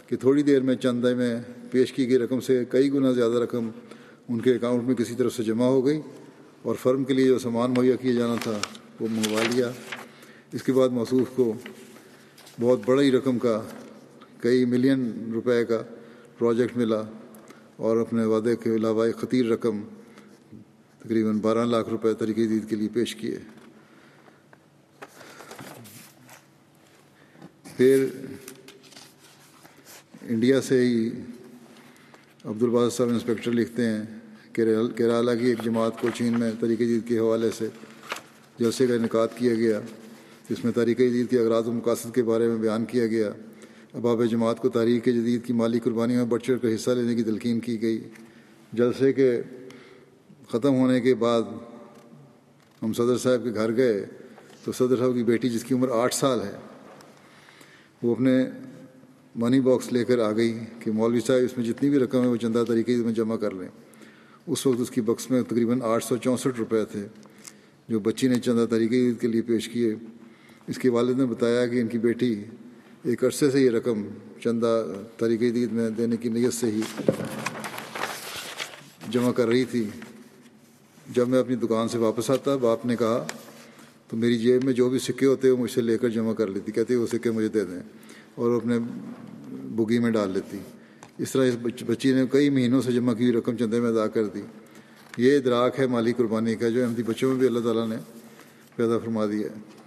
کہ 0.08 0.16
تھوڑی 0.16 0.44
دیر 0.44 0.62
میں 0.62 0.76
چندے 0.76 1.14
میں 1.14 1.36
پیش 1.72 1.94
کی 1.94 2.10
گئی 2.10 2.18
رقم 2.18 2.40
سے 2.40 2.64
کئی 2.70 2.94
گنا 2.94 3.12
زیادہ 3.12 3.34
رقم 3.34 3.70
ان 4.30 4.40
کے 4.40 4.56
اکاؤنٹ 4.56 4.84
میں 4.84 4.96
کسی 4.96 5.16
طرف 5.16 5.36
سے 5.36 5.44
جمع 5.44 5.66
ہو 5.66 5.86
گئی 5.86 6.02
اور 6.62 6.76
فرم 6.76 7.04
کے 7.04 7.14
لیے 7.14 7.28
جو 7.28 7.40
سامان 7.40 7.74
مہیا 7.78 7.96
کیا 7.96 8.12
جانا 8.12 8.36
تھا 8.44 8.60
وہ 9.00 9.08
منگوا 9.12 9.42
لیا۔ 9.56 9.72
اس 10.54 10.64
کے 10.64 10.74
بعد 10.74 10.90
موصوف 10.90 11.28
کو 11.36 11.54
بہت 12.62 12.80
بڑی 12.86 13.12
رقم 13.12 13.40
کا 13.40 13.62
کئی 14.38 14.66
ملین 14.66 15.30
روپے 15.34 15.66
کا 15.66 15.84
پروجیکٹ 16.38 16.78
ملا۔ 16.78 17.02
اور 17.82 17.98
اپنے 17.98 18.26
وعدے 18.26 18.56
کے 18.56 18.76
علاوہ 18.76 19.06
ایک 19.06 19.16
خطیر 19.16 19.46
رقم 19.46 19.82
تقریباً 21.00 21.40
بارہ 21.40 21.66
لاکھ 21.66 21.90
روپے 21.90 22.14
طریقۂ 22.14 22.50
دید 22.50 22.70
کے 22.70 22.76
لیے 22.76 22.90
پیش 22.94 23.16
کیے۔ 23.16 23.38
پھر 27.78 28.06
انڈیا 30.30 30.62
سے 30.62 30.80
ہی 30.82 31.10
عبد 32.46 32.64
الباز 32.64 32.94
صاحب 32.94 33.10
انسپیکٹر 33.10 33.52
لکھتے 33.52 33.86
ہیں 33.86 34.04
کیرالہ 34.98 35.32
کی 35.40 35.46
ایک 35.46 35.64
جماعت 35.64 36.02
کو 36.02 36.08
چین 36.16 36.40
میں 36.40 36.52
طریقۂ 36.60 36.84
جدید 36.84 37.08
کے 37.08 37.18
حوالے 37.20 37.50
سے 37.58 37.68
جلسے 38.60 38.88
کا 38.88 38.94
انعقاد 38.94 39.28
کیا 39.36 39.54
گیا، 39.56 39.80
جس 40.50 40.64
میں 40.64 40.72
تاریخ 40.72 40.98
جدید 40.98 41.30
کے 41.30 41.40
اغراض 41.40 41.68
و 41.68 41.72
مقاصد 41.72 42.14
کے 42.16 42.24
بارے 42.24 42.48
میں 42.48 42.58
بیان 42.58 42.86
کیا 42.86 43.08
گیا۔ 43.08 43.32
اباب 43.94 44.26
جماعت 44.26 44.58
کو 44.58 44.70
تاریخ 44.70 45.06
جدید 45.06 45.46
کی 45.46 45.54
مالی 45.54 45.80
قربانی 45.80 46.16
میں 46.16 46.26
بڑھ 46.26 46.42
چڑھ 46.42 46.60
کر 46.62 46.76
حصہ 46.76 46.92
لینے 46.92 47.16
کی 47.16 47.24
تلقین 47.24 47.60
کی 47.60 47.82
گئی۔ 47.82 48.02
جلسے 48.74 49.14
کے 49.14 49.42
ختم 50.50 50.76
ہونے 50.76 51.02
کے 51.02 51.16
بعد 51.16 51.42
ہم 52.82 52.94
صدر 52.94 53.18
صاحب 53.18 53.44
کے 53.44 53.54
گھر 53.54 53.76
گئے۔ 53.76 54.06
تو 54.64 54.72
صدر 54.72 54.98
صاحب 54.98 55.14
کی 55.14 55.24
بیٹی 55.24 55.50
جس 55.50 55.64
کی 55.64 55.74
عمر 55.74 55.90
آٹھ 55.92 56.16
سال 56.16 56.42
ہے، 56.42 56.52
وہ 58.04 58.12
اپنے 58.12 58.50
منی 59.36 59.60
باکس 59.60 59.94
لے 59.94 60.06
کر 60.06 60.20
آ 60.20 60.32
گئی 60.32 60.60
کہ 60.80 60.92
مولوی 60.92 61.20
صاحب، 61.20 61.40
اس 61.46 61.58
میں 61.58 61.66
جتنی 61.66 61.90
بھی 61.90 62.00
رقم 62.00 62.22
ہے، 62.22 62.28
وہ 62.28 62.36
چندہ 62.36 62.64
طریقے 62.68 62.96
میں 62.96 63.14
جمع 63.14 63.36
کر 63.36 63.52
لیں۔ 63.52 63.68
اس 64.48 64.66
وقت 64.68 64.82
اس 64.82 64.92
کی 64.92 65.02
بکس 65.02 65.32
میں 65.32 65.42
تقریباً 65.42 65.82
آٹھ 65.82 66.06
سو 66.06 66.18
چونسٹھ 66.18 66.60
روپے 66.60 66.86
تھے، 66.92 67.08
جو 67.90 68.00
بچی 68.00 68.28
نے 68.28 68.36
چندہ 68.36 68.66
طریقۂ 68.70 68.94
عید 68.94 69.22
کے 69.22 69.28
لیے 69.28 69.42
پیش 69.42 69.70
کیے۔ 69.70 69.96
اس 70.68 70.78
کے 70.78 70.90
والد 70.90 71.18
نے 71.18 71.26
بتایا 71.26 71.68
کہ 71.68 71.82
ان 71.82 71.88
کی 71.88 71.98
بیٹی 71.98 72.44
ایک 73.04 73.24
عرصے 73.24 73.52
سے 73.52 73.60
یہ 73.62 73.70
رقم 73.70 74.04
چندہ 74.44 74.86
طریقۂ 75.18 75.44
عید 75.44 75.72
میں 75.72 75.90
دینے 75.90 76.18
کی 76.18 76.30
نیت 76.30 76.54
سے 76.54 76.68
ہی 76.68 76.82
جمع 79.10 79.32
کر 79.32 79.48
رہی 79.48 79.66
تھی۔ 79.66 79.90
جب 81.14 81.28
میں 81.28 81.40
اپنی 81.40 81.56
دکان 81.56 81.88
سے 81.88 81.98
واپس 81.98 82.30
آتا، 82.30 82.56
باپ 82.56 82.86
نے 82.86 82.96
کہا، 82.96 83.28
تو 84.08 84.18
میری 84.18 84.38
جیب 84.38 84.64
میں 84.64 84.74
جو 84.74 84.90
بھی 84.90 85.00
سکے 85.00 85.26
ہوتے 85.26 85.50
وہ 85.50 85.58
مجھ 85.58 85.72
سے 85.72 85.82
لے 85.82 85.98
کر 85.98 86.10
جمع 86.10 86.34
کر 86.34 86.48
لیتی۔ 86.48 86.72
کہتی 86.72 86.96
وہ 86.96 87.08
سکے 87.08 87.32
مجھے 87.32 87.48
دے 87.48 87.66
دیں 87.66 87.80
اور 88.36 88.56
اپنے 88.56 88.80
بگی 89.52 90.00
میں 90.00 90.12
ڈال 90.12 90.30
لیتی۔ 90.30 90.58
اس 91.18 91.32
طرح 91.32 91.46
اس 91.46 91.56
بچی 91.86 92.14
نے 92.14 92.24
کئی 92.32 92.50
مہینوں 92.50 92.82
سے 92.82 92.92
جمع 92.92 93.14
کی 93.14 93.32
رقم 93.32 93.56
چندے 93.56 93.80
میں 93.80 93.90
ادا 93.90 94.08
کر 94.08 94.26
دی۔ 94.26 94.42
یہ 95.18 95.38
ادراک 95.38 95.80
ہے 95.80 95.88
مالی 95.88 96.14
قربانی 96.14 96.56
کا، 96.56 96.70
جو 96.70 96.84
احمدی 96.84 97.04
بچوں 97.04 97.30
میں 97.30 97.38
بھی 97.38 97.48
اللہ 97.48 97.60
تعالیٰ 97.60 97.88
نے 97.88 97.96
پیدا 98.76 98.98
فرما 98.98 99.26
دیا 99.26 99.48
ہے۔ 99.48 99.82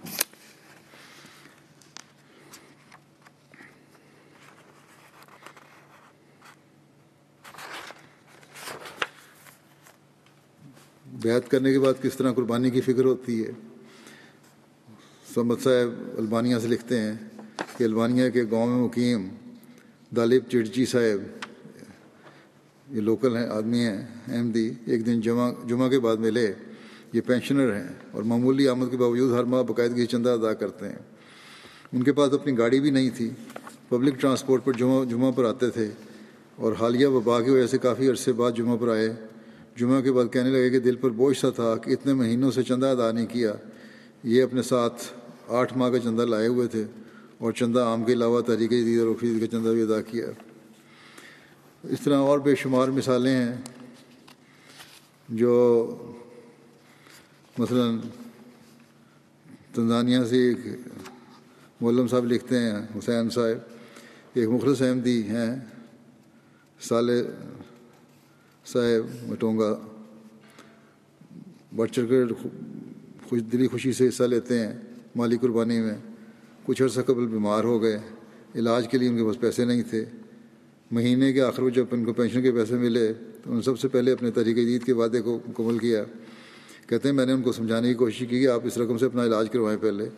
بیعت 11.25 11.49
کرنے 11.51 11.71
کے 11.73 11.79
بعد 11.79 12.01
کس 12.01 12.17
طرح 12.17 12.33
قربانی 12.33 12.69
کی 12.69 12.81
فکر 12.81 13.05
ہوتی 13.05 13.43
ہے؟ 13.45 13.51
سمت 15.33 15.61
صاحب 15.61 16.17
البانیہ 16.17 16.57
سے 16.61 16.67
لکھتے 16.67 16.99
ہیں 16.99 17.13
کہ 17.77 17.83
البانیہ 17.83 18.29
کے 18.29 18.43
گاؤں 18.51 18.67
میں 18.67 18.83
مقیم 18.83 19.27
دالب 20.11 20.43
چڑچی 20.49 20.85
صاحب، 20.85 21.19
یہ 22.87 23.01
لوکل 23.01 23.35
ہیں، 23.37 23.47
آدمی 23.47 23.79
ہیں 23.79 23.97
احمدی 24.27 24.69
ایک 24.85 25.05
دن 25.05 25.21
جمعہ 25.21 25.51
جمعہ 25.67 25.89
کے 25.89 25.99
بعد 25.99 26.17
ملے، 26.17 26.51
یہ 27.13 27.21
پینشنر 27.25 27.73
ہیں 27.75 27.87
اور 28.11 28.23
معمولی 28.23 28.67
آمد 28.67 28.91
کے 28.91 28.97
باوجود 28.97 29.33
ہر 29.33 29.43
ماہ 29.43 29.63
باقاعدگی 29.63 30.05
چندہ 30.05 30.29
ادا 30.29 30.53
کرتے 30.53 30.89
ہیں۔ 30.89 31.03
ان 31.93 32.03
کے 32.03 32.13
پاس 32.13 32.33
اپنی 32.33 32.57
گاڑی 32.57 32.79
بھی 32.79 32.89
نہیں 32.89 33.09
تھی، 33.15 33.29
پبلک 33.89 34.21
ٹرانسپورٹ 34.21 34.65
پر 34.65 34.73
جمعہ 34.73 35.03
جمعہ 35.05 35.31
پر 35.31 35.45
آتے 35.45 35.69
تھے 35.69 35.89
اور 36.55 36.73
حالیہ 36.79 37.07
وبا 37.07 37.41
کی 37.41 37.49
وجہ 37.49 37.67
سے 37.67 37.77
کافی 37.77 38.09
عرصے 38.09 38.33
بعد 38.33 38.51
جمعہ 38.51 38.77
پر 38.77 38.89
آئے۔ 38.89 39.13
جمعہ 39.77 40.01
کے 40.01 40.11
بعد 40.11 40.25
کہنے 40.33 40.49
لگے 40.49 40.69
کہ 40.69 40.79
دل 40.79 40.95
پر 40.95 41.09
بوجھ 41.09 41.37
سا 41.37 41.49
تھا 41.49 41.77
کہ 41.77 41.89
اتنے 41.91 42.13
مہینوں 42.13 42.51
سے 42.51 42.63
چندہ 42.63 42.85
ادا 42.85 43.11
نہیں 43.11 43.25
کیا۔ 43.25 43.53
یہ 44.23 44.43
اپنے 44.43 44.61
ساتھ 44.61 45.03
آٹھ 45.47 45.77
ماہ 45.77 45.89
کا 45.89 45.99
چندہ 45.99 46.21
لائے 46.21 46.47
ہوئے 46.47 46.67
تھے 46.67 46.83
اور 47.37 47.51
چندہ 47.51 47.79
عام 47.79 48.03
کے 48.03 48.13
علاوہ 48.13 48.41
طریقے 48.41 48.83
دید 48.83 48.99
اور 48.99 49.07
رفید 49.07 49.39
کا 49.39 49.47
چندہ 49.47 49.69
بھی 49.69 49.81
ادا 49.81 50.01
کیا۔ 50.01 50.25
اس 51.83 51.99
طرح 52.03 52.17
اور 52.17 52.39
بے 52.39 52.55
شمار 52.55 52.87
مثالیں 52.87 53.35
ہیں 53.35 53.55
جو 55.29 55.53
مثلا 57.57 57.83
تنزانیہ 59.73 60.23
سے 60.29 60.47
ایک 60.47 60.57
مولم 61.81 62.07
صاحب 62.07 62.25
لکھتے 62.25 62.59
ہیں، 62.59 62.99
حسین 62.99 63.29
صاحب، 63.29 63.57
ایک 64.33 64.49
مخلص 64.49 64.81
احمدی 64.81 65.23
ہیں، 65.23 65.55
صالح 66.81 67.21
صاحب 68.65 69.31
مٹونگا 69.31 69.79
بڑھ 71.75 71.91
چڑھ 71.91 72.05
کر 72.09 72.33
خوش 73.29 73.39
دلی 73.51 73.67
خوشی 73.67 73.93
سے 73.93 74.07
حصہ 74.07 74.23
لیتے 74.23 74.59
ہیں 74.59 74.73
مالی 75.15 75.37
قربانی 75.37 75.79
میں۔ 75.79 75.93
کچھ 76.65 76.83
عرصہ 76.83 77.01
قبل 77.01 77.25
بیمار 77.25 77.63
ہو 77.63 77.81
گئے، 77.81 77.99
علاج 78.55 78.87
کے 78.87 78.97
لیے 78.97 79.09
ان 79.09 79.17
کے 79.17 79.23
پاس 79.23 79.39
پیسے 79.39 79.65
نہیں 79.65 79.83
تھے۔ 79.89 80.05
مہینے 80.91 81.33
کے 81.33 81.41
آخر 81.41 81.63
میں 81.63 81.71
جب 81.71 81.85
ان 81.91 82.05
کو 82.05 82.13
پینشن 82.13 82.41
کے 82.41 82.51
پیسے 82.51 82.75
ملے، 82.75 83.13
تو 83.43 83.53
ان 83.53 83.61
سب 83.61 83.79
سے 83.79 83.87
پہلے 83.87 84.11
اپنے 84.11 84.31
طریقۂ 84.31 84.59
عید 84.59 84.83
کے 84.83 84.93
وعدے 84.93 85.21
کو 85.21 85.39
مکمل 85.49 85.77
کیا۔ 85.77 86.03
کہتے 86.87 87.09
ہیں، 87.09 87.15
میں 87.15 87.25
نے 87.25 87.31
ان 87.31 87.41
کو 87.41 87.51
سمجھانے 87.51 87.87
کی 87.87 87.93
کوشش 87.93 88.19
کی 88.19 88.25
کہ 88.25 88.47
آپ 88.47 88.61
اس 88.63 88.77
رقم 88.77 88.97
سے 88.97 89.05
اپنا 89.05 89.23
علاج 89.23 89.49
کروائیں 89.49 89.79
پہلے، 89.81 90.09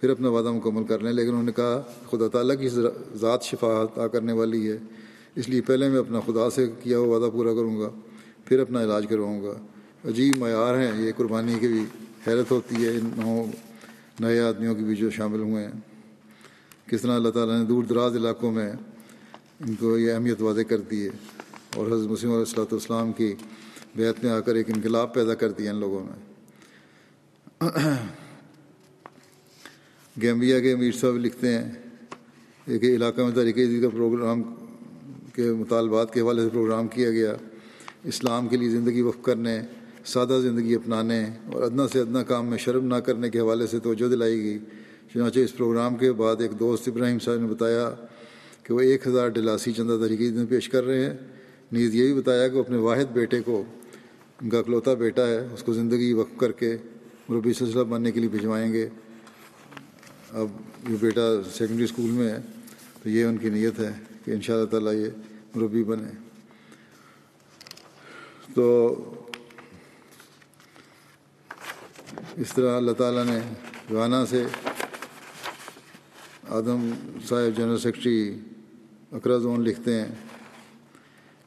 پھر 0.00 0.10
اپنا 0.10 0.28
وعدہ 0.28 0.52
مکمل 0.52 0.84
کر 0.84 0.98
لیں۔ 0.98 1.12
لیکن 1.12 1.28
انہوں 1.28 1.42
نے 1.42 1.52
کہا، 1.52 1.82
خدا 2.10 2.28
تعالیٰ 2.28 2.60
کی 2.60 2.68
ذات 3.14 3.42
شفا 3.42 3.82
عطا 3.82 4.08
کرنے 4.08 4.32
والی 4.32 4.72
ہے۔ 4.72 4.78
اس 5.36 5.48
لیے 5.48 5.60
پہلے 5.60 5.88
میں 5.88 5.98
اپنا 5.98 6.20
خدا 6.20 6.48
سے 6.50 6.66
کیا 6.82 6.98
ہوا 6.98 7.16
وعدہ 7.16 7.30
پورا 7.32 7.52
کروں 7.54 7.80
گا، 7.80 7.90
پھر 8.44 8.60
اپنا 8.60 8.82
علاج 8.82 9.06
کرواؤں 9.10 9.42
گا۔ 9.42 9.54
عجیب 10.04 10.36
معیار 10.36 10.78
ہیں، 10.78 10.90
یہ 11.02 11.12
قربانی 11.16 11.58
کی 11.60 11.68
بھی 11.68 11.84
حیرت 12.26 12.50
ہوتی 12.50 12.84
ہے 12.84 12.90
ان 12.90 13.10
نو، 13.16 13.44
نئے 14.20 14.40
آدمیوں 14.40 14.74
کی 14.74 14.84
بھی 14.84 14.96
جو 14.96 15.10
شامل 15.10 15.40
ہوئے 15.40 15.64
ہیں۔ 15.64 15.80
کس 16.86 17.02
طرح 17.02 17.14
اللہ 17.16 17.28
تعالیٰ 17.28 17.58
نے 17.58 17.64
دور 17.64 17.84
دراز 17.84 18.16
علاقوں 18.16 18.52
میں 18.52 18.70
ان 18.70 19.74
کو 19.74 19.98
یہ 19.98 20.12
اہمیت 20.12 20.42
واضح 20.42 20.60
کر 20.68 20.80
دی 20.80 21.02
ہے 21.04 21.10
اور 21.76 21.86
حضرت 21.86 22.10
مسلم 22.10 22.30
علیہ 22.30 22.40
السلاۃ 22.40 22.72
والسلام 22.72 23.12
کی 23.12 23.34
بیعت 23.96 24.24
میں 24.24 24.32
آ 24.32 24.40
کر 24.40 24.54
ایک 24.54 24.70
انقلاب 24.70 25.14
پیدا 25.14 25.34
کر 25.34 25.50
دیا 25.50 25.70
ان 25.70 25.76
لوگوں 25.76 26.04
میں 26.04 26.18
گیمبیا 30.16 30.60
کے 30.60 30.72
امیر 30.72 30.92
صاحب 30.92 31.16
لکھتے 31.16 31.48
ہیں، 31.48 31.70
ایک 32.66 32.84
علاقہ 32.84 33.20
میں 33.20 33.34
طریقۂ 33.34 33.80
کا 33.82 33.88
پروگرام 33.88 34.42
کے 35.34 35.42
مطالبات 35.42 36.12
کے 36.12 36.20
حوالے 36.20 36.42
سے 36.42 36.48
پروگرام 36.48 36.88
کیا 36.88 37.10
گیا، 37.10 37.34
اسلام 38.04 38.48
کے 38.48 38.56
لیے 38.56 38.68
زندگی 38.68 39.00
وقف 39.00 39.22
کرنے، 39.22 39.60
سادہ 40.04 40.38
زندگی 40.42 40.74
اپنانے 40.74 41.24
اور 41.52 41.62
ادنا 41.62 41.88
سے 41.88 42.00
ادنا 42.00 42.22
کام 42.22 42.46
میں 42.46 42.58
شرم 42.58 42.86
نہ 42.86 42.94
کرنے 42.94 43.30
کے 43.30 43.40
حوالے 43.40 43.66
سے 43.66 43.78
توجہ 43.78 44.08
دلائی 44.08 44.42
گئی۔ 44.42 44.58
چنانچہ 45.14 45.38
اس 45.38 45.56
پروگرام 45.56 45.96
کے 45.96 46.12
بعد 46.12 46.36
ایک 46.40 46.60
دوست 46.60 46.88
ابراہیم 46.88 47.18
صاحب 47.18 47.38
نے 47.38 47.46
بتایا 47.46 47.90
کہ 48.62 48.74
وہ 48.74 48.80
ایک 48.80 49.06
ہزار 49.06 49.28
ڈلاسی 49.28 49.72
چندہ 49.72 49.96
طریقے 50.00 50.30
میں 50.30 50.46
پیش 50.48 50.68
کر 50.68 50.84
رہے 50.84 51.04
ہیں۔ 51.04 51.14
نیز 51.72 51.94
یہ 51.94 52.04
بھی 52.04 52.14
بتایا 52.14 52.48
کہ 52.48 52.56
وہ 52.56 52.60
اپنے 52.60 52.76
واحد 52.76 53.12
بیٹے 53.12 53.40
کو، 53.40 53.64
ان 54.42 54.50
کا 54.50 54.58
اکلوتا 54.58 54.94
بیٹا 54.94 55.26
ہے، 55.26 55.38
اس 55.38 55.62
کو 55.62 55.72
زندگی 55.72 56.12
وقف 56.12 56.38
کر 56.38 56.52
کے 56.52 56.76
مربی 57.28 57.52
سلسلہ 57.52 57.82
بننے 57.82 58.12
کے 58.12 58.20
لیے 58.20 58.28
بھجوائیں 58.28 58.72
گے۔ 58.72 58.88
اب 60.30 60.46
یہ 60.88 60.96
بیٹا 61.00 61.22
سیکنڈری 61.52 61.84
اسکول 61.84 62.10
میں 62.10 62.30
ہے، 62.30 62.38
تو 63.02 63.08
یہ 63.08 63.24
ان 63.24 63.36
کی 63.36 63.48
نیت 63.48 63.80
ہے۔ 63.80 64.13
کہ 64.24 64.30
ان 64.30 64.40
شاء 64.40 64.54
اللہ 64.54 64.66
تعالیٰ 64.66 64.92
یہ 64.92 65.08
مربی 65.54 65.84
بنے۔ 65.84 66.10
تو 68.54 68.64
اس 72.36 72.52
طرح 72.54 72.76
اللہ 72.76 72.92
تعالیٰ 72.92 73.24
نے 73.24 73.38
گانا 73.92 74.26
سے 74.26 74.44
آدم 76.48 76.90
صاحب 77.28 77.56
جنرل 77.56 77.78
سیکرٹری 77.78 78.38
اکرا 79.12 79.36
زون 79.38 79.62
لکھتے 79.64 80.00
ہیں 80.00 80.14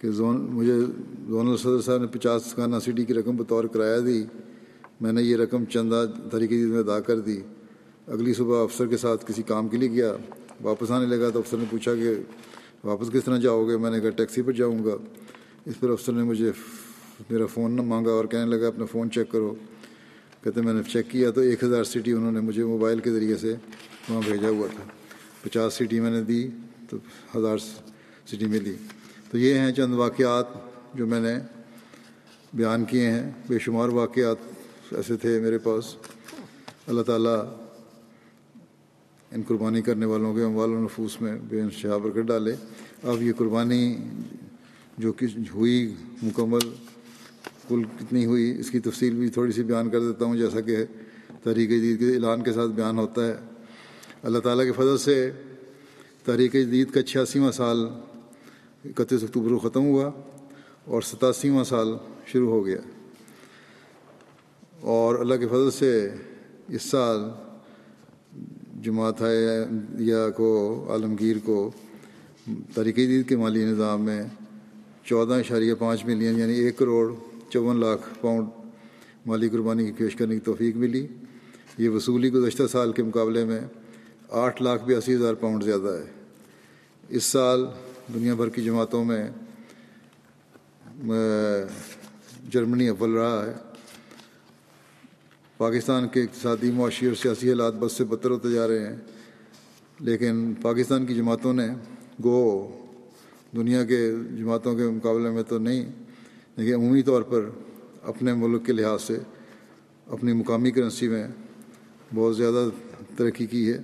کہ 0.02 0.12
زون، 0.12 0.38
مجھے 0.38 0.80
زون 1.28 1.48
الصدر 1.48 1.82
صاحب 1.82 2.02
نے 2.02 2.08
پچاس 2.08 2.58
گانا 2.58 2.80
سٹی 2.80 3.06
کی 3.06 3.14
رقم 3.14 3.36
بطور 3.36 3.64
کرایہ 3.64 4.00
دی، 4.00 4.24
میں 5.02 5.12
نے 5.12 5.22
یہ 5.22 5.36
رقم 5.38 5.66
چندہ 5.66 6.06
طریقے 6.32 6.56
میں 6.56 6.80
ادا 6.80 7.00
کر 7.00 7.20
دی۔ 7.20 7.42
اگلی 8.08 8.34
صبح 8.34 8.64
افسر 8.64 8.88
کے 8.88 8.98
ساتھ 8.98 9.26
کسی 9.28 9.44
کام 9.44 9.68
کے 9.68 9.78
لیے 9.78 9.92
گیا، 9.92 10.14
واپس 10.62 10.92
آنے 10.92 11.06
لگا 11.06 11.30
تو 11.30 11.40
افسر 11.40 11.58
نے 11.58 11.66
پوچھا 11.70 11.96
کہ 11.96 12.14
واپس 12.84 13.12
کس 13.14 13.24
طرح 13.26 13.38
جاؤ 13.38 13.68
گے؟ 13.68 13.78
میں 13.78 13.92
نے 13.92 14.00
کہا، 14.00 14.10
ٹیکسی 14.10 14.42
پر 14.42 14.52
جاؤں 14.52 14.86
گا۔ 14.86 14.96
اس 15.66 15.80
پر 15.80 15.90
افسر 15.90 16.12
نے 16.12 16.24
مجھے 16.24 16.52
میرا 17.30 17.46
فون 17.46 17.76
نہ 17.76 17.82
مانگا 17.82 18.12
اور 18.12 18.26
کہنے 18.26 18.46
لگا، 18.46 18.68
اپنا 18.68 18.86
فون 18.86 19.12
چیک 19.12 19.32
کرو۔ 19.32 19.56
کہتے، 20.44 20.62
میں 20.62 20.74
نے 20.74 20.82
چیک 20.84 21.10
کیا 21.10 21.32
تو 21.32 21.42
ایک 21.42 21.64
ہزار 21.64 21.84
سٹی 21.84 22.12
انہوں 22.12 22.32
نے 22.32 22.40
مجھے 22.40 22.64
موبائل 22.64 23.00
کے 23.00 23.12
ذریعے 23.12 23.38
سے 23.38 23.56
وہاں 24.10 24.22
بھیجا 24.26 24.50
ہوا 24.50 24.68
تھا۔ 24.76 24.84
پچاس 25.44 25.74
سٹی 25.74 26.00
میں 26.00 26.12
نے 26.12 26.22
دی 26.22 26.50
تو 26.90 26.98
ہزار 27.38 27.58
سٹی 28.28 28.46
میں 28.46 28.60
تو 29.32 29.38
یہ 29.38 29.54
ہیں 29.54 29.72
چند 29.72 29.94
واقعات 29.94 30.46
جو 30.94 31.08
میں 31.08 31.20
نے 31.20 31.36
بیان 32.54 32.86
کیے 32.86 33.12
ہیں۔ 33.12 33.32
بے 33.48 33.60
شمار 33.60 33.90
واقعات 33.90 34.36
ایسے 34.94 35.18
تھے 35.18 35.40
میرے 35.40 35.58
پاس۔ 35.58 35.96
اللہ 36.88 37.02
تعالیٰ 37.02 37.67
ان 39.32 39.42
قربانی 39.48 39.82
کرنے 39.82 40.06
والوں 40.06 40.36
کے 40.36 40.44
اموال 40.44 40.70
و 40.70 40.84
نفوس 40.84 41.22
میں 41.22 41.40
بے 41.50 41.62
انشہا 41.62 41.98
برکت 41.98 42.28
ڈالے۔ 42.28 42.56
اب 43.04 43.22
یہ 43.22 43.32
قربانی 43.38 43.98
جو 44.98 45.14
کہ 45.14 45.28
ہوئی 45.54 45.94
مکمل، 46.24 46.70
کل 47.68 47.84
کتنی 47.84 48.26
ہوئی، 48.26 48.60
اس 48.60 48.72
کی 48.72 48.80
تفصیل 48.80 49.14
بھی 49.14 49.30
تھوڑی 49.30 49.52
سی 49.52 49.64
بیان 49.64 49.90
کر 49.90 50.00
دیتا 50.00 50.26
ہوں، 50.26 50.36
جیسا 50.36 50.62
کہ 50.62 50.78
تحریک 51.44 51.70
جدید 51.70 52.00
کے 52.00 52.16
اعلان 52.16 52.44
کے 52.44 52.54
ساتھ 52.54 52.72
بیان 52.72 52.98
ہوتا 52.98 53.28
ہے۔ 53.28 53.36
اللہ 54.24 54.40
تعالیٰ 54.40 54.66
کے 54.66 54.72
فضل 54.72 54.98
سے 54.98 55.32
تحریک 56.26 56.54
جدید 56.54 56.92
کا 56.92 57.02
چھیاسیواں 57.02 57.52
سال 57.52 57.88
اکتیس 58.86 59.24
اکتوبر 59.24 59.50
کو 59.50 59.70
ختم 59.70 59.84
ہوا 59.86 60.12
اور 60.86 61.02
ستاسیواں 61.02 61.64
سال 61.64 61.88
شروع 62.26 62.50
ہو 62.50 62.66
گیا۔ 62.66 62.78
اور 64.82 65.16
اللہ 65.16 65.36
کے 65.36 65.48
فضل 65.48 65.72
سے 65.72 66.10
اس 66.68 66.82
سال 66.82 67.20
جماعت 68.84 69.22
یا 70.00 70.30
کو 70.30 70.86
عالمگیر 70.90 71.36
کو 71.44 71.72
تحریک 72.76 72.96
جدید 72.96 73.28
کے 73.30 73.36
مالی 73.38 73.64
نظام 73.66 74.02
میں 74.02 74.24
چودہ 75.06 75.34
اشاریہ 75.34 75.74
پانچ 75.74 76.06
ملین 76.06 76.40
یعنی 76.40 76.54
ایک 76.54 76.78
کروڑ 76.78 77.14
چون 77.50 77.80
لاکھ 77.80 78.02
پاؤنڈ 78.22 78.48
مالی 79.26 79.50
قربانی 79.50 79.86
کی 79.86 79.92
پیش 79.92 80.16
کرنے 80.16 80.36
کی 80.36 80.42
توفیق 80.42 80.76
ملی۔ 80.76 81.08
یہ 81.78 81.90
وصولی 81.90 82.32
گزشتہ 82.34 82.64
سال 82.72 82.92
کے 82.92 83.04
مقابلے 83.04 83.46
میں 83.46 83.60
آٹھ 84.30 84.62
لاکھ 84.62 84.86
بیاسی 84.86 85.16
ہزار 85.16 85.34
پاؤنڈ 85.34 85.64
زیادہ 85.64 85.98
ہے۔ 86.00 86.12
اس 87.10 87.24
سال 87.24 87.66
دنیا 88.14 88.34
بھر 88.34 88.50
کی 88.50 88.62
جماعتوں 88.62 89.04
میں 89.06 89.24
جرمنی 92.52 92.88
اول 92.88 93.14
رہا 93.14 93.46
ہے۔ 93.46 93.54
پاکستان 95.58 96.08
کے 96.08 96.24
اقتصادی 96.24 96.72
معاشی 96.72 97.06
اور 97.06 97.16
سیاسی 97.16 97.50
حالات 97.50 97.74
بس 97.74 97.92
سے 97.92 98.04
بدتر 98.04 98.30
ہوتے 98.30 98.52
جا 98.52 98.68
رہے 98.68 98.88
ہیں۔ 98.88 98.96
لیکن 100.00 100.54
پاکستان 100.62 101.06
کی 101.06 101.16
جماعتوں 101.16 101.54
نے 101.54 101.68
گو 102.24 102.68
دنیا 103.56 103.84
کے 103.86 104.12
جماعتوں 104.38 104.76
کے 104.76 104.84
مقابلے 104.84 105.30
میں 105.30 105.44
تو 105.44 105.60
نہیں، 105.60 105.86
لیکن 106.56 106.74
عمومی 106.74 107.02
طور 107.02 107.22
پر 107.22 107.50
اپنے 108.04 108.34
ملک 108.34 108.66
کے 108.66 108.74
لحاظ 108.74 109.02
سے 109.02 109.18
اپنی 110.08 110.34
مقامی 110.34 110.72
کرنسی 110.72 111.08
میں 111.08 111.28
بہت 112.16 112.38
زیادہ 112.38 112.70
ترقی 113.18 113.46
کی 113.46 113.74
ہے 113.74 113.80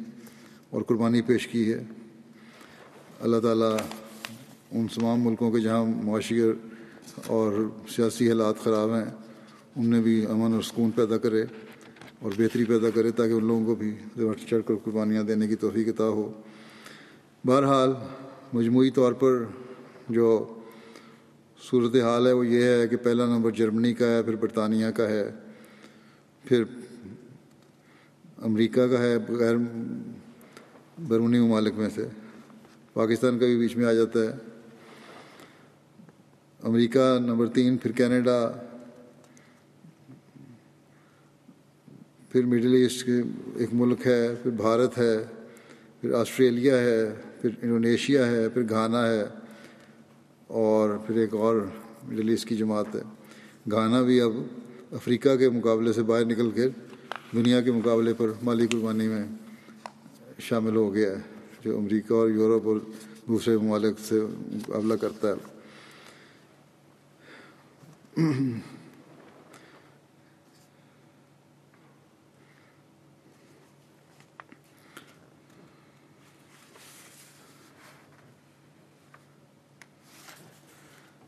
اور 0.70 0.82
قربانی 0.82 1.22
پیش 1.22 1.48
کی 1.48 1.74
ہے۔ 1.74 1.84
اللہ 3.20 3.38
تعالیٰ 3.38 3.78
ان 4.72 4.88
تمام 4.88 5.22
ملکوں 5.22 5.52
کے 5.52 5.60
جہاں 5.60 5.86
معاشی 5.86 6.42
اور 7.28 7.70
سیاسی 7.96 8.30
حالات 8.30 8.64
خراب 8.64 8.96
ہیں 8.96 9.23
ان 9.76 9.86
میں 9.86 10.02
بھی 10.02 10.26
امن 10.26 10.54
اور 10.54 10.62
سکون 10.62 10.92
پیدا 10.92 11.18
کرے 11.18 11.46
اور 12.20 12.32
بہتری 12.38 12.66
پیدا 12.66 12.90
کرے 12.90 13.12
تاکہ 13.12 13.34
ان 13.34 13.46
لوگوں 13.46 13.66
کو 13.66 13.76
بھی 13.76 13.96
چڑھ 14.50 14.62
کر 14.68 14.76
قربانیاں 14.84 15.24
دینے 15.24 15.48
کی 15.48 15.56
توفیق 15.56 15.88
عطا 15.88 16.08
ہو۔ 16.08 16.42
بہرحال، 17.46 17.90
مجموعی 18.54 18.92
طور 18.92 19.14
پر 19.14 19.44
جو 20.10 20.56
صورت 21.70 21.96
حال 21.96 22.28
ہے 22.28 22.32
وہ 22.32 22.48
یہ 22.48 22.64
ہے 22.64 22.88
کہ 22.88 22.98
پہلا 22.98 23.26
نمبر 23.26 23.52
جرمنی 23.52 23.94
کا 23.94 24.06
ہے، 24.06 24.24
پھر 24.24 24.36
برطانیہ 24.36 24.90
کا 24.90 25.10
ہے، 25.10 25.30
پھر 26.44 26.64
امریکہ 28.38 28.88
کا 28.88 29.00
ہے 29.00 29.18
غیر 29.30 29.56
بیرونی 31.00 31.40
ممالک 31.40 31.74
میں 31.78 31.90
سے۔ 31.96 32.08
پاکستان 32.94 33.40
کا 33.40 33.46
بھی 33.46 33.58
بیچ 33.58 33.78
میں 33.78 33.86
آ 33.86 33.94
جاتا 33.94 34.20
ہے۔ 34.20 34.32
امریکہ 36.64 37.18
نمبر 37.20 37.48
تین، 37.48 37.78
پھر 37.78 37.92
کینیڈا۔ 37.92 38.52
پھر 42.34 42.46
مڈل 42.46 42.74
ایسٹ 42.74 43.06
کے 43.06 43.16
ایک 43.56 43.70
ملک 43.74 44.08
ہے، 44.08 44.36
پھر 44.44 44.52
بھارت 44.52 44.98
ہے، 44.98 45.18
پھر 46.02 46.14
آسٹریلیا 46.14 46.78
ہے، 46.78 47.02
پھر 47.42 47.50
انڈونیشیا 47.62 48.26
ہے، 48.28 48.50
پھر 48.50 48.64
گھانا 48.70 49.02
ہے 49.08 49.24
اور 50.48 50.98
پھر 51.08 51.16
ایک 51.16 51.34
اور 51.34 51.56
مڈل 52.04 52.30
ایسٹ 52.30 52.48
کی 52.48 52.56
جماعت 52.56 52.96
ہے۔ 52.96 53.02
گھانا 53.72 54.02
بھی 54.02 54.20
اب 54.22 54.34
افریقہ 54.92 55.36
کے 55.36 55.50
مقابلے 55.50 55.94
سے 55.94 56.04
باہر 56.04 56.26
نکل 56.26 56.52
کے 56.52 56.68
دنیا 57.34 57.62
کے 57.62 57.72
مقابلے 57.72 58.14
پر 58.18 58.28
مالی 58.44 58.68
قربانی 58.68 59.08
میں 59.08 59.26
شامل 60.40 60.76
ہو 60.76 60.94
گیا 60.94 61.12
ہے، 61.12 61.22
جو 61.64 61.78
امریکہ 61.78 62.14
اور 62.14 62.30
یورپ 62.30 62.68
اور 62.68 62.78
دوسرے 63.28 63.58
ممالک 63.58 64.00
سے 64.00 64.22
مقابلہ 64.52 64.94
کرتا 65.02 65.28
ہے۔ 65.30 65.52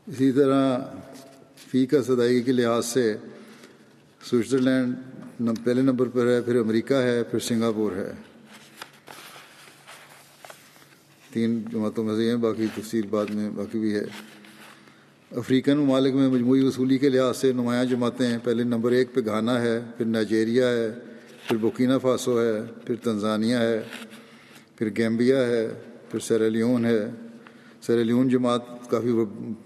اسی 0.06 0.32
طرح 0.32 0.78
فی 1.70 1.86
کا 1.86 1.98
ادائیگی 2.08 2.42
کے 2.42 2.52
لحاظ 2.52 2.86
سے 2.86 3.16
سوئٹزرلینڈ 4.22 5.50
پہلے 5.64 5.82
نمبر 5.82 6.08
پر 6.08 6.26
ہے، 6.26 6.42
پھر 6.42 6.56
امریکہ 6.56 6.94
ہے، 6.94 7.22
پھر 7.22 7.38
سنگاپور 7.38 7.92
ہے۔ 7.92 8.12
تین 11.32 11.64
جماعتوں 11.72 12.04
میں 12.04 12.16
سے 12.16 12.28
ہیں، 12.28 12.36
باقی 12.36 12.66
تفصیل 12.74 13.06
بعد 13.06 13.26
میں 13.30 13.50
باقی 13.50 13.78
بھی 13.78 13.94
ہے۔ 13.94 14.04
افریقن 15.36 15.76
ممالک 15.76 16.14
میں 16.14 16.28
مجموعی 16.28 16.60
وصولی 16.60 16.98
کے 16.98 17.08
لحاظ 17.08 17.36
سے 17.36 17.52
نمایاں 17.52 17.84
جماعتیں 17.84 18.26
ہیں۔ 18.26 18.38
پہلے 18.44 18.62
نمبر 18.62 18.92
ایک 18.92 19.14
پہ 19.14 19.20
گھانا 19.24 19.60
ہے، 19.60 19.80
پھر 19.96 20.06
نائجیریا 20.06 20.68
ہے، 20.68 20.92
پھر 21.48 21.56
بکینہ 21.56 21.98
فاسو 22.02 22.42
ہے، 22.42 22.62
پھر 22.86 22.94
تنزانیہ 22.96 23.56
ہے، 23.56 23.82
پھر 24.76 24.90
گیمبیا 24.96 25.46
ہے، 25.46 25.68
پھر 26.10 26.20
سیرالیون 26.20 26.84
ہے۔ 26.84 27.10
سیرالیون 27.82 28.28
جماعت 28.28 28.75
کافی 28.88 29.08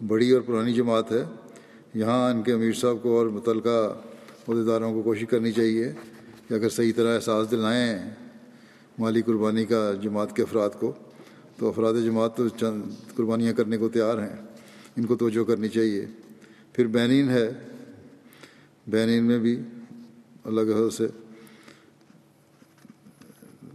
بڑی 0.06 0.30
اور 0.30 0.40
پرانی 0.40 0.72
جماعت 0.72 1.12
ہے۔ 1.12 1.24
یہاں 1.94 2.30
ان 2.30 2.42
کے 2.42 2.52
امیر 2.52 2.72
صاحب 2.72 2.96
کو 3.02 3.18
اور 3.18 3.26
متعلقہ 3.26 4.02
عہدیداروں 4.48 4.94
کو 4.94 5.02
کوشش 5.02 5.24
کرنی 5.30 5.52
چاہیے 5.52 5.92
کہ 6.48 6.54
اگر 6.54 6.68
صحیح 6.68 6.92
طرح 6.96 7.14
احساس 7.14 7.50
دلائیں 7.50 8.10
مالی 8.98 9.22
قربانی 9.22 9.64
کا 9.64 9.92
جماعت 10.02 10.36
کے 10.36 10.42
افراد 10.42 10.70
کو، 10.80 10.92
تو 11.56 11.68
افراد 11.68 11.94
جماعت 12.04 12.36
تو 12.36 12.48
چند 12.48 12.82
قربانیاں 13.16 13.52
کرنے 13.52 13.76
کو 13.76 13.88
تیار 13.88 14.18
ہیں۔ 14.18 14.36
ان 14.96 15.04
کو 15.04 15.16
توجہ 15.16 15.44
کرنی 15.44 15.68
چاہیے۔ 15.68 16.06
پھر 16.72 16.86
بینین 16.86 17.28
ہے۔ 17.28 17.50
بینین 18.86 19.24
میں 19.24 19.38
بھی 19.38 19.62
اللہ 20.44 20.60
کے 20.60 20.72
حضرت 20.72 20.92
سے 20.92 21.06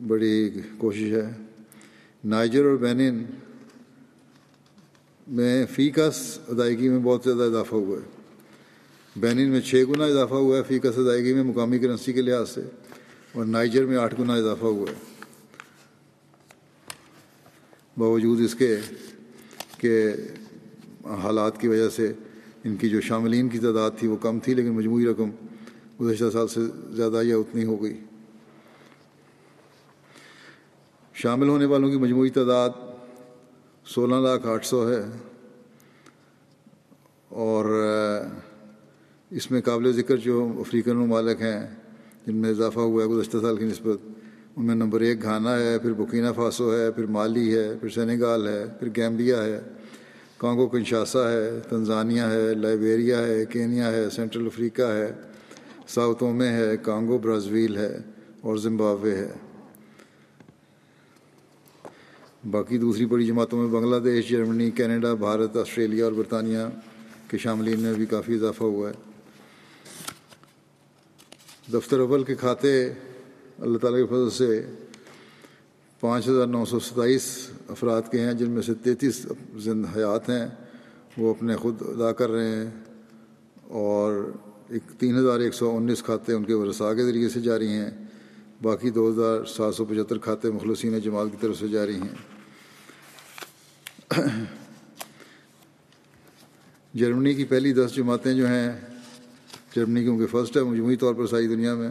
بڑی 0.07 0.51
کوشش 0.77 1.13
ہے۔ 1.13 1.31
نائجر 2.23 2.65
اور 2.65 2.75
بینین 2.75 3.25
میں 5.27 5.65
فی 5.65 5.89
کا 5.89 6.09
ادائیگی 6.47 6.89
میں 6.89 6.99
بہت 6.99 7.23
زیادہ 7.23 7.43
اضافہ 7.43 7.75
ہوا 7.75 7.97
ہے۔ 7.97 9.19
بینین 9.19 9.49
میں 9.49 9.61
چھ 9.61 9.83
گنا 9.89 10.05
اضافہ 10.05 10.33
ہوا 10.33 10.57
ہے 10.57 10.63
فی 10.63 10.79
کا 10.79 10.89
ادائیگی 10.97 11.33
میں 11.33 11.43
مقامی 11.43 11.79
کرنسی 11.79 12.13
کے 12.13 12.21
لحاظ 12.21 12.49
سے، 12.49 12.61
اور 13.33 13.45
نائجر 13.45 13.85
میں 13.85 13.97
آٹھ 13.97 14.15
گنا 14.19 14.33
اضافہ 14.33 14.65
ہوا 14.65 14.91
ہے۔ 14.91 14.95
باوجود 17.97 18.41
اس 18.41 18.55
کے 18.55 18.75
کہ 19.77 20.13
حالات 21.23 21.59
کی 21.61 21.67
وجہ 21.67 21.89
سے 21.89 22.11
ان 22.63 22.75
کی 22.75 22.89
جو 22.89 23.01
شاملین 23.01 23.49
کی 23.49 23.59
تعداد 23.59 23.91
تھی 23.99 24.07
وہ 24.07 24.17
کم 24.21 24.39
تھی، 24.39 24.53
لیکن 24.53 24.69
مجموعی 24.69 25.05
رقم 25.05 25.29
گزشتہ 26.01 26.29
سال 26.33 26.47
سے 26.47 26.61
زیادہ 26.95 27.23
یا 27.23 27.37
اتنی 27.37 27.65
ہو 27.65 27.81
گئی۔ 27.83 27.97
شامل 31.15 31.49
ہونے 31.49 31.65
والوں 31.65 31.91
کی 31.91 31.97
مجموعی 31.97 32.29
تعداد 32.29 32.69
سولہ 33.87 34.15
لاکھ 34.15 34.47
آٹھ 34.47 34.65
سو 34.65 34.89
ہے۔ 34.89 35.01
اور 37.29 37.65
اس 39.29 39.51
میں 39.51 39.61
قابل 39.61 39.91
ذکر 39.91 40.17
جو 40.17 40.53
افریقن 40.59 40.95
ممالک 40.95 41.41
ہیں، 41.41 41.67
جن 42.27 42.35
میں 42.35 42.49
اضافہ 42.49 42.79
ہوا 42.79 43.03
ہے 43.03 43.07
گزشتہ 43.07 43.37
سال 43.41 43.57
کی 43.57 43.65
نسبت، 43.65 44.07
ان 44.55 44.65
میں 44.65 44.75
نمبر 44.75 45.01
ایک 45.01 45.23
گھانا 45.23 45.59
ہے، 45.59 45.79
پھر 45.79 45.93
بکینہ 45.93 46.27
فاسو 46.35 46.75
ہے، 46.75 46.91
پھر 46.91 47.05
مالی 47.05 47.57
ہے، 47.57 47.75
پھر 47.81 47.89
سینیگال 47.89 48.47
ہے، 48.47 48.65
پھر 48.79 48.87
گیمبیا 48.95 49.43
ہے، 49.43 49.59
کانگو 50.37 50.67
کنشاسا 50.67 51.31
ہے، 51.31 51.59
تنزانیہ 51.69 52.21
ہے، 52.21 52.53
لائبیریا 52.53 53.19
ہے، 53.27 53.45
کینیا 53.45 53.91
ہے، 53.91 54.09
سینٹرل 54.09 54.45
افریقہ 54.45 54.91
ہے 54.91 55.11
ساؤتھوں 55.87 56.33
میں 56.33 56.53
ہے، 56.53 56.77
کانگو 56.77 57.17
برازیل 57.17 57.77
ہے 57.77 57.97
اور 58.41 58.57
زمبابوے 58.57 59.15
ہے۔ 59.15 59.31
باقی 62.51 62.77
دوسری 62.77 63.05
بڑی 63.05 63.25
جماعتوں 63.25 63.59
میں 63.59 63.67
بنگلہ 63.67 63.99
دیش، 63.99 64.29
جرمنی، 64.29 64.71
کینیڈا، 64.71 65.13
بھارت، 65.13 65.57
آسٹریلیا 65.57 66.03
اور 66.03 66.13
برطانیہ 66.13 66.57
کے 67.27 67.37
شاملین 67.37 67.79
میں 67.79 67.93
بھی 67.93 68.05
کافی 68.05 68.35
اضافہ 68.35 68.63
ہوا 68.63 68.89
ہے۔ 68.89 68.93
دفتر 71.73 71.99
اول 71.99 72.23
کے 72.23 72.35
کھاتے 72.35 72.93
اللہ 73.59 73.77
تعالیٰ 73.77 73.99
کے 73.99 74.05
فضل 74.05 74.29
سے 74.29 74.65
پانچ 75.99 76.27
ہزار 76.27 76.47
نو 76.47 76.65
سو 76.65 76.79
ستائیس 76.79 77.47
افراد 77.69 78.01
کے 78.11 78.19
ہیں، 78.19 78.33
جن 78.33 78.49
میں 78.49 78.61
سے 78.61 78.73
تینتیس 78.73 79.27
زند 79.55 79.85
حیات 79.95 80.29
ہیں۔ 80.29 80.47
وہ 81.17 81.29
اپنے 81.29 81.55
خود 81.55 81.81
ادا 81.81 82.11
کر 82.11 82.29
رہے 82.29 82.49
ہیں 82.49 82.71
اور 83.63 84.31
ایک 84.69 84.99
تین 84.99 85.17
ہزار 85.17 85.39
ایک 85.39 85.53
سو 85.53 85.77
انیس 85.77 86.03
کھاتے 86.03 86.33
ان 86.33 86.43
کے 86.43 86.53
ورثاء 86.53 86.93
کے 86.93 87.03
ذریعے 87.03 87.29
سے 87.29 87.39
جاری 87.39 87.67
ہیں۔ 87.67 87.91
باقی 88.61 88.89
دو 88.89 89.09
ہزار 89.09 89.45
سات 89.45 89.75
سو 89.75 89.85
پچہتر 89.85 90.17
کھاتے 90.17 90.51
مخلصین 90.51 90.99
جماعت 90.99 91.27
کی 91.31 91.37
طرف 91.41 91.59
سے 91.59 91.67
جاری 91.67 91.95
ہیں۔ 91.95 92.34
جرمنی 96.93 97.33
کی 97.33 97.45
پہلی 97.45 97.73
دس 97.73 97.95
جماعتیں 97.95 98.33
جو 98.33 98.47
ہیں، 98.47 98.71
جرمنی 99.75 100.03
کیونکہ 100.03 100.25
فرسٹ 100.27 100.57
ہے 100.57 100.63
مجموعی 100.63 100.95
طور 100.95 101.13
پر 101.13 101.27
ساری 101.27 101.47
دنیا 101.47 101.75
میں۔ 101.75 101.89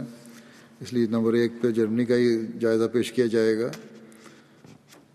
اس 0.80 0.92
لیے 0.92 1.06
نمبر 1.06 1.32
ایک 1.32 1.52
پہ 1.60 1.70
جرمنی 1.70 2.04
کا 2.04 2.16
ہی 2.16 2.36
جائزہ 2.60 2.84
پیش 2.92 3.12
کیا 3.12 3.26
جائے 3.26 3.58
گا۔ 3.58 3.70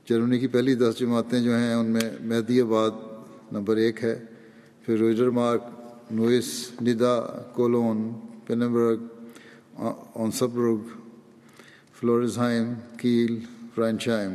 جرمنی 0.05 0.39
کی 0.39 0.47
پہلی 0.47 0.76
دس 0.76 0.99
جماعتیں 0.99 1.39
جو 1.39 1.57
ہیں، 1.57 1.74
ان 1.74 1.86
میں 1.86 2.10
مہدی 2.22 2.62
آباد 2.62 2.91
نمبر 3.51 3.78
ایک 3.78 4.03
ہے، 4.03 4.26
پھر 4.86 4.97
Rodermark 5.30 5.64
Neuss, 6.12 6.72
Nidda, 6.82 7.20
Cologne 7.55 8.12
Pinneberg 8.47 9.05
Ansberg, 10.16 10.88
Florsheim, 11.99 12.74
Kiel 12.97 13.39
فرینچائم 13.76 14.34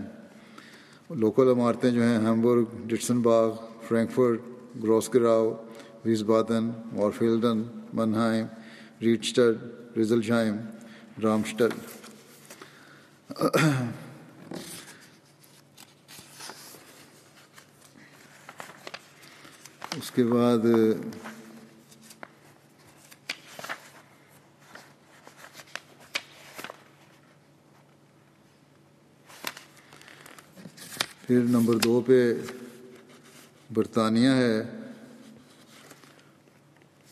local 1.11 1.48
عمارتیں 1.48 1.90
جو 1.90 2.02
ہیں، 2.02 2.18
ہیمبرگ، 2.26 2.64
ڈٹسن 2.88 3.20
باغ، 3.22 3.50
فرینکفرٹ 3.88 4.40
گروسگراؤ 4.82 5.52
ویز 6.05 6.22
بادن 6.30 6.70
وارفیلڈن 6.92 7.62
منہائم 7.94 8.46
ریڈسٹڈ 9.02 9.96
ریزلشائم 9.96 10.57
رامسٹڈ 11.22 11.72
اس 19.98 20.11
کے 20.11 20.24
بعد 20.24 20.66
پھر 31.27 31.41
نمبر 31.41 31.75
دو 31.75 32.01
پہ 32.07 32.35
برطانیہ 33.75 34.29
ہے۔ 34.29 34.62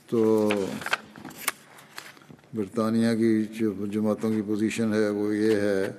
تو 0.06 0.50
برطانیہ 2.54 3.14
کی 3.14 3.44
جو 3.44 3.86
جماعتوں 3.86 4.30
کی 4.30 4.42
پوزیشن 4.46 4.94
ہے 4.94 5.08
وہ 5.08 5.36
یہ 5.36 5.56
ہے۔ 5.56 5.92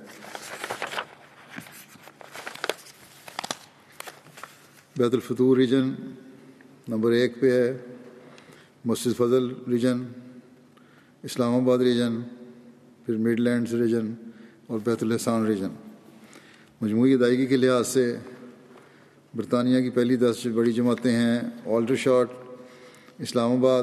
بیت 4.96 5.14
الفتور 5.14 5.56
ریجن 5.56 5.94
نمبر 6.88 7.10
ایک 7.12 7.40
پہ 7.40 7.52
ہے۔ 7.52 7.78
مسجد 8.84 9.16
فضل 9.16 9.48
ریجن 9.68 10.04
اسلام 11.22 11.54
آباد 11.54 11.78
ریجن 11.78 12.20
پھر 13.06 13.16
مڈ 13.16 13.40
لینڈس 13.40 13.72
ریجن 13.72 14.14
اور 14.66 14.78
بیت 14.84 15.02
الحسان 15.02 15.46
ریجن 15.46 15.68
مجموعی 16.80 17.14
ادائیگی 17.14 17.46
کے 17.46 17.56
لحاظ 17.56 17.88
سے 17.88 18.16
برطانیہ 19.36 19.80
کی 19.80 19.90
پہلی 19.90 20.16
دس 20.16 20.46
بڑی 20.46 20.72
جماعتیں 20.72 21.12
ہیں، 21.12 21.40
آلٹر 21.66 21.96
شاٹ، 21.96 22.28
اسلام 23.18 23.52
آباد، 23.52 23.82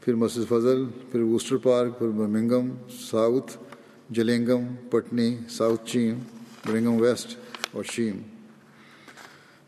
پھر 0.00 0.14
مسجد 0.14 0.48
فضل، 0.48 0.84
پھر 1.10 1.20
ووسٹر 1.20 1.56
پارک، 1.56 1.98
پھر 1.98 2.08
Birmingham 2.08 2.68
South 3.10 3.56
Gillingham 4.10 4.64
Putney, 4.90 5.36
South 5.48 5.86
Cheam 5.86 6.18
Birmingham 6.66 7.00
West 7.00 7.36
اور 7.72 7.84
شیم۔ 7.84 8.22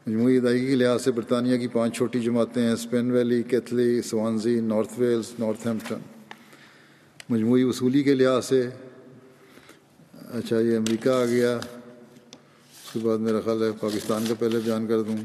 مجموعی 0.07 0.37
ادائیگی 0.37 0.67
کے 0.67 0.75
لحاظ 0.75 1.05
سے 1.05 1.13
برطانیہ 1.13 1.59
کی 1.59 1.69
پانچ 1.69 1.97
چھوٹی 1.97 2.21
جماعتیں 2.21 2.63
ہیں، 2.63 2.73
Spen 2.73 3.11
Valley 3.11 3.43
Keighley 3.43 4.03
Swansea, 4.03 4.61
North 4.61 5.01
Wales 5.01 5.33
Northampton 5.67 5.99
مجموعی 7.31 7.63
وصولی 7.63 8.03
کے 8.03 8.15
لحاظ 8.15 8.45
سے 8.45 8.69
اچھا 10.35 10.61
یہ 10.61 10.77
امریکہ 10.77 11.09
آ 11.09 11.25
گیا۔ 11.25 11.57
اس 11.57 12.93
کے 12.93 12.99
بعد 12.99 13.19
میرا 13.19 13.41
خیال 13.45 13.63
ہے 13.63 13.69
پاکستان 13.81 14.25
کا 14.29 14.35
پہلے 14.39 14.59
بیان 14.65 14.87
کر 14.87 15.03
دوں۔ 15.03 15.17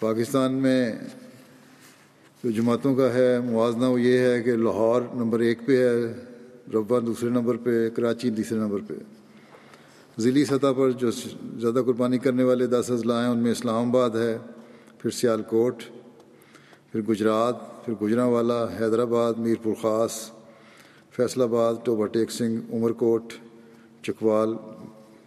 پاکستان 0.00 0.52
میں 0.52 0.94
جو 2.44 2.50
جماعتوں 2.50 2.94
کا 2.94 3.14
ہے، 3.14 3.40
موازنہ 3.40 3.84
وہ 3.84 4.00
یہ 4.00 4.18
ہے 4.18 4.42
کہ 4.42 4.56
لاہور 4.56 5.02
نمبر 5.14 5.40
ایک 5.40 5.58
پہ 5.66 5.88
ہے 5.88 6.14
ربا 6.74 6.98
دوسرے 7.06 7.30
نمبر 7.30 7.56
پہ، 7.56 7.90
کراچی 7.90 8.30
تیسرے 8.30 8.58
نمبر 8.58 8.78
پہ۔ 8.86 8.94
ضلعی 10.18 10.44
سطح 10.44 10.72
پر 10.76 10.90
جو 10.90 11.10
زیادہ 11.10 11.82
قربانی 11.86 12.18
کرنے 12.18 12.42
والے 12.42 12.66
دس 12.66 12.90
اضلاع 12.90 13.22
ہیں، 13.22 13.28
ان 13.28 13.38
میں 13.38 13.50
اسلام 13.50 13.88
آباد 13.88 14.10
ہے، 14.10 14.38
پھر 14.98 15.10
سیال 15.10 15.42
کوٹ، 15.42 15.82
پھر 16.92 17.00
گجرات، 17.00 17.84
پھر 17.84 17.94
گجرا 17.94 18.24
والا، 18.24 18.64
حیدرآباد 18.64 19.34
میر 19.34 19.56
پور 19.62 19.74
خاص 19.82 20.30
فیصل 21.20 21.42
آباد 21.42 21.74
ٹوبا 21.84 22.06
ٹیک 22.06 22.30
سنگھ، 22.30 22.74
عمر 22.74 22.90
کوٹ، 22.90 23.32
چکوال، 24.02 24.54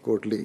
کوٹلی۔ 0.02 0.44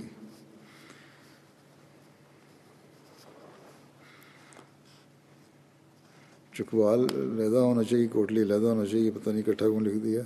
چکوال 6.53 7.07
لہدا 7.14 7.61
ہونا 7.61 7.82
چاہیے، 7.82 8.07
کوٹلی 8.07 8.44
لہدا 8.44 8.68
ہونا 8.68 8.86
چاہیے، 8.86 9.11
پتہ 9.11 9.30
نہیں 9.30 9.42
کٹھا 9.42 9.68
کون 9.68 9.84
لکھ 9.84 10.05
دیا۔ 10.05 10.22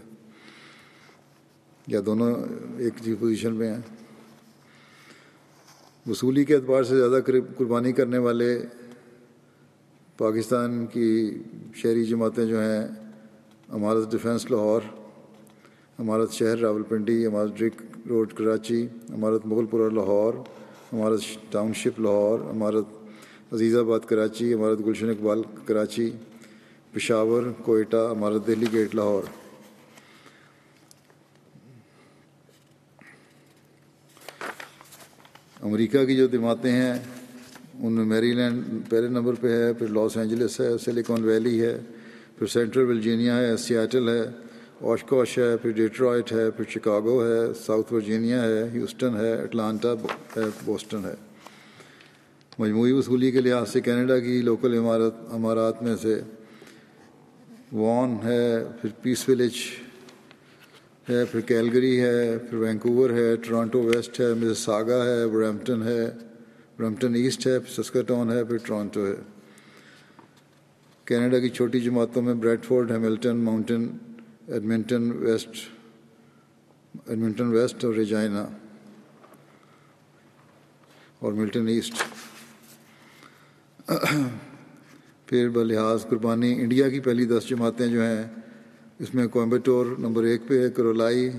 یا 1.87 2.01
دونوں 2.07 2.35
ایک 2.79 2.95
جی 3.01 3.15
پوزیشن 3.15 3.55
میں 3.55 3.75
ہیں۔ 3.75 3.81
وصولی 6.07 6.45
کے 6.45 6.55
اعتبار 6.55 6.83
سے 6.83 6.99
زیادہ 6.99 7.21
قربانی 7.57 7.93
کرنے 7.93 8.19
والے 8.19 8.63
پاکستان 10.19 10.87
کی 10.87 11.43
شہری 11.75 12.05
جماعتیں 12.05 12.47
جو 12.47 12.61
ہیں 12.61 12.89
عمارت 13.69 14.11
ڈیفنس 14.11 14.51
لاہور 14.51 14.81
عمارت 15.99 16.33
شہر 16.33 16.59
راول 16.59 16.83
پنڈی 16.83 17.27
عمارت 17.27 17.59
ڈرک 17.59 17.83
روڈ 18.09 18.33
کراچی 18.33 18.87
عمارت 19.15 19.47
مغل 19.47 19.67
پورہ 19.67 19.91
لاہور 19.91 20.35
عمارت 20.93 21.21
ٹاؤن 21.51 21.73
شپ 21.73 22.01
لاہور 22.01 22.41
عمارت 22.51 23.53
عزیز 23.53 23.77
آباد 23.77 24.01
کراچی 24.01 24.53
عمارت 24.55 24.81
گلشن 24.87 25.11
اقبال 25.11 25.43
کراچی، 25.65 26.11
پشاور، 26.93 27.43
کوئٹہ 27.65 28.09
عمارت 28.11 28.47
دہلی 28.47 28.67
گیٹ 28.73 28.95
لاہور۔ 28.95 29.23
امریکہ 35.63 36.05
کی 36.05 36.17
جو 36.17 36.27
جماعتیں 36.27 36.73
ہیں، 36.73 36.95
ان 37.75 37.93
میں 37.93 38.05
میری 38.05 38.33
لینڈ 38.33 38.63
پہلے 38.91 39.09
نمبر 39.09 39.35
پہ 39.41 39.49
ہے، 39.49 39.73
پھر 39.73 39.89
لاس 39.89 40.17
اینجلس 40.17 40.61
ہے، 40.61 40.79
سلیکون 40.79 41.25
ویلی 41.25 41.61
ہے، 41.61 41.79
پھر 42.39 42.47
سینٹرل 42.47 42.91
ورجینیا 42.91 43.37
ہے، 43.37 43.57
سیاٹل 43.57 44.09
ہے۔ 44.09 44.23
آشکوش 44.83 45.39
ہے، 45.39 45.57
پھر 45.57 45.71
ڈیٹرائٹ 45.71 46.33
ہے، 46.33 46.51
پھر 46.51 46.65
شکاگو 46.69 47.25
ہے، 47.25 47.55
ساؤتھ 47.55 47.93
ورجینیا 47.93 48.43
ہے، 48.45 48.69
ہیوسٹن 48.73 49.17
ہے، 49.17 49.33
اٹلانٹا 49.43 49.93
ہے، 50.37 50.43
بوسٹن 50.65 51.05
ہے۔ 51.05 51.15
مجموعی 52.59 52.93
وصولی 52.93 53.31
کے 53.31 53.41
لحاظ 53.41 53.69
سے 53.69 53.81
کینیڈا 53.81 54.19
کی 54.19 54.43
لوکل 54.43 54.75
عمارت 54.75 55.15
امارات 55.31 55.83
میں 55.83 55.97
سے 56.03 56.21
وان 57.73 58.17
ہے، 58.25 58.65
پھر 58.81 58.91
پیس 59.03 59.29
ولیج 59.29 59.57
ہے، 61.09 61.25
پھر 61.25 61.41
کیلگری 61.41 62.01
ہے، 62.01 62.39
پھر 62.39 62.59
وینکوور 62.59 63.11
ہے، 63.11 63.37
ٹورانٹو 63.37 63.83
ویسٹ 63.83 64.21
ہے 64.21 64.35
مز 64.35 64.59
ساگا 64.59 65.05
ہے 65.07 65.27
برمپٹن 65.27 65.83
ہے 65.83 66.11
برمپٹن 66.79 67.15
ایسٹ 67.15 67.47
ہے، 67.47 67.59
پھر 67.59 67.83
سسکرٹون 67.83 68.31
ہے، 68.31 68.45
پھر 68.45 68.57
ٹورانٹو 68.57 69.07
ہے۔ 69.07 69.15
کینیڈا 71.05 71.39
کی 71.39 71.49
چھوٹی 71.49 71.81
جماعتوں 71.81 72.23
میں 72.23 72.35
Bradford 72.65 72.91
Hamilton 72.91 73.37
Mountain 73.37 73.89
Edmonton 74.49 75.11
West 75.17 75.57
Edmonton 77.07 77.49
West 77.49 77.85
اور 77.85 77.95
ریجائنا 77.95 78.47
اور 81.19 81.33
ملٹن 81.33 81.69
ایسٹ 81.69 82.03
پھر 85.27 85.49
بلحاظ 85.49 86.07
قربانی 86.09 86.53
انڈیا 86.61 86.89
کی 86.89 87.01
پہلی 87.01 87.25
دس 87.27 87.49
جماعتیں 87.49 87.87
جو 87.87 88.03
ہیں 88.03 88.25
اس 89.01 89.15
میں 89.15 89.27
کوئمبٹور 89.27 89.87
نمبر 89.99 90.25
ایک 90.25 90.49
پہ 90.49 90.63
ہے 90.63 90.71
کرولائی 90.71 91.31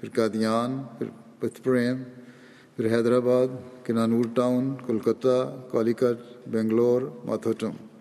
پھر 0.00 0.08
قادیان 0.08 0.78
پھر 0.98 1.06
پتپریم 1.40 2.02
پھر 2.76 2.86
حیدرآباد 2.86 3.56
کنانور 3.84 4.24
ٹاؤن 4.34 4.74
کولکتہ 4.86 5.36
کالیکٹ 5.72 6.48
بنگلور 6.48 7.02
ماتھوٹم 7.24 7.93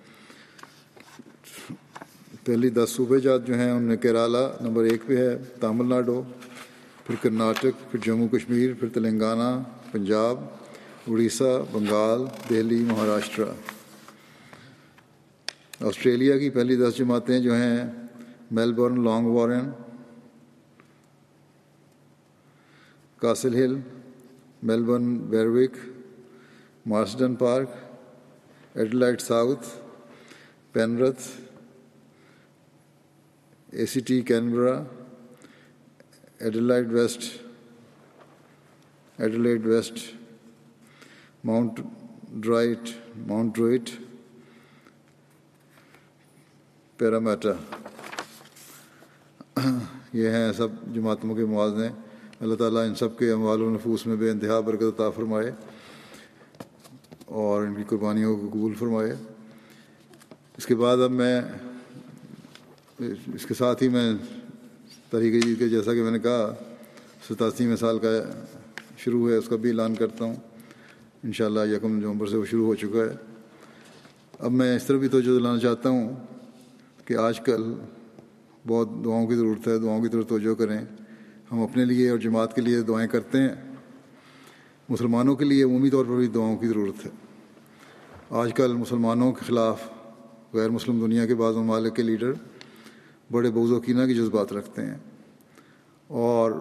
پہلی 2.45 2.69
دس 2.69 2.89
صوبے 2.89 3.19
جات 3.19 3.45
جو 3.47 3.53
ہیں، 3.53 3.71
ان 3.71 3.83
میں 3.83 3.95
کیرالا 3.97 4.51
نمبر 4.61 4.83
ایک 4.83 5.01
پہ 5.07 5.17
ہے، 5.17 5.37
تامل 5.59 5.89
ناڈو، 5.89 6.21
پھر 7.05 7.15
کرناٹک، 7.21 7.91
پھر 7.91 7.99
جموں، 8.05 8.27
کشمیر، 8.27 8.73
پھر 8.79 8.89
تلنگانہ، 8.93 9.63
پنجاب، 9.91 10.39
اڑیسہ، 11.07 11.63
بنگال، 11.71 12.25
دہلی، 12.49 12.83
مہاراشٹرا۔ 12.87 13.51
آسٹریلیا 15.79 16.37
کی 16.37 16.49
پہلی 16.49 16.75
دس 16.75 16.97
جماعتیں 16.97 17.39
جو 17.39 17.53
ہیں، 17.53 17.85
Melbourne, 18.51 19.03
Langwarrin, 19.27 19.69
Castle 23.17 23.55
Hill 23.55 23.75
Melbourne 24.63 25.15
Berwick 25.17 25.77
Marsden 26.85 27.35
Park 27.35 27.69
Adelaide 28.73 29.21
South, 29.21 29.67
Penrith 30.71 31.21
A 33.73 33.85
C 33.85 33.99
T 33.99 34.21
Canberra 34.21 34.83
Adelaide 36.39 36.87
West 36.87 37.21
Adelaide 39.17 39.65
West 39.65 39.93
Mount 41.43 41.79
Druitt 42.31 42.89
Mount 43.17 43.55
Druitt 43.55 43.89
Parramatta 46.97 47.49
یہ 50.13 50.29
ہیں 50.29 50.53
سب 50.53 50.67
جماعتوں 50.93 51.35
کے 51.35 51.45
موازنے 51.45 51.87
اللہ 52.39 52.55
تعالیٰ 52.55 52.87
ان 52.87 52.95
سب 52.95 53.17
کے 53.17 53.31
اموال 53.31 53.61
و 53.61 53.69
نفوس 53.69 54.07
میں 54.07 54.15
بے 54.15 54.31
انتہا 54.31 54.59
برکت 54.59 54.83
عطا 54.83 55.09
فرمائے 55.09 55.51
اور 57.25 57.63
ان 57.63 57.75
کی 57.75 57.83
قربانیوں 57.87 58.37
کو 58.37 58.49
قبول 58.49 58.73
فرمائے۔ 58.73 59.13
اس 60.57 60.65
کے 60.65 60.75
بعد 60.75 60.97
اب 60.97 61.11
میں 61.11 61.41
اس 63.33 63.45
کے 63.45 63.53
ساتھ 63.53 63.83
ہی 63.83 63.87
میں 63.87 64.13
تحریک 65.09 65.45
عید 65.45 65.59
کے 65.59 65.69
جیسا 65.69 65.93
کہ 65.93 66.03
میں 66.03 66.11
نے 66.11 66.19
کہا 66.19 66.53
ستاسیویں 67.29 67.75
سال 67.75 67.99
کا 67.99 68.07
شروع 68.97 69.29
ہے، 69.29 69.35
اس 69.35 69.47
کا 69.47 69.55
بھی 69.55 69.69
اعلان 69.69 69.95
کرتا 69.95 70.25
ہوں۔ 70.25 70.35
انشاءاللہ 71.23 71.75
یکم 71.75 71.99
نومبر 71.99 72.27
سے 72.27 72.37
وہ 72.37 72.45
شروع 72.45 72.65
ہو 72.65 72.75
چکا 72.75 72.99
ہے۔ 72.99 73.15
اب 74.39 74.51
میں 74.51 74.75
اس 74.75 74.87
طرح 74.87 74.97
بھی 74.97 75.07
توجہ 75.07 75.39
دلانا 75.39 75.59
چاہتا 75.59 75.89
ہوں 75.89 76.15
کہ 77.05 77.13
آج 77.13 77.39
کل 77.39 77.73
بہت 78.67 78.89
دعاؤں 79.05 79.27
کی 79.27 79.35
ضرورت 79.35 79.67
ہے، 79.67 79.79
دعاؤں 79.79 80.01
کی 80.01 80.07
طرف 80.07 80.27
توجہ 80.27 80.53
کریں۔ 80.53 80.77
ہم 81.51 81.59
اپنے 81.59 81.85
لیے 81.85 82.09
اور 82.09 82.17
جماعت 82.17 82.55
کے 82.55 82.61
لیے 82.61 82.81
دعائیں 82.81 83.07
کرتے 83.07 83.37
ہیں۔ 83.37 83.75
مسلمانوں 84.89 85.35
کے 85.35 85.45
لیے 85.45 85.63
عمومی 85.63 85.89
طور 85.89 86.05
پر 86.05 86.15
بھی 86.15 86.27
دعاؤں 86.27 86.57
کی 86.57 86.67
ضرورت 86.67 87.05
ہے۔ 87.05 87.11
آج 88.29 88.53
کل 88.53 88.73
مسلمانوں 88.73 89.31
کے 89.31 89.45
خلاف 89.45 89.83
غیر 90.53 90.69
مسلم 90.69 90.99
دنیا 90.99 91.25
کے 91.25 91.35
بعض 91.35 91.55
ممالک 91.55 91.95
کے 91.95 92.01
لیڈر 92.01 92.33
بڑے 93.33 93.49
بوز 93.49 93.71
و 93.71 93.79
کینہ 93.79 94.05
کے 94.05 94.13
جذبات 94.13 94.53
رکھتے 94.53 94.81
ہیں۔ 94.85 94.97
اور 96.07 96.51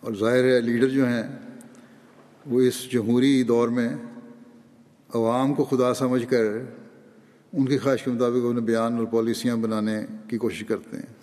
اور 0.00 0.14
ظاہر 0.14 0.44
ہے 0.44 0.60
لیڈر 0.60 0.88
جو 0.88 1.06
ہیں، 1.06 1.22
وہ 2.46 2.60
اس 2.60 2.92
جمہوری 2.92 3.42
دور 3.42 3.68
میں 3.68 3.88
عوام 5.14 5.54
کو 5.54 5.64
خدا 5.64 5.94
سمجھ 5.94 6.26
کر 6.30 6.44
ان 7.52 7.66
کی 7.66 7.78
خواہش 7.78 8.02
کے 8.02 8.10
مطابق 8.10 8.44
انہیں 8.44 8.64
بیان 8.64 8.98
اور 8.98 9.06
پالیسیاں 9.06 9.56
بنانے 9.56 10.06
کی 10.30 10.38
کوشش 10.38 10.64
کرتے 10.64 10.96
ہیں۔ 10.96 11.14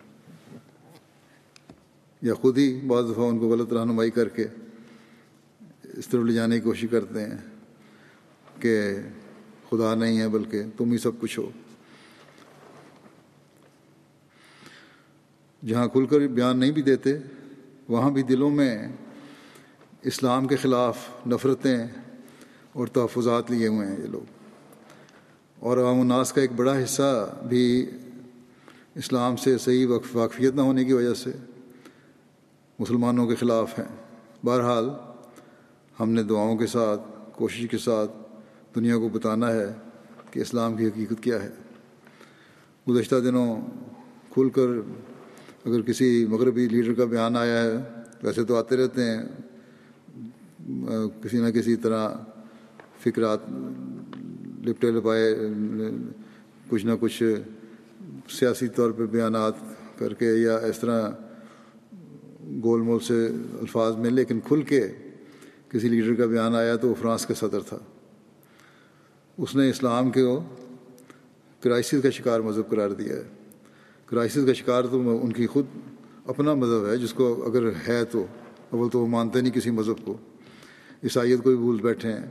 یا 2.21 2.33
خود 2.33 2.57
ہی 2.57 2.81
بعض 2.87 3.03
دفعہ 3.11 3.25
ان 3.25 3.39
کو 3.39 3.49
غلط 3.49 3.73
رہنمائی 3.73 4.11
کر 4.11 4.29
کے 4.29 4.45
اس 5.83 6.07
طرف 6.07 6.23
لے 6.23 6.33
جانے 6.33 6.55
کی 6.55 6.61
کوشش 6.61 6.85
کرتے 6.91 7.21
ہیں 7.21 7.37
کہ 8.59 8.91
خدا 9.69 9.95
نہیں 9.95 10.19
ہے 10.19 10.27
بلکہ 10.27 10.63
تم 10.77 10.91
ہی 10.91 10.97
سب 10.97 11.11
کچھ 11.19 11.39
ہو۔ 11.39 11.49
جہاں 15.67 15.87
کھل 15.87 16.05
کر 16.05 16.19
بیان 16.19 16.57
نہیں 16.57 16.71
بھی 16.71 16.81
دیتے، 16.81 17.17
وہاں 17.87 18.11
بھی 18.11 18.23
دلوں 18.23 18.49
میں 18.49 18.87
اسلام 20.01 20.47
کے 20.47 20.55
خلاف 20.55 20.97
نفرتیں 21.27 21.87
اور 22.73 22.87
تحفظات 22.87 23.51
لیے 23.51 23.67
ہوئے 23.67 23.87
ہیں 23.87 23.97
یہ 23.99 24.07
لوگ۔ 24.07 24.31
اور 25.59 25.77
عوام 25.77 26.01
الناس 26.01 26.33
کا 26.33 26.41
ایک 26.41 26.51
بڑا 26.55 26.83
حصہ 26.83 27.35
بھی 27.49 27.85
اسلام 28.95 29.35
سے 29.35 29.57
صحیح 29.57 29.87
واقفیت 30.13 30.55
نہ 30.55 30.61
ہونے 30.61 30.85
کی 30.85 30.93
وجہ 30.93 31.13
سے 31.13 31.31
مسلمانوں 32.79 33.27
کے 33.27 33.35
خلاف 33.35 33.79
ہیں۔ 33.79 33.95
بہرحال، 34.45 34.89
ہم 35.99 36.09
نے 36.09 36.23
دعاؤں 36.23 36.57
کے 36.57 36.67
ساتھ 36.67 37.01
کوشش 37.33 37.67
کے 37.71 37.77
ساتھ 37.77 38.11
دنیا 38.75 38.97
کو 38.97 39.09
بتانا 39.09 39.53
ہے 39.53 39.73
کہ 40.31 40.39
اسلام 40.39 40.77
کی 40.77 40.87
حقیقت 40.87 41.23
کیا 41.23 41.43
ہے۔ 41.43 41.49
گزشتہ 42.89 43.15
دنوں 43.15 43.61
کھل 44.29 44.49
کر 44.49 44.67
اگر 45.65 45.81
کسی 45.81 46.25
مغربی 46.29 46.67
لیڈر 46.67 46.93
کا 46.93 47.05
بیان 47.05 47.35
آیا 47.37 47.61
ہے، 47.63 47.77
ویسے 48.23 48.43
تو 48.43 48.55
آتے 48.55 48.77
رہتے 48.77 49.01
ہیں۔ 49.03 49.23
کسی 51.23 51.37
نہ 51.37 51.49
کسی 51.49 51.75
طرح 51.75 52.09
فکرات 53.03 53.39
لپٹے 54.65 54.91
لپائے، 54.91 55.35
کچھ 56.69 56.85
نہ 56.85 56.91
کچھ 56.99 57.23
سیاسی 58.29 58.67
طور 58.67 58.91
پہ 58.91 59.05
بیانات 59.05 59.53
کر 59.99 60.13
کے 60.13 60.33
یا 60.33 60.55
اس 60.57 60.79
طرح 60.79 61.09
گول 62.63 62.81
مول 62.81 62.99
سے 62.99 63.27
الفاظ 63.59 63.95
میں 63.95 64.09
لیکن 64.09 64.39
کھل 64.47 64.61
کے 64.61 64.87
کسی 65.69 65.89
لیڈر 65.89 66.15
کا 66.15 66.25
بیان 66.25 66.55
آیا 66.55 66.75
تو 66.75 66.89
وہ 66.89 66.95
فرانس 67.01 67.25
کا 67.25 67.33
صدر 67.33 67.61
تھا۔ 67.61 67.77
اس 69.37 69.55
نے 69.55 69.69
اسلام 69.69 70.11
کے 70.11 70.23
کرائسس 71.59 72.01
کا 72.03 72.09
شکار 72.09 72.39
مذہب 72.39 72.69
قرار 72.69 72.89
دیا 72.89 73.15
ہے۔ 73.15 73.23
کرائسس 74.05 74.39
کا 74.45 74.53
شکار 74.53 74.83
تو 74.83 75.25
ان 75.25 75.31
کی 75.31 75.47
خود 75.47 75.65
اپنا 76.25 76.53
مذہب 76.53 76.87
ہے، 76.87 76.97
جس 76.97 77.13
کو 77.13 77.45
اگر 77.45 77.69
ہے 77.87 78.05
تو، 78.05 78.25
اول 78.69 78.89
تو 78.89 78.99
وہ 78.99 79.07
مانتے 79.07 79.41
نہیں 79.41 79.53
کسی 79.53 79.71
مذہب 79.71 80.05
کو۔ 80.05 80.17
عیسائیت 81.03 81.43
کو 81.43 81.49
بھی 81.49 81.57
بھول 81.57 81.81
بیٹھے 81.81 82.11
ہیں۔ 82.11 82.25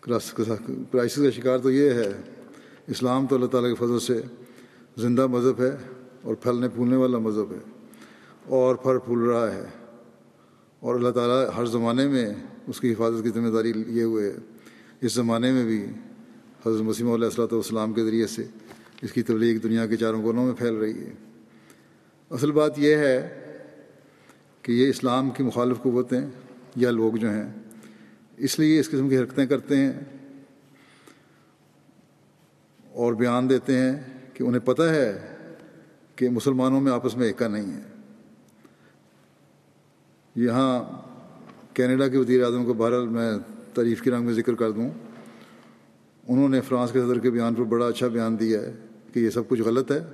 کرائسس 0.00 1.16
کا 1.16 1.30
شکار 1.30 1.58
تو 1.58 1.70
یہ 1.70 1.90
ہے، 1.90 2.12
اسلام 2.86 3.26
تو 3.26 3.36
اللہ 3.36 3.46
تعالیٰ 3.46 3.70
کے 3.70 3.86
فضل 3.86 3.98
سے 3.98 4.22
زندہ 4.96 5.26
مذہب 5.26 5.60
ہے 5.60 5.76
اور 6.22 6.34
پھلنے 6.34 6.68
پھولنے 6.68 6.96
والا 6.96 7.18
مذہب 7.18 7.52
ہے۔ 7.52 7.58
اور 8.46 8.74
پھل 8.74 8.98
پھول 9.04 9.18
رہا 9.18 9.54
ہے۔ 9.54 9.66
اور 10.80 10.94
اللہ 10.94 11.10
تعالیٰ 11.10 11.50
ہر 11.56 11.64
زمانے 11.64 12.08
میں 12.08 12.34
اس 12.66 12.80
کی 12.80 12.92
حفاظت 12.92 13.22
کی 13.22 13.28
ذمہ 13.28 13.48
داری 13.48 13.72
لیے 13.72 14.02
ہوئے 14.02 14.32
ہے۔ 14.32 14.36
اس 15.00 15.14
زمانے 15.14 15.52
میں 15.52 15.64
بھی 15.64 15.84
حضرت 16.66 16.80
مسیم 16.80 17.10
علیہ 17.10 17.24
السلۃ 17.24 17.52
والسلام 17.52 17.92
کے 17.92 18.04
ذریعے 18.04 18.26
سے 18.26 18.44
اس 19.02 19.12
کی 19.12 19.22
تبلیغ 19.22 19.58
دنیا 19.58 19.86
کے 19.86 19.96
چاروں 19.96 20.22
کونوں 20.22 20.46
میں 20.46 20.54
پھیل 20.54 20.74
رہی 20.74 21.04
ہے۔ 21.06 21.12
اصل 22.30 22.52
بات 22.52 22.78
یہ 22.78 22.96
ہے 22.96 23.38
کہ 24.62 24.72
یہ 24.72 24.88
اسلام 24.88 25.30
کی 25.30 25.42
مخالف 25.42 25.82
قوتیں 25.82 26.20
یا 26.76 26.90
لوگ 26.90 27.12
جو 27.12 27.30
ہیں، 27.30 27.52
اس 28.36 28.58
لیے 28.58 28.80
اس 28.80 28.88
قسم 28.88 29.08
کی 29.08 29.18
حرکتیں 29.18 29.46
کرتے 29.46 29.76
ہیں 29.76 29.92
اور 32.92 33.12
بیان 33.12 33.50
دیتے 33.50 33.78
ہیں 33.78 33.92
کہ 34.34 34.42
انہیں 34.42 34.66
پتہ 34.66 34.82
ہے 34.82 35.36
کہ 36.16 36.28
مسلمانوں 36.28 36.80
میں 36.80 36.92
آپس 36.92 37.16
میں 37.16 37.26
ایکا 37.26 37.48
نہیں 37.48 37.72
ہے۔ 37.72 37.80
یہاں 40.36 40.84
کینیڈا 41.74 42.08
کے 42.08 42.18
وزیر 42.18 42.44
اعظم 42.44 42.64
کو 42.64 42.72
بہرحال 42.72 43.08
میں 43.08 43.32
تعریف 43.74 44.02
کی 44.02 44.10
رنگ 44.10 44.24
میں 44.24 44.34
ذکر 44.34 44.54
کر 44.54 44.70
دوں۔ 44.70 44.90
انہوں 46.28 46.48
نے 46.48 46.60
فرانس 46.60 46.92
کے 46.92 47.00
صدر 47.00 47.18
کے 47.18 47.30
بیان 47.30 47.54
پر 47.54 47.62
بڑا 47.62 47.86
اچھا 47.86 48.08
بیان 48.08 48.40
دیا 48.40 48.60
ہے۔ 48.60 48.72
کہ 49.12 49.20
یہ 49.20 49.30
سب 49.30 49.48
کچھ 49.48 49.60
غلط 49.60 49.92
ہے 49.92 50.04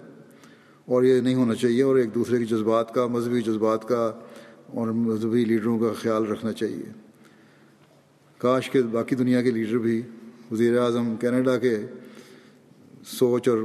اور 0.85 1.03
یہ 1.03 1.21
نہیں 1.21 1.35
ہونا 1.35 1.55
چاہیے 1.55 1.83
اور 1.83 1.97
ایک 1.97 2.15
دوسرے 2.15 2.39
کے 2.39 2.45
جذبات 2.45 2.95
کا، 2.95 3.07
مذہبی 3.07 3.41
جذبات 3.41 3.89
کا 3.89 4.13
اور 4.67 4.89
مذہبی 4.89 5.45
لیڈروں 5.45 5.79
کا 5.79 5.93
خیال 6.01 6.27
رکھنا 6.27 6.53
چاہیے۔ 6.53 6.93
کاش 8.39 8.71
کے 8.71 8.83
باقی 8.83 9.17
دنیا 9.17 9.43
کے 9.43 9.51
لیڈر 9.51 9.79
بھی، 9.79 10.03
وزیر 10.51 10.79
اعظم 10.79 11.17
کینیڈا 11.17 11.59
کے 11.59 11.79
سوچ 13.07 13.49
اور 13.49 13.59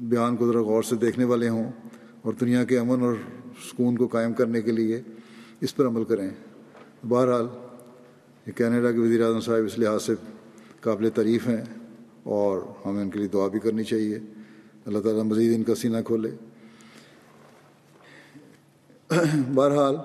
بیان 0.00 0.36
کو 0.36 0.52
ذرا 0.52 0.60
غور 0.60 0.82
سے 0.82 0.96
دیکھنے 0.96 1.24
والے 1.24 1.48
ہوں 1.48 1.72
اور 2.22 2.32
دنیا 2.40 2.64
کے 2.64 2.78
امن 2.78 3.02
اور 3.02 3.14
سکون 3.70 3.96
کو 3.96 4.06
قائم 4.06 4.32
کرنے 4.32 4.62
کے 4.62 4.72
لیے 4.72 5.02
اس 5.60 5.76
پر 5.76 5.86
عمل 5.86 6.04
کریں۔ 6.04 6.30
بہرحال، 7.08 7.46
یہ 8.46 8.52
کینیڈا 8.52 8.92
کے 8.92 8.98
وزیر 8.98 9.22
اعظم 9.22 9.40
صاحب 9.40 9.64
اس 9.64 9.78
لحاظ 9.78 10.02
سے 10.02 10.14
قابل 10.80 11.10
تعریف 11.10 11.48
ہیں۔ 11.48 11.83
اور 12.24 12.62
ہمیں 12.86 13.02
ان 13.02 13.10
کے 13.10 13.18
لیے 13.18 13.28
دعا 13.28 13.48
بھی 13.48 13.60
کرنی 13.60 13.84
چاہیے۔ 13.84 14.18
اللہ 14.86 14.98
تعالیٰ 14.98 15.22
مزید 15.22 15.54
ان 15.54 15.62
کا 15.62 15.74
سینہ 15.74 15.96
کھولے۔ 16.06 16.30
بہرحال، 19.54 19.96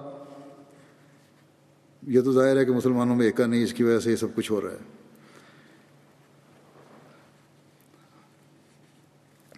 یہ 2.07 2.21
تو 2.21 2.31
ظاہر 2.31 2.57
ہے 2.57 2.65
کہ 2.65 2.71
مسلمانوں 2.71 3.15
میں 3.15 3.25
ایکا 3.25 3.45
نہیں، 3.45 3.63
اس 3.63 3.73
کی 3.73 3.83
وجہ 3.83 3.99
سے 3.99 4.11
یہ 4.11 4.15
سب 4.15 4.27
کچھ 4.35 4.51
ہو 4.51 4.61
رہا 4.61 4.71
ہے۔ 4.71 4.77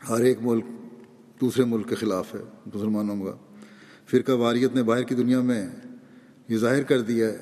ہر 0.09 0.20
ایک 0.20 0.38
ملک 0.41 0.66
دوسرے 1.41 1.66
ملک 1.66 1.89
کے 1.89 1.95
خلاف 1.95 2.36
ہے 2.36 2.39
مسلمانوں 2.76 3.26
کا۔ 3.26 3.36
فرقہ 4.05 4.32
واریت 4.32 4.76
نے 4.76 4.84
باہر 4.84 5.03
کی 5.03 5.16
دنیا 5.16 5.41
میں 5.41 5.70
یہ 6.47 6.57
ظاہر 6.57 6.84
کر 6.84 7.01
دیا 7.01 7.28
ہے 7.28 7.38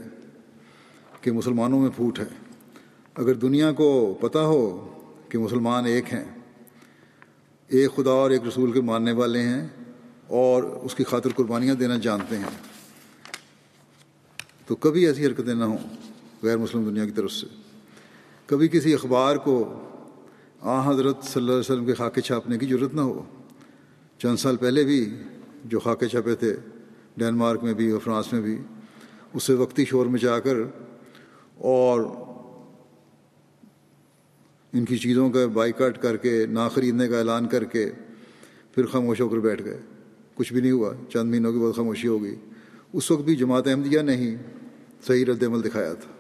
کہ 1.22 1.32
مسلمانوں 1.32 1.80
میں 1.80 1.90
پھوٹ 1.96 2.20
ہے۔ 2.20 2.26
اگر 3.16 3.34
دنیا 3.34 3.72
کو 3.72 4.18
پتہ 4.22 4.38
ہو 4.38 4.86
کہ 5.30 5.38
مسلمان 5.38 5.86
ایک 5.86 6.14
ہیں۔ 6.14 6.24
ایک 7.68 7.96
خدا 7.96 8.12
اور 8.12 8.32
ایک 8.32 8.42
رسول 8.48 8.72
کے 8.72 8.82
ماننے 8.82 9.12
والے 9.12 9.42
ہیں 9.42 9.68
اور 10.28 10.64
اس 10.64 10.96
کی 10.96 11.04
خاطر 11.04 11.30
قربانیاں 11.36 11.76
دینا 11.76 11.98
جانتے 11.98 12.38
ہیں۔ 12.38 12.46
تو 14.66 14.76
کبھی 14.76 15.08
ایسی 15.08 15.26
حرکتیں 15.26 15.54
نہ 15.54 15.64
ہوں 15.64 15.78
غیر 16.44 16.58
مسلم 16.58 16.84
دنیا 16.84 17.06
کی 17.06 17.12
طرف 17.12 17.32
سے۔ 17.32 17.48
کبھی 18.46 18.68
کسی 18.68 18.94
اخبار 18.94 19.36
کو 19.36 19.82
آ 20.62 20.90
حضرت 20.90 21.24
صلی 21.24 21.42
اللہ 21.42 21.52
علیہ 21.52 21.60
وسلم 21.60 21.86
کے 21.86 21.94
خاکے 21.94 22.22
چھاپنے 22.22 22.58
کی 22.58 22.66
ضرورت 22.66 22.94
نہ 22.94 23.02
ہو۔ 23.02 23.24
چند 24.18 24.36
سال 24.36 24.58
پہلے 24.58 24.84
بھی 24.84 25.16
جو 25.66 25.80
خاکے 25.80 26.08
چھپے 26.08 26.36
تھے 26.36 26.56
ڈینمارک 27.18 27.64
میں 27.64 27.74
بھی 27.74 27.92
اور 27.92 28.00
فرانس 28.00 28.34
میں 28.34 28.42
بھی 28.42 28.58
اسے 29.34 29.54
وقتی 29.54 29.86
شور 29.86 30.06
میں 30.06 30.20
جا 30.20 30.40
کر 30.40 30.56
اور 31.56 32.00
ان 34.74 34.86
کی 34.86 34.98
چیزوں 34.98 35.30
کا 35.30 35.46
بائیکاٹ 35.54 36.02
کر 36.02 36.18
کے، 36.18 36.46
نہ 36.50 36.60
خریدنے 36.74 37.08
کا 37.08 37.18
اعلان 37.18 37.48
کر 37.48 37.64
کے 37.64 37.92
پھر 38.76 38.86
خاموش 38.86 39.22
ہو 39.22 39.30
کر 39.30 39.38
بیٹھ 39.38 39.64
گئے۔ 39.64 39.80
کچھ 40.36 40.54
بھی 40.54 40.62
نہیں 40.62 40.72
ہوا۔ 40.72 40.94
چند 41.10 41.30
مہینوں 41.30 41.54
کے 41.54 41.60
بعد 41.60 41.76
خاموشی 41.76 42.08
ہوگی 42.08 42.36
اس 42.94 43.12
وقت 43.12 43.22
بھی 43.22 43.36
جماعت 43.36 43.68
احمدیہ 43.68 44.02
نے 44.02 44.16
ہی 44.16 44.36
صحیح 45.08 45.26
رد 45.26 45.44
عمل 45.44 45.64
دکھایا 45.64 45.94
تھا۔ 45.94 46.12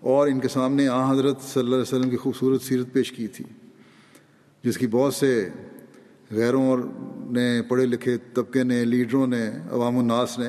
اور 0.00 0.28
ان 0.28 0.40
کے 0.40 0.48
سامنے 0.48 0.88
آ 0.88 1.12
حضرت 1.12 1.40
صلی 1.40 1.60
اللہ 1.60 1.74
علیہ 1.74 1.82
وسلم 1.82 2.10
کی 2.10 2.16
خوبصورت 2.16 2.62
سیرت 2.62 2.92
پیش 2.92 3.12
کی 3.12 3.26
تھی، 3.26 3.44
جس 4.64 4.78
کی 4.78 4.86
بہت 4.86 5.14
سے 5.14 5.48
غیروں 6.30 6.66
اور 6.66 6.78
نے 7.30 7.62
پڑھے 7.68 7.86
لکھے 7.86 8.16
طبقے 8.34 8.62
نے، 8.62 8.84
لیڈروں 8.84 9.26
نے، 9.26 9.50
عوام 9.70 9.98
الناس 9.98 10.38
نے 10.38 10.46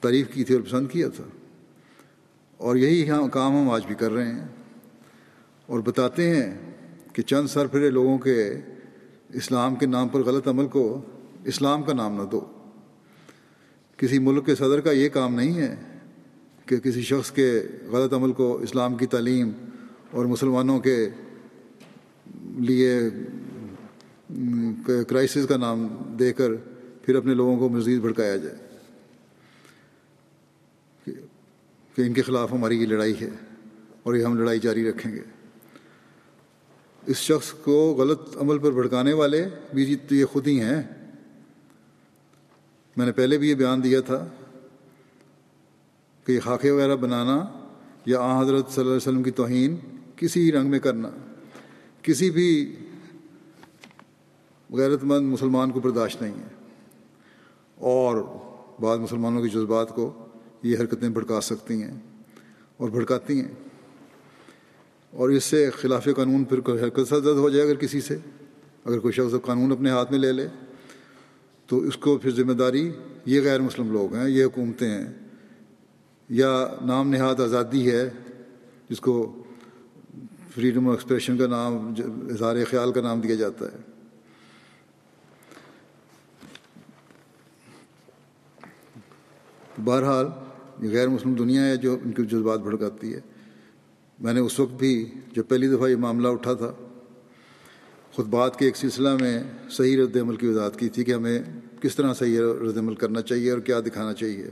تعریف 0.00 0.28
کی 0.34 0.44
تھی 0.44 0.54
اور 0.54 0.62
پسند 0.62 0.86
کیا 0.90 1.08
تھا۔ 1.08 1.24
اور 2.56 2.76
یہی 2.76 3.10
ہاں، 3.10 3.28
کام 3.28 3.52
ہم 3.52 3.70
آج 3.70 3.86
بھی 3.86 3.94
کر 3.94 4.12
رہے 4.12 4.32
ہیں۔ 4.32 4.55
اور 5.66 5.80
بتاتے 5.80 6.36
ہیں 6.36 6.72
کہ 7.12 7.22
چند 7.22 7.46
سر 7.46 7.66
پھرے 7.66 7.90
لوگوں 7.90 8.18
کے 8.18 8.54
اسلام 9.32 9.74
کے 9.74 9.86
نام 9.86 10.08
پر 10.08 10.20
غلط 10.20 10.48
عمل 10.48 10.66
کو 10.66 11.04
اسلام 11.44 11.82
کا 11.82 11.92
نام 11.92 12.22
نہ 12.22 12.22
دو۔ 12.22 12.40
کسی 13.96 14.18
ملک 14.18 14.46
کے 14.46 14.54
صدر 14.54 14.80
کا 14.80 14.90
یہ 14.90 15.08
کام 15.08 15.34
نہیں 15.34 15.54
ہے 15.54 15.76
کہ 16.66 16.76
کسی 16.76 17.02
شخص 17.02 17.30
کے 17.30 17.62
غلط 17.88 18.12
عمل 18.12 18.32
کو 18.32 18.58
اسلام 18.58 18.96
کی 18.96 19.06
تعلیم 19.06 19.50
اور 20.10 20.26
مسلمانوں 20.26 20.80
کے 20.80 21.08
لیے 22.40 23.00
کرائسس 25.08 25.46
کا 25.48 25.56
نام 25.56 25.86
دے 26.18 26.32
کر 26.32 26.50
پھر 27.02 27.16
اپنے 27.16 27.34
لوگوں 27.34 27.56
کو 27.56 27.68
مزید 27.68 28.00
بھڑکایا 28.00 28.36
جائے۔ 28.36 28.56
کہ 31.96 32.02
ان 32.02 32.12
کے 32.12 32.22
خلاف 32.22 32.52
ہماری 32.52 32.82
یہ 32.82 32.86
لڑائی 32.86 33.14
ہے 33.20 33.30
اور 34.02 34.14
یہ 34.14 34.24
ہم 34.24 34.38
لڑائی 34.38 34.58
جاری 34.58 34.90
رکھیں 34.90 35.12
گے۔ 35.12 35.35
اس 37.06 37.16
شخص 37.16 37.52
کو 37.52 37.94
غلط 37.98 38.36
عمل 38.36 38.58
پر 38.58 38.70
بھڑکانے 38.70 39.12
والے 39.12 39.48
بھی 39.74 39.86
جی 39.86 39.96
تو 39.96 40.14
یہ 40.14 40.24
خود 40.24 40.46
ہی 40.46 40.60
ہیں۔ 40.60 40.82
میں 42.96 43.06
نے 43.06 43.12
پہلے 43.12 43.38
بھی 43.38 43.48
یہ 43.48 43.54
بیان 43.54 43.84
دیا 43.84 44.00
تھا 44.00 44.28
کہ 46.26 46.32
یہ 46.32 46.40
خاکے 46.40 46.70
وغیرہ 46.70 46.96
بنانا 46.96 47.44
یا 48.06 48.20
آ 48.20 48.42
حضرت 48.42 48.68
صلی 48.68 48.80
اللہ 48.80 48.90
علیہ 48.90 48.96
وسلم 48.96 49.22
کی 49.22 49.30
توہین 49.30 49.76
کسی 50.16 50.52
رنگ 50.52 50.70
میں 50.70 50.78
کرنا۔ 50.78 51.10
کسی 52.02 52.30
بھی 52.30 52.76
غیرت 54.72 55.04
مند 55.04 55.32
مسلمان 55.32 55.70
کو 55.70 55.80
برداشت 55.80 56.22
نہیں 56.22 56.34
ہے۔ 56.34 56.48
اور 57.76 58.16
بعض 58.82 58.98
مسلمانوں 58.98 59.42
کے 59.42 59.48
جذبات 59.48 59.88
کو 59.88 60.26
یہ 60.62 60.78
حرکتیں 60.78 61.08
بھڑکا 61.08 61.40
سکتی 61.40 61.82
ہیں 61.82 61.94
اور 62.76 62.88
بھڑکاتی 62.88 63.40
ہیں۔ 63.40 63.65
اور 65.10 65.28
اس 65.28 65.44
سے 65.44 65.70
خلاف 65.70 66.08
قانون 66.16 66.44
پھر 66.44 66.60
کوئی 66.60 66.80
حرکت 66.80 67.08
زد 67.08 67.26
ہو 67.26 67.50
جائے 67.50 67.66
اگر 67.66 67.74
کسی 67.74 68.00
سے، 68.00 68.18
اگر 68.84 68.98
کوئی 68.98 69.12
شخص 69.12 69.34
قانون 69.44 69.72
اپنے 69.72 69.90
ہاتھ 69.90 70.10
میں 70.10 70.18
لے 70.18 70.32
لے، 70.32 70.48
تو 71.66 71.78
اس 71.78 71.96
کو 71.96 72.18
پھر 72.18 72.30
ذمہ 72.30 72.52
داری، 72.52 72.92
یہ 73.24 73.40
غیر 73.40 73.60
مسلم 73.60 73.92
لوگ 73.92 74.14
ہیں، 74.14 74.28
یہ 74.28 74.44
حکومتیں 74.44 74.90
ہیں۔ 74.90 75.12
یا 76.28 76.66
نام 76.84 77.10
نہاد 77.10 77.40
آزادی 77.40 77.90
ہے، 77.90 78.10
جس 78.90 79.00
کو 79.00 79.42
فریڈم 80.54 80.88
آف 80.88 80.94
ایکسپریشن 80.94 81.38
کا 81.38 81.46
نام، 81.46 81.94
اظہار 82.30 82.56
خیال 82.70 82.92
کا 82.92 83.00
نام 83.00 83.20
دیا 83.20 83.34
جاتا 83.34 83.64
ہے۔ 83.64 83.76
بہرحال، 89.84 90.26
یہ 90.82 90.90
غیر 90.90 91.08
مسلم 91.08 91.34
دنیا 91.34 91.66
ہے 91.66 91.76
جو 91.76 91.98
ان 92.04 92.12
کے 92.12 92.22
جذبات 92.22 92.60
بھڑکاتی 92.60 93.14
ہے۔ 93.14 93.20
میں 94.18 94.32
نے 94.32 94.40
اس 94.40 94.60
وقت 94.60 94.74
بھی 94.74 95.10
جب 95.32 95.42
پہلی 95.48 95.68
دفعہ 95.68 95.88
یہ 95.88 95.96
معاملہ 95.96 96.28
اٹھا 96.28 96.52
تھا، 96.54 96.72
خود 98.12 98.26
بات 98.26 98.58
کے 98.58 98.64
ایک 98.64 98.76
سلسلہ 98.76 99.08
میں 99.20 99.42
صحیح 99.70 99.96
رد 100.02 100.16
عمل 100.16 100.36
کی 100.36 100.46
وضاحت 100.46 100.78
کی 100.78 100.88
تھی 100.88 101.04
کہ 101.04 101.12
ہمیں 101.12 101.42
کس 101.80 101.96
طرح 101.96 102.14
صحیح 102.14 102.40
رد 102.40 102.76
عمل 102.76 102.94
کرنا 102.94 103.22
چاہیے 103.22 103.50
اور 103.50 103.60
کیا 103.60 103.80
دکھانا 103.80 104.12
چاہیے۔ 104.14 104.50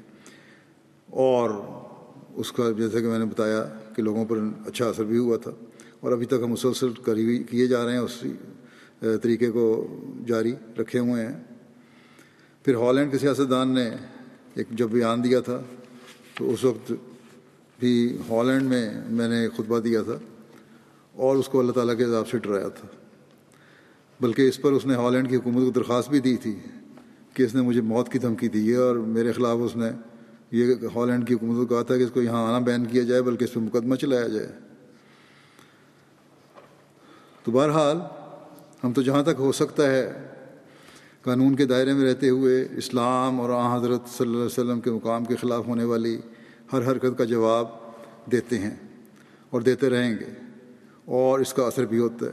اور 1.11 1.51
اس 2.35 2.53
کا 2.53 2.71
جیسا 2.79 3.01
کہ 3.01 3.07
میں 3.07 3.19
نے 3.19 3.25
بتایا 3.25 3.65
کہ 3.97 4.03
لوگوں 4.03 4.25
پر 4.25 4.39
اچھا 4.67 4.89
اثر 4.89 5.05
بھی 5.05 5.19
ہوا 5.19 5.37
تھا 5.37 5.51
اور 6.01 6.13
ابھی 6.13 6.27
تک 6.27 6.43
ہم 6.43 6.51
مسلسل 6.51 6.93
کری 7.05 7.43
کیے 7.51 7.67
جا 7.67 7.85
رہے 7.85 7.93
ہیں، 7.93 7.99
اسی 7.99 8.33
طریقے 9.01 9.51
کو 9.51 9.65
جاری 10.27 10.53
رکھے 10.79 10.99
ہوئے 10.99 11.27
ہیں۔ 11.27 11.35
پھر 12.65 12.75
ہالینڈ 12.75 13.13
کے 13.13 13.19
سیاستدان 13.19 13.69
نے 13.69 13.91
ایک 14.55 14.67
جب 14.71 14.89
بیان 14.91 15.25
دیا 15.25 15.41
تھا 15.41 15.61
تو 16.35 16.51
اس 16.51 16.65
وقت 16.65 16.93
بھی 17.85 18.19
ہالینڈ 18.31 18.63
میں 18.63 18.85
میں 19.11 19.29
نے 19.29 19.49
خطبہ 19.57 19.79
دیا 19.81 20.03
تھا 20.03 20.19
اور 21.15 21.37
اس 21.37 21.49
کو 21.49 21.61
اللہ 21.61 21.73
تعالیٰ 21.73 21.97
کے 21.97 22.05
عذاب 22.05 22.29
سے 22.29 22.39
ڈرایا 22.39 22.69
تھا۔ 22.69 22.87
بلکہ 24.21 24.49
اس 24.49 24.61
پر 24.61 24.73
اس 24.73 24.87
نے 24.87 24.95
ہالینڈ 24.95 25.29
کی 25.31 25.37
حکومت 25.37 25.65
کو 25.65 25.71
درخواست 25.71 26.09
بھی 26.11 26.21
دی 26.21 26.37
تھی 26.37 26.55
کہ 27.35 27.43
اس 27.43 27.55
نے 27.55 27.63
مجھے 27.63 27.81
موت 27.81 28.09
کی 28.13 28.19
دھمکی 28.19 28.49
دی 28.49 28.71
ہے 28.73 28.77
اور 28.77 28.97
میرے 29.15 29.33
خلاف 29.33 29.59
اس 29.61 29.77
نے 29.77 29.91
یہ 30.51 30.75
ہالینڈ 30.95 31.27
کی 31.29 31.35
حکومت 31.35 31.57
کو 31.57 31.67
کہا 31.67 31.83
تھا 31.83 31.97
کہ 31.97 32.03
اس 32.03 32.11
کو 32.11 32.23
یہاں 32.23 32.47
آنا 32.47 32.59
بین 32.59 32.85
کیا 32.85 33.03
جائے، 33.03 33.23
بلکہ 33.23 33.45
اس 33.45 33.53
پہ 33.53 33.61
مقدمہ 33.61 33.95
چلایا 33.95 34.29
جائے۔ 34.29 34.49
تو 37.43 37.53
بہرحال 37.53 37.97
ہم 38.85 38.93
تو 38.93 39.03
جہاں 39.03 39.23
تک 39.23 39.39
ہو 39.39 39.53
سکتا 39.53 39.91
ہے 39.91 40.13
قانون 41.23 41.55
کے 41.55 41.65
دائرے 41.65 41.93
میں 41.93 42.05
رہتے 42.05 42.29
ہوئے 42.29 42.69
اسلام 42.77 43.41
اور 43.41 43.51
آ 43.51 43.77
حضرت 43.77 44.09
صلی 44.09 44.27
اللہ 44.27 44.37
علیہ 44.37 44.47
وسلم 44.47 44.81
کے 44.81 44.91
مقام 44.91 45.25
کے 45.25 45.37
خلاف 45.37 45.67
ہونے 45.67 45.85
والی 45.85 46.17
ہر 46.75 46.91
حرکت 46.91 47.19
کا 47.19 47.25
جواب 47.25 47.67
دیتے 48.33 48.59
ہیں 48.59 48.77
اور 49.51 49.61
دیتے 49.61 49.91
رہیں 49.91 50.15
گے 50.21 50.31
اور 51.05 51.41
اس 51.41 51.55
کا 51.55 51.63
اثر 51.63 51.85
بھی 51.85 51.99
ہوتا 51.99 52.27
ہے۔ 52.27 52.31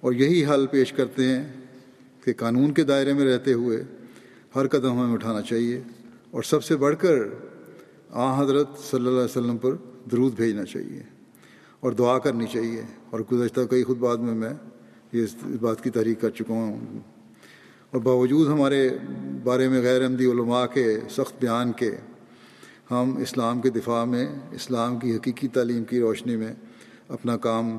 اور 0.00 0.12
یہی 0.12 0.46
حل 0.46 0.66
پیش 0.66 0.92
کرتے 0.92 1.24
ہیں 1.24 1.52
کہ 2.24 2.32
قانون 2.32 2.72
کے 2.72 2.84
دائرے 2.84 3.12
میں 3.12 3.24
رہتے 3.24 3.52
ہوئے 3.52 3.84
ہر 4.56 4.68
قدم 4.68 5.00
ہمیں 5.00 5.12
اٹھانا 5.12 5.42
چاہیے 5.42 5.82
اور 6.30 6.42
سب 6.42 6.64
سے 6.64 6.76
بڑھ 6.76 6.96
کر 6.98 7.14
آ 8.10 8.42
حضرت 8.42 8.66
صلی 8.90 8.98
اللہ 8.98 9.10
علیہ 9.10 9.24
وسلم 9.24 9.56
پر 9.56 9.74
درود 10.12 10.34
بھیجنا 10.34 10.64
چاہیے 10.64 11.02
اور 11.80 11.92
دعا 11.92 12.18
کرنی 12.18 12.46
چاہیے۔ 12.52 12.82
اور 13.10 13.20
گزشتہ 13.32 13.60
کئی 13.70 13.84
خود 13.84 13.98
بعد 13.98 14.16
میں 14.16 14.34
میں 14.34 14.52
یہ 15.12 15.24
اس 15.24 15.36
بات 15.60 15.84
کی 15.84 15.90
تحریک 15.90 16.20
کر 16.20 16.30
چکا 16.30 16.54
ہوں۔ 16.54 16.98
اور 17.90 18.00
باوجود 18.00 18.48
ہمارے 18.48 18.88
بارے 19.42 19.68
میں 19.68 19.82
غیر 19.82 20.06
عمدی 20.06 20.26
علماء 20.26 20.66
کے 20.66 20.98
سخت 21.10 21.40
بیان 21.40 21.72
کے 21.72 21.90
ہم 22.92 23.16
اسلام 23.16 23.60
کے 23.60 23.70
دفاع 23.70 24.04
میں، 24.04 24.26
اسلام 24.52 24.98
کی 24.98 25.16
حقیقی 25.16 25.48
تعلیم 25.48 25.84
کی 25.84 26.00
روشنی 26.00 26.36
میں 26.36 26.52
اپنا 27.08 27.36
کام 27.36 27.78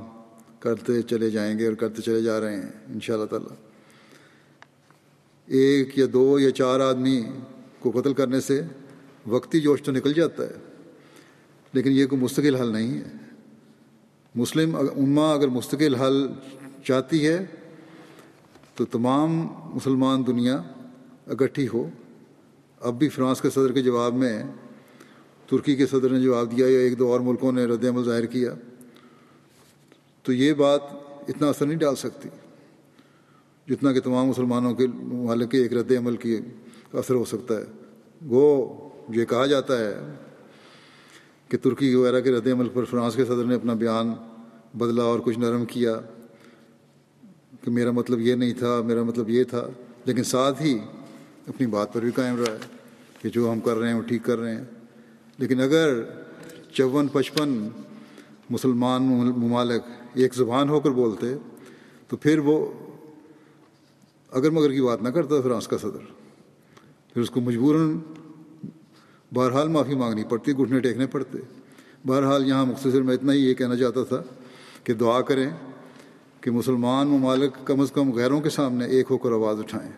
کرتے 0.59 1.01
چلے 1.01 1.29
جائیں 1.29 1.57
گے 1.59 1.67
اور 1.67 1.73
کرتے 1.73 2.01
چلے 2.01 2.21
جا 2.21 2.39
رہے 2.39 2.55
ہیں 2.55 2.69
ان 2.87 2.99
شاء 2.99 3.13
اللہ 3.13 3.25
تعالیٰ۔ 3.25 3.55
ایک 5.47 5.97
یا 5.99 6.05
دو 6.13 6.39
یا 6.39 6.51
چار 6.51 6.79
آدمی 6.79 7.21
کو 7.79 7.91
قتل 7.91 8.13
کرنے 8.13 8.39
سے 8.41 8.61
وقتی 9.27 9.59
جوش 9.59 9.81
تو 9.81 9.91
نکل 9.91 10.13
جاتا 10.13 10.43
ہے، 10.43 10.57
لیکن 11.73 11.91
یہ 11.91 12.05
کوئی 12.05 12.21
مستقل 12.21 12.55
حل 12.55 12.71
نہیں 12.71 12.97
ہے۔ 12.97 13.03
مسلم 14.35 14.75
اما 14.75 15.31
اگر 15.33 15.47
مستقل 15.47 15.95
حل 15.95 16.27
چاہتی 16.83 17.27
ہے 17.27 17.45
تو 18.75 18.85
تمام 18.85 19.31
مسلمان 19.75 20.27
دنیا 20.27 20.61
اکٹھی 21.27 21.67
ہو۔ 21.67 21.89
اب 22.81 22.97
بھی 22.99 23.09
فرانس 23.09 23.41
کے 23.41 23.49
صدر 23.49 23.71
کے 23.71 23.81
جواب 23.81 24.13
میں 24.13 24.43
ترکی 25.53 25.75
کے 25.75 25.85
صدر 25.87 26.09
نے 26.09 26.19
جواب 26.19 26.51
دیا 26.51 26.67
یا 26.67 26.79
ایک 26.79 26.97
دو 26.99 27.11
اور 27.11 27.19
ملکوں 27.19 27.51
نے 27.51 27.65
رد 27.65 27.83
عمل 27.85 28.03
ظاہر 28.03 28.25
کیا، 28.25 28.53
تو 30.25 30.33
یہ 30.33 30.53
بات 30.53 30.81
اتنا 31.27 31.49
اثر 31.49 31.65
نہیں 31.65 31.77
ڈال 31.77 31.95
سکتی 31.95 32.29
جتنا 33.67 33.91
کہ 33.93 34.01
تمام 34.01 34.27
مسلمانوں 34.27 34.73
کے 34.75 34.87
والے 35.11 35.47
کے 35.47 35.57
ایک 35.57 35.73
رد 35.73 35.91
عمل 35.97 36.15
کی 36.17 36.39
اثر 36.93 37.15
ہو 37.15 37.25
سکتا 37.25 37.57
ہے۔ 37.57 37.63
وہ 38.27 38.43
یہ 39.09 39.25
کہا 39.25 39.45
جاتا 39.45 39.79
ہے 39.79 39.93
کہ 41.49 41.57
ترکی 41.57 41.93
وغیرہ 41.95 42.21
کے 42.21 42.31
رد 42.31 42.47
عمل 42.47 42.69
پر 42.69 42.85
فرانس 42.85 43.15
کے 43.15 43.25
صدر 43.25 43.45
نے 43.45 43.55
اپنا 43.55 43.73
بیان 43.73 44.13
بدلا 44.73 45.03
اور 45.03 45.19
کچھ 45.19 45.39
نرم 45.39 45.65
کیا 45.65 45.99
کہ 47.61 47.71
میرا 47.71 47.91
مطلب 47.91 48.19
یہ 48.19 48.35
نہیں 48.35 48.53
تھا، 48.53 48.81
میرا 48.81 49.03
مطلب 49.03 49.29
یہ 49.29 49.43
تھا، 49.43 49.67
لیکن 50.05 50.23
ساتھ 50.23 50.61
ہی 50.61 50.77
اپنی 51.47 51.67
بات 51.67 51.93
پر 51.93 52.01
بھی 52.01 52.11
قائم 52.11 52.43
رہا 52.43 52.53
ہے 52.53 52.57
کہ 53.21 53.29
جو 53.29 53.51
ہم 53.51 53.59
کر 53.59 53.77
رہے 53.77 53.87
ہیں 53.87 53.95
وہ 53.95 54.01
ٹھیک 54.01 54.23
کر 54.23 54.39
رہے 54.39 54.55
ہیں۔ 54.55 54.63
لیکن 55.43 55.61
اگر 55.61 56.03
چون 56.71 57.07
پچپن 57.07 57.67
مسلمان 58.49 59.03
ممالک 59.37 59.81
ایک 60.13 60.35
زبان 60.35 60.69
ہو 60.69 60.79
کر 60.79 60.89
بولتے، 60.89 61.35
تو 62.07 62.17
پھر 62.17 62.39
وہ 62.39 62.71
اگر 64.31 64.49
مگر 64.49 64.71
کی 64.71 64.81
بات 64.81 65.01
نہ 65.01 65.09
کرتا 65.09 65.41
فرانس 65.41 65.67
کا 65.67 65.77
صدر۔ 65.77 66.11
پھر 67.13 67.21
اس 67.21 67.29
کو 67.29 67.41
مجبوراً 67.41 67.99
بہرحال 69.33 69.67
معافی 69.67 69.95
مانگنی 69.95 70.23
پڑتی، 70.23 70.51
گھٹنے 70.51 70.79
ٹیکنے 70.79 71.07
پڑتے۔ 71.07 71.37
بہرحال 72.07 72.47
یہاں 72.47 72.65
مختصر 72.65 73.01
میں 73.01 73.13
اتنا 73.13 73.33
ہی 73.33 73.49
یہ 73.49 73.53
کہنا 73.53 73.75
چاہتا 73.75 74.03
تھا 74.03 74.21
کہ 74.83 74.93
دعا 74.93 75.21
کریں 75.21 75.49
کہ 76.41 76.51
مسلمان 76.51 77.07
ممالک 77.07 77.67
کم 77.67 77.81
از 77.81 77.91
کم 77.91 78.11
غیروں 78.11 78.41
کے 78.41 78.49
سامنے 78.49 78.85
ایک 78.85 79.07
ہو 79.09 79.17
کر 79.17 79.31
آواز 79.31 79.59
اٹھائیں۔ 79.59 79.91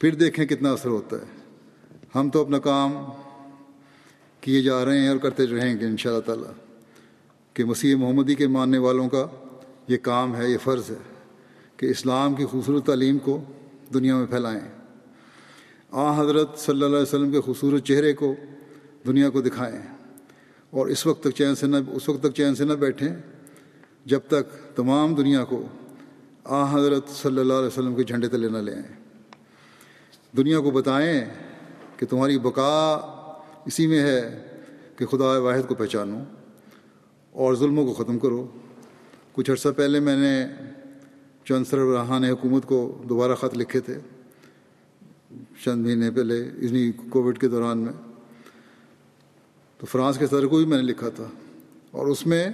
پھر 0.00 0.14
دیکھیں 0.14 0.46
کتنا 0.46 0.72
اثر 0.72 0.88
ہوتا 0.88 1.16
ہے۔ 1.16 1.24
ہم 2.14 2.30
تو 2.30 2.40
اپنا 2.40 2.58
کام 2.58 2.94
کیے 4.40 4.62
جا 4.62 4.84
رہے 4.84 4.98
ہیں 4.98 5.08
اور 5.08 5.16
کرتے 5.16 5.46
رہیں 5.46 5.80
گے 5.80 5.84
ان 5.84 5.96
شاء 5.96 6.10
اللہ 6.10 6.20
تعالیٰ 6.20 6.52
کہ 7.54 7.64
مسیح 7.64 7.96
محمدی 7.96 8.34
کے 8.34 8.46
ماننے 8.46 8.78
والوں 8.78 9.08
کا 9.08 9.26
یہ 9.88 9.96
کام 9.96 10.36
ہے، 10.36 10.50
یہ 10.50 10.58
فرض 10.62 10.90
ہے 10.90 10.96
کہ 11.76 11.86
اسلام 11.86 12.34
کی 12.34 12.44
خوبصورت 12.44 12.86
تعلیم 12.86 13.18
کو 13.18 13.40
دنیا 13.94 14.16
میں 14.16 14.26
پھیلائیں۔ 14.26 14.60
آ 15.90 16.20
حضرت 16.20 16.58
صلی 16.58 16.74
اللہ 16.74 16.96
علیہ 16.96 17.02
وسلم 17.02 17.32
کے 17.32 17.40
خوبصورت 17.40 17.84
چہرے 17.84 18.12
کو 18.12 18.34
دنیا 19.06 19.30
کو 19.30 19.40
دکھائیں۔ 19.40 19.82
اور 20.70 20.86
اس 20.86 21.06
وقت 21.06 21.22
تک 21.22 21.30
چین 21.30 21.54
سے 21.54 21.66
نہ، 21.66 21.76
اس 21.92 22.08
وقت 22.08 22.20
تک 22.20 22.34
چین 22.34 22.54
سے 22.54 22.64
نہ 22.64 22.72
بیٹھیں 22.72 23.16
جب 24.04 24.20
تک 24.28 24.76
تمام 24.76 25.14
دنیا 25.14 25.44
کو 25.44 25.66
آ 26.44 26.76
حضرت 26.76 27.08
صلی 27.08 27.38
اللہ 27.38 27.52
علیہ 27.52 27.66
وسلم 27.66 27.94
کے 27.94 28.02
جھنڈے 28.02 28.28
تلے 28.28 28.48
نہ 28.48 28.58
لے 28.58 28.72
آئیں 28.72 28.98
دنیا 30.36 30.60
کو 30.60 30.70
بتائیں 30.70 31.20
کہ 31.96 32.06
تمہاری 32.06 32.38
بقا 32.38 32.98
اسی 33.66 33.86
میں 33.86 34.00
ہے 34.00 34.46
کہ 34.96 35.06
خدا 35.06 35.38
واحد 35.38 35.68
کو 35.68 35.74
پہچانو 35.74 36.18
اور 37.32 37.54
ظلموں 37.54 37.86
کو 37.86 38.04
ختم 38.04 38.18
کرو۔ 38.18 38.46
کچھ 39.32 39.50
عرصہ 39.50 39.68
پہلے 39.76 40.00
میں 40.00 40.16
نے 40.16 40.46
چند 41.44 41.64
سربراہان 41.70 42.24
حکومت 42.24 42.66
کو 42.66 43.02
دوبارہ 43.08 43.34
خط 43.34 43.58
لکھے 43.58 43.80
تھے۔ 43.80 43.94
چند 45.64 45.86
مہینے 45.86 46.10
پہلے، 46.10 46.40
اتنی 46.42 46.92
کووڈ 47.10 47.38
کے 47.38 47.48
دوران 47.48 47.78
میں۔ 47.78 47.92
تو 49.78 49.86
فرانس 49.86 50.18
کے 50.18 50.26
صدر 50.26 50.46
کو 50.46 50.56
بھی 50.56 50.66
میں 50.66 50.76
نے 50.76 50.82
لکھا 50.82 51.08
تھا۔ 51.08 51.24
اور 51.90 52.06
اس 52.06 52.26
میں 52.26 52.48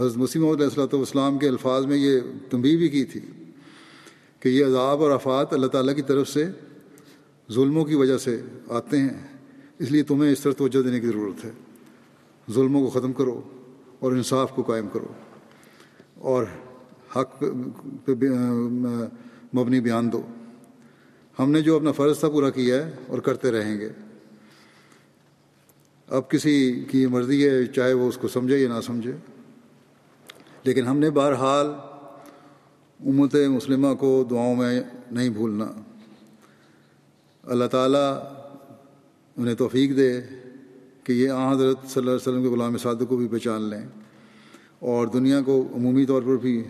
حضرت 0.00 0.16
مسیم 0.16 0.48
علیہ 0.48 0.64
السلۃ 0.64 0.92
والسلام 0.92 1.38
کے 1.38 1.48
الفاظ 1.48 1.86
میں 1.86 1.96
یہ 1.96 2.20
تنبیہ 2.50 2.76
بھی 2.76 2.88
کی 2.88 3.04
تھی 3.04 3.20
کہ 4.40 4.48
یہ 4.48 4.64
عذاب 4.64 5.02
اور 5.02 5.10
افات 5.10 5.52
اللہ 5.52 5.66
تعالیٰ 5.66 5.96
کی 5.96 6.02
طرف 6.02 6.28
سے 6.28 6.44
ظلموں 7.52 7.84
کی 7.84 7.94
وجہ 7.94 8.18
سے 8.18 8.42
آتے 8.68 8.98
ہیں۔ 8.98 9.29
اس 9.80 9.90
لیے 9.90 10.02
تمہیں 10.02 10.32
اس 10.32 10.40
طرح 10.40 10.52
توجہ 10.52 10.82
دینے 10.82 11.00
کی 11.00 11.06
ضرورت 11.06 11.44
ہے۔ 11.44 11.50
ظلموں 12.52 12.90
کو 12.90 13.00
ختم 13.00 13.12
کرو 13.12 13.40
اور 14.00 14.12
انصاف 14.12 14.52
کو 14.54 14.62
قائم 14.62 14.88
کرو۔ 14.92 15.06
اور 16.14 16.44
حق 17.16 17.44
پہ 18.04 18.12
مبنی 19.54 19.80
بیان 19.80 20.12
دو۔ 20.12 20.22
ہم 21.38 21.50
نے 21.50 21.62
جو 21.62 21.76
اپنا 21.76 21.92
فرض 21.92 22.18
تھا 22.18 22.28
پورا 22.28 22.50
کیا 22.50 22.86
ہے 22.86 22.92
اور 23.06 23.18
کرتے 23.18 23.50
رہیں 23.50 23.80
گے۔ 23.80 23.88
اب 26.06 26.30
کسی 26.30 26.84
کی 26.90 27.06
مرضی 27.06 27.48
ہے 27.48 27.66
چاہے 27.66 27.92
وہ 27.92 28.08
اس 28.08 28.16
کو 28.16 28.28
سمجھے 28.28 28.58
یا 28.58 28.68
نہ 28.68 28.80
سمجھے۔ 28.80 29.12
لیکن 30.62 30.86
ہم 30.86 30.98
نے 30.98 31.10
بہرحال 31.10 31.66
امت 33.06 33.34
مسلمہ 33.34 33.94
کو 33.94 34.26
دعاؤں 34.30 34.56
میں 34.56 34.82
نہیں 35.10 35.28
بھولنا۔ 35.28 35.66
اللہ 37.42 37.64
تعالیٰ 37.64 38.18
انہیں 39.40 39.54
توفیق 39.54 39.96
دے 39.96 40.20
کہ 41.04 41.12
یہ 41.12 41.30
حضرت 41.52 41.76
صلی 41.82 42.00
اللہ 42.00 42.10
علیہ 42.10 42.20
وسلم 42.20 42.42
کے 42.42 42.48
غلام 42.48 42.76
صادق 42.78 43.08
کو 43.08 43.16
بھی 43.16 43.28
پہچان 43.28 43.62
لیں 43.62 43.86
اور 44.78 45.06
دنیا 45.06 45.40
کو 45.40 45.68
عمومی 45.74 46.06
طور 46.06 46.22
پر 46.22 46.36
بھی 46.36 46.64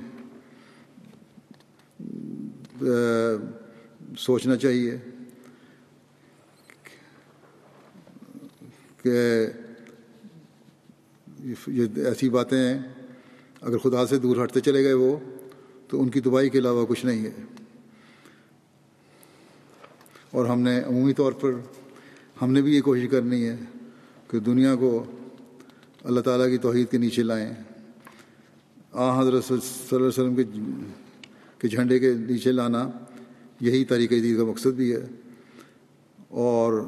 سوچنا 4.18 4.56
چاہیے 4.56 4.96
کہ 9.02 9.46
یہ 11.66 11.86
ایسی 12.04 12.30
باتیں 12.30 12.58
ہیں 12.58 12.78
اگر 13.60 13.78
خدا 13.78 14.06
سے 14.06 14.18
دور 14.18 14.44
ہٹتے 14.44 14.60
چلے 14.60 14.84
گئے 14.84 14.92
وہ، 14.92 15.16
تو 15.88 16.02
ان 16.02 16.08
کی 16.08 16.20
دبائی 16.20 16.50
کے 16.50 16.58
علاوہ 16.58 16.86
کچھ 16.86 17.06
نہیں 17.06 17.24
ہے۔ 17.24 17.30
اور 20.30 20.46
ہم 20.46 20.60
نے 20.60 20.80
عمومی 20.80 21.12
طور 21.12 21.32
پر 21.32 21.52
ہم 22.42 22.52
نے 22.52 22.62
بھی 22.62 22.76
یہ 22.76 22.80
کوشش 22.80 23.06
کرنی 23.10 23.48
ہے 23.48 23.56
کہ 24.30 24.40
دنیا 24.40 24.74
کو 24.74 25.04
اللہ 26.04 26.20
تعالیٰ 26.20 26.48
کی 26.48 26.58
توحید 26.58 26.90
کے 26.90 26.98
نیچے 26.98 27.22
لائیں۔ 27.22 27.54
آ 28.92 29.20
حضرت 29.20 29.44
صلی 29.44 29.56
اللہ 29.56 29.96
علیہ 29.96 30.06
وسلم 30.06 30.34
کے 30.34 30.44
کے 31.58 31.68
جھنڈے 31.68 31.98
کے 31.98 32.14
نیچے 32.14 32.52
لانا 32.52 32.90
یہی 33.60 33.84
طریقہ 33.84 34.14
دید 34.14 34.38
کا 34.38 34.44
مقصد 34.44 34.66
بھی 34.66 34.92
ہے۔ 34.92 35.06
اور 36.28 36.84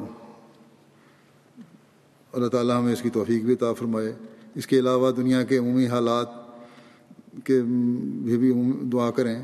اللہ 2.33 2.49
تعالیٰ 2.49 2.79
ہمیں 2.79 2.93
اس 2.93 3.03
کی 3.03 3.11
توفیق 3.11 3.43
بھی 3.43 3.55
عطا 3.55 3.73
فرمائے۔ 3.73 4.13
اس 4.55 4.67
کے 4.67 4.79
علاوہ 4.79 5.11
دنیا 5.11 5.43
کے 5.43 5.59
عمومی 5.59 5.87
حالات 5.87 6.27
کے 7.45 7.63
بھی 8.23 8.37
بھی 8.37 8.53
دعا 8.93 9.11
کریں۔ 9.11 9.43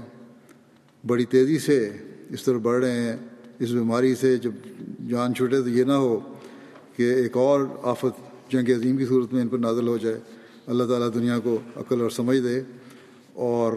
بڑی 1.06 1.24
تیزی 1.24 1.58
سے 1.58 1.92
اس 2.30 2.42
طرح 2.42 2.58
بڑھ 2.58 2.84
رہے 2.84 3.02
ہیں۔ 3.02 3.16
اس 3.58 3.70
بیماری 3.70 4.14
سے 4.14 4.36
جب 4.36 4.50
جان 5.08 5.34
چھوٹے 5.34 5.62
تو 5.62 5.68
یہ 5.68 5.84
نہ 5.84 5.92
ہو 5.92 6.34
کہ 6.96 7.02
ایک 7.14 7.36
اور 7.36 7.60
آفت 7.82 8.50
جنگ 8.52 8.70
عظیم 8.76 8.96
کی 8.96 9.06
صورت 9.06 9.32
میں 9.32 9.42
ان 9.42 9.48
پر 9.48 9.58
نازل 9.58 9.88
ہو 9.88 9.96
جائے۔ 9.96 10.20
اللہ 10.66 10.84
تعالیٰ 10.84 11.14
دنیا 11.14 11.38
کو 11.38 11.58
عقل 11.76 12.00
اور 12.00 12.10
سمجھ 12.10 12.38
دے 12.38 12.62
اور 13.32 13.72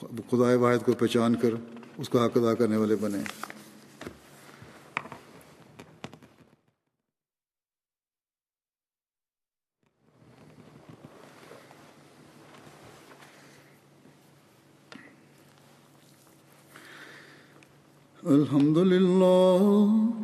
خدائے 0.00 0.56
واحد 0.56 0.78
کو 0.86 0.92
پہچان 0.92 1.34
کر 1.34 1.50
اس 1.98 2.08
کا 2.08 2.24
حق 2.24 2.36
ادا 2.36 2.54
کرنے 2.54 2.76
والے 2.76 2.96
بنے۔ 2.96 3.18
الحمد 18.22 18.78
لله 18.78 20.23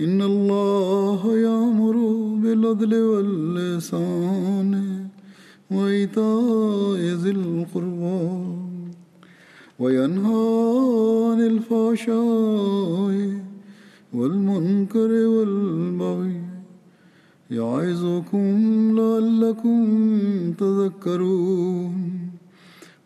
إن 0.00 0.22
الله 0.22 1.38
يأمر 1.38 1.96
بالعدل 2.42 2.94
واللسان 2.94 4.72
وإيتاء 5.70 7.00
ذي 7.22 7.30
القربى 7.30 8.56
وينهى 9.78 10.46
عن 11.30 11.40
الفحشاء 11.40 13.16
والمنكر 14.14 15.10
والبغي 15.34 16.40
يعظكم 17.50 18.46
لعلكم 18.98 19.78
تذكرون 20.52 21.94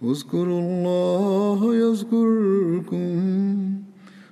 اذكروا 0.03 0.61
الله 0.61 1.75
يذكركم 1.75 3.11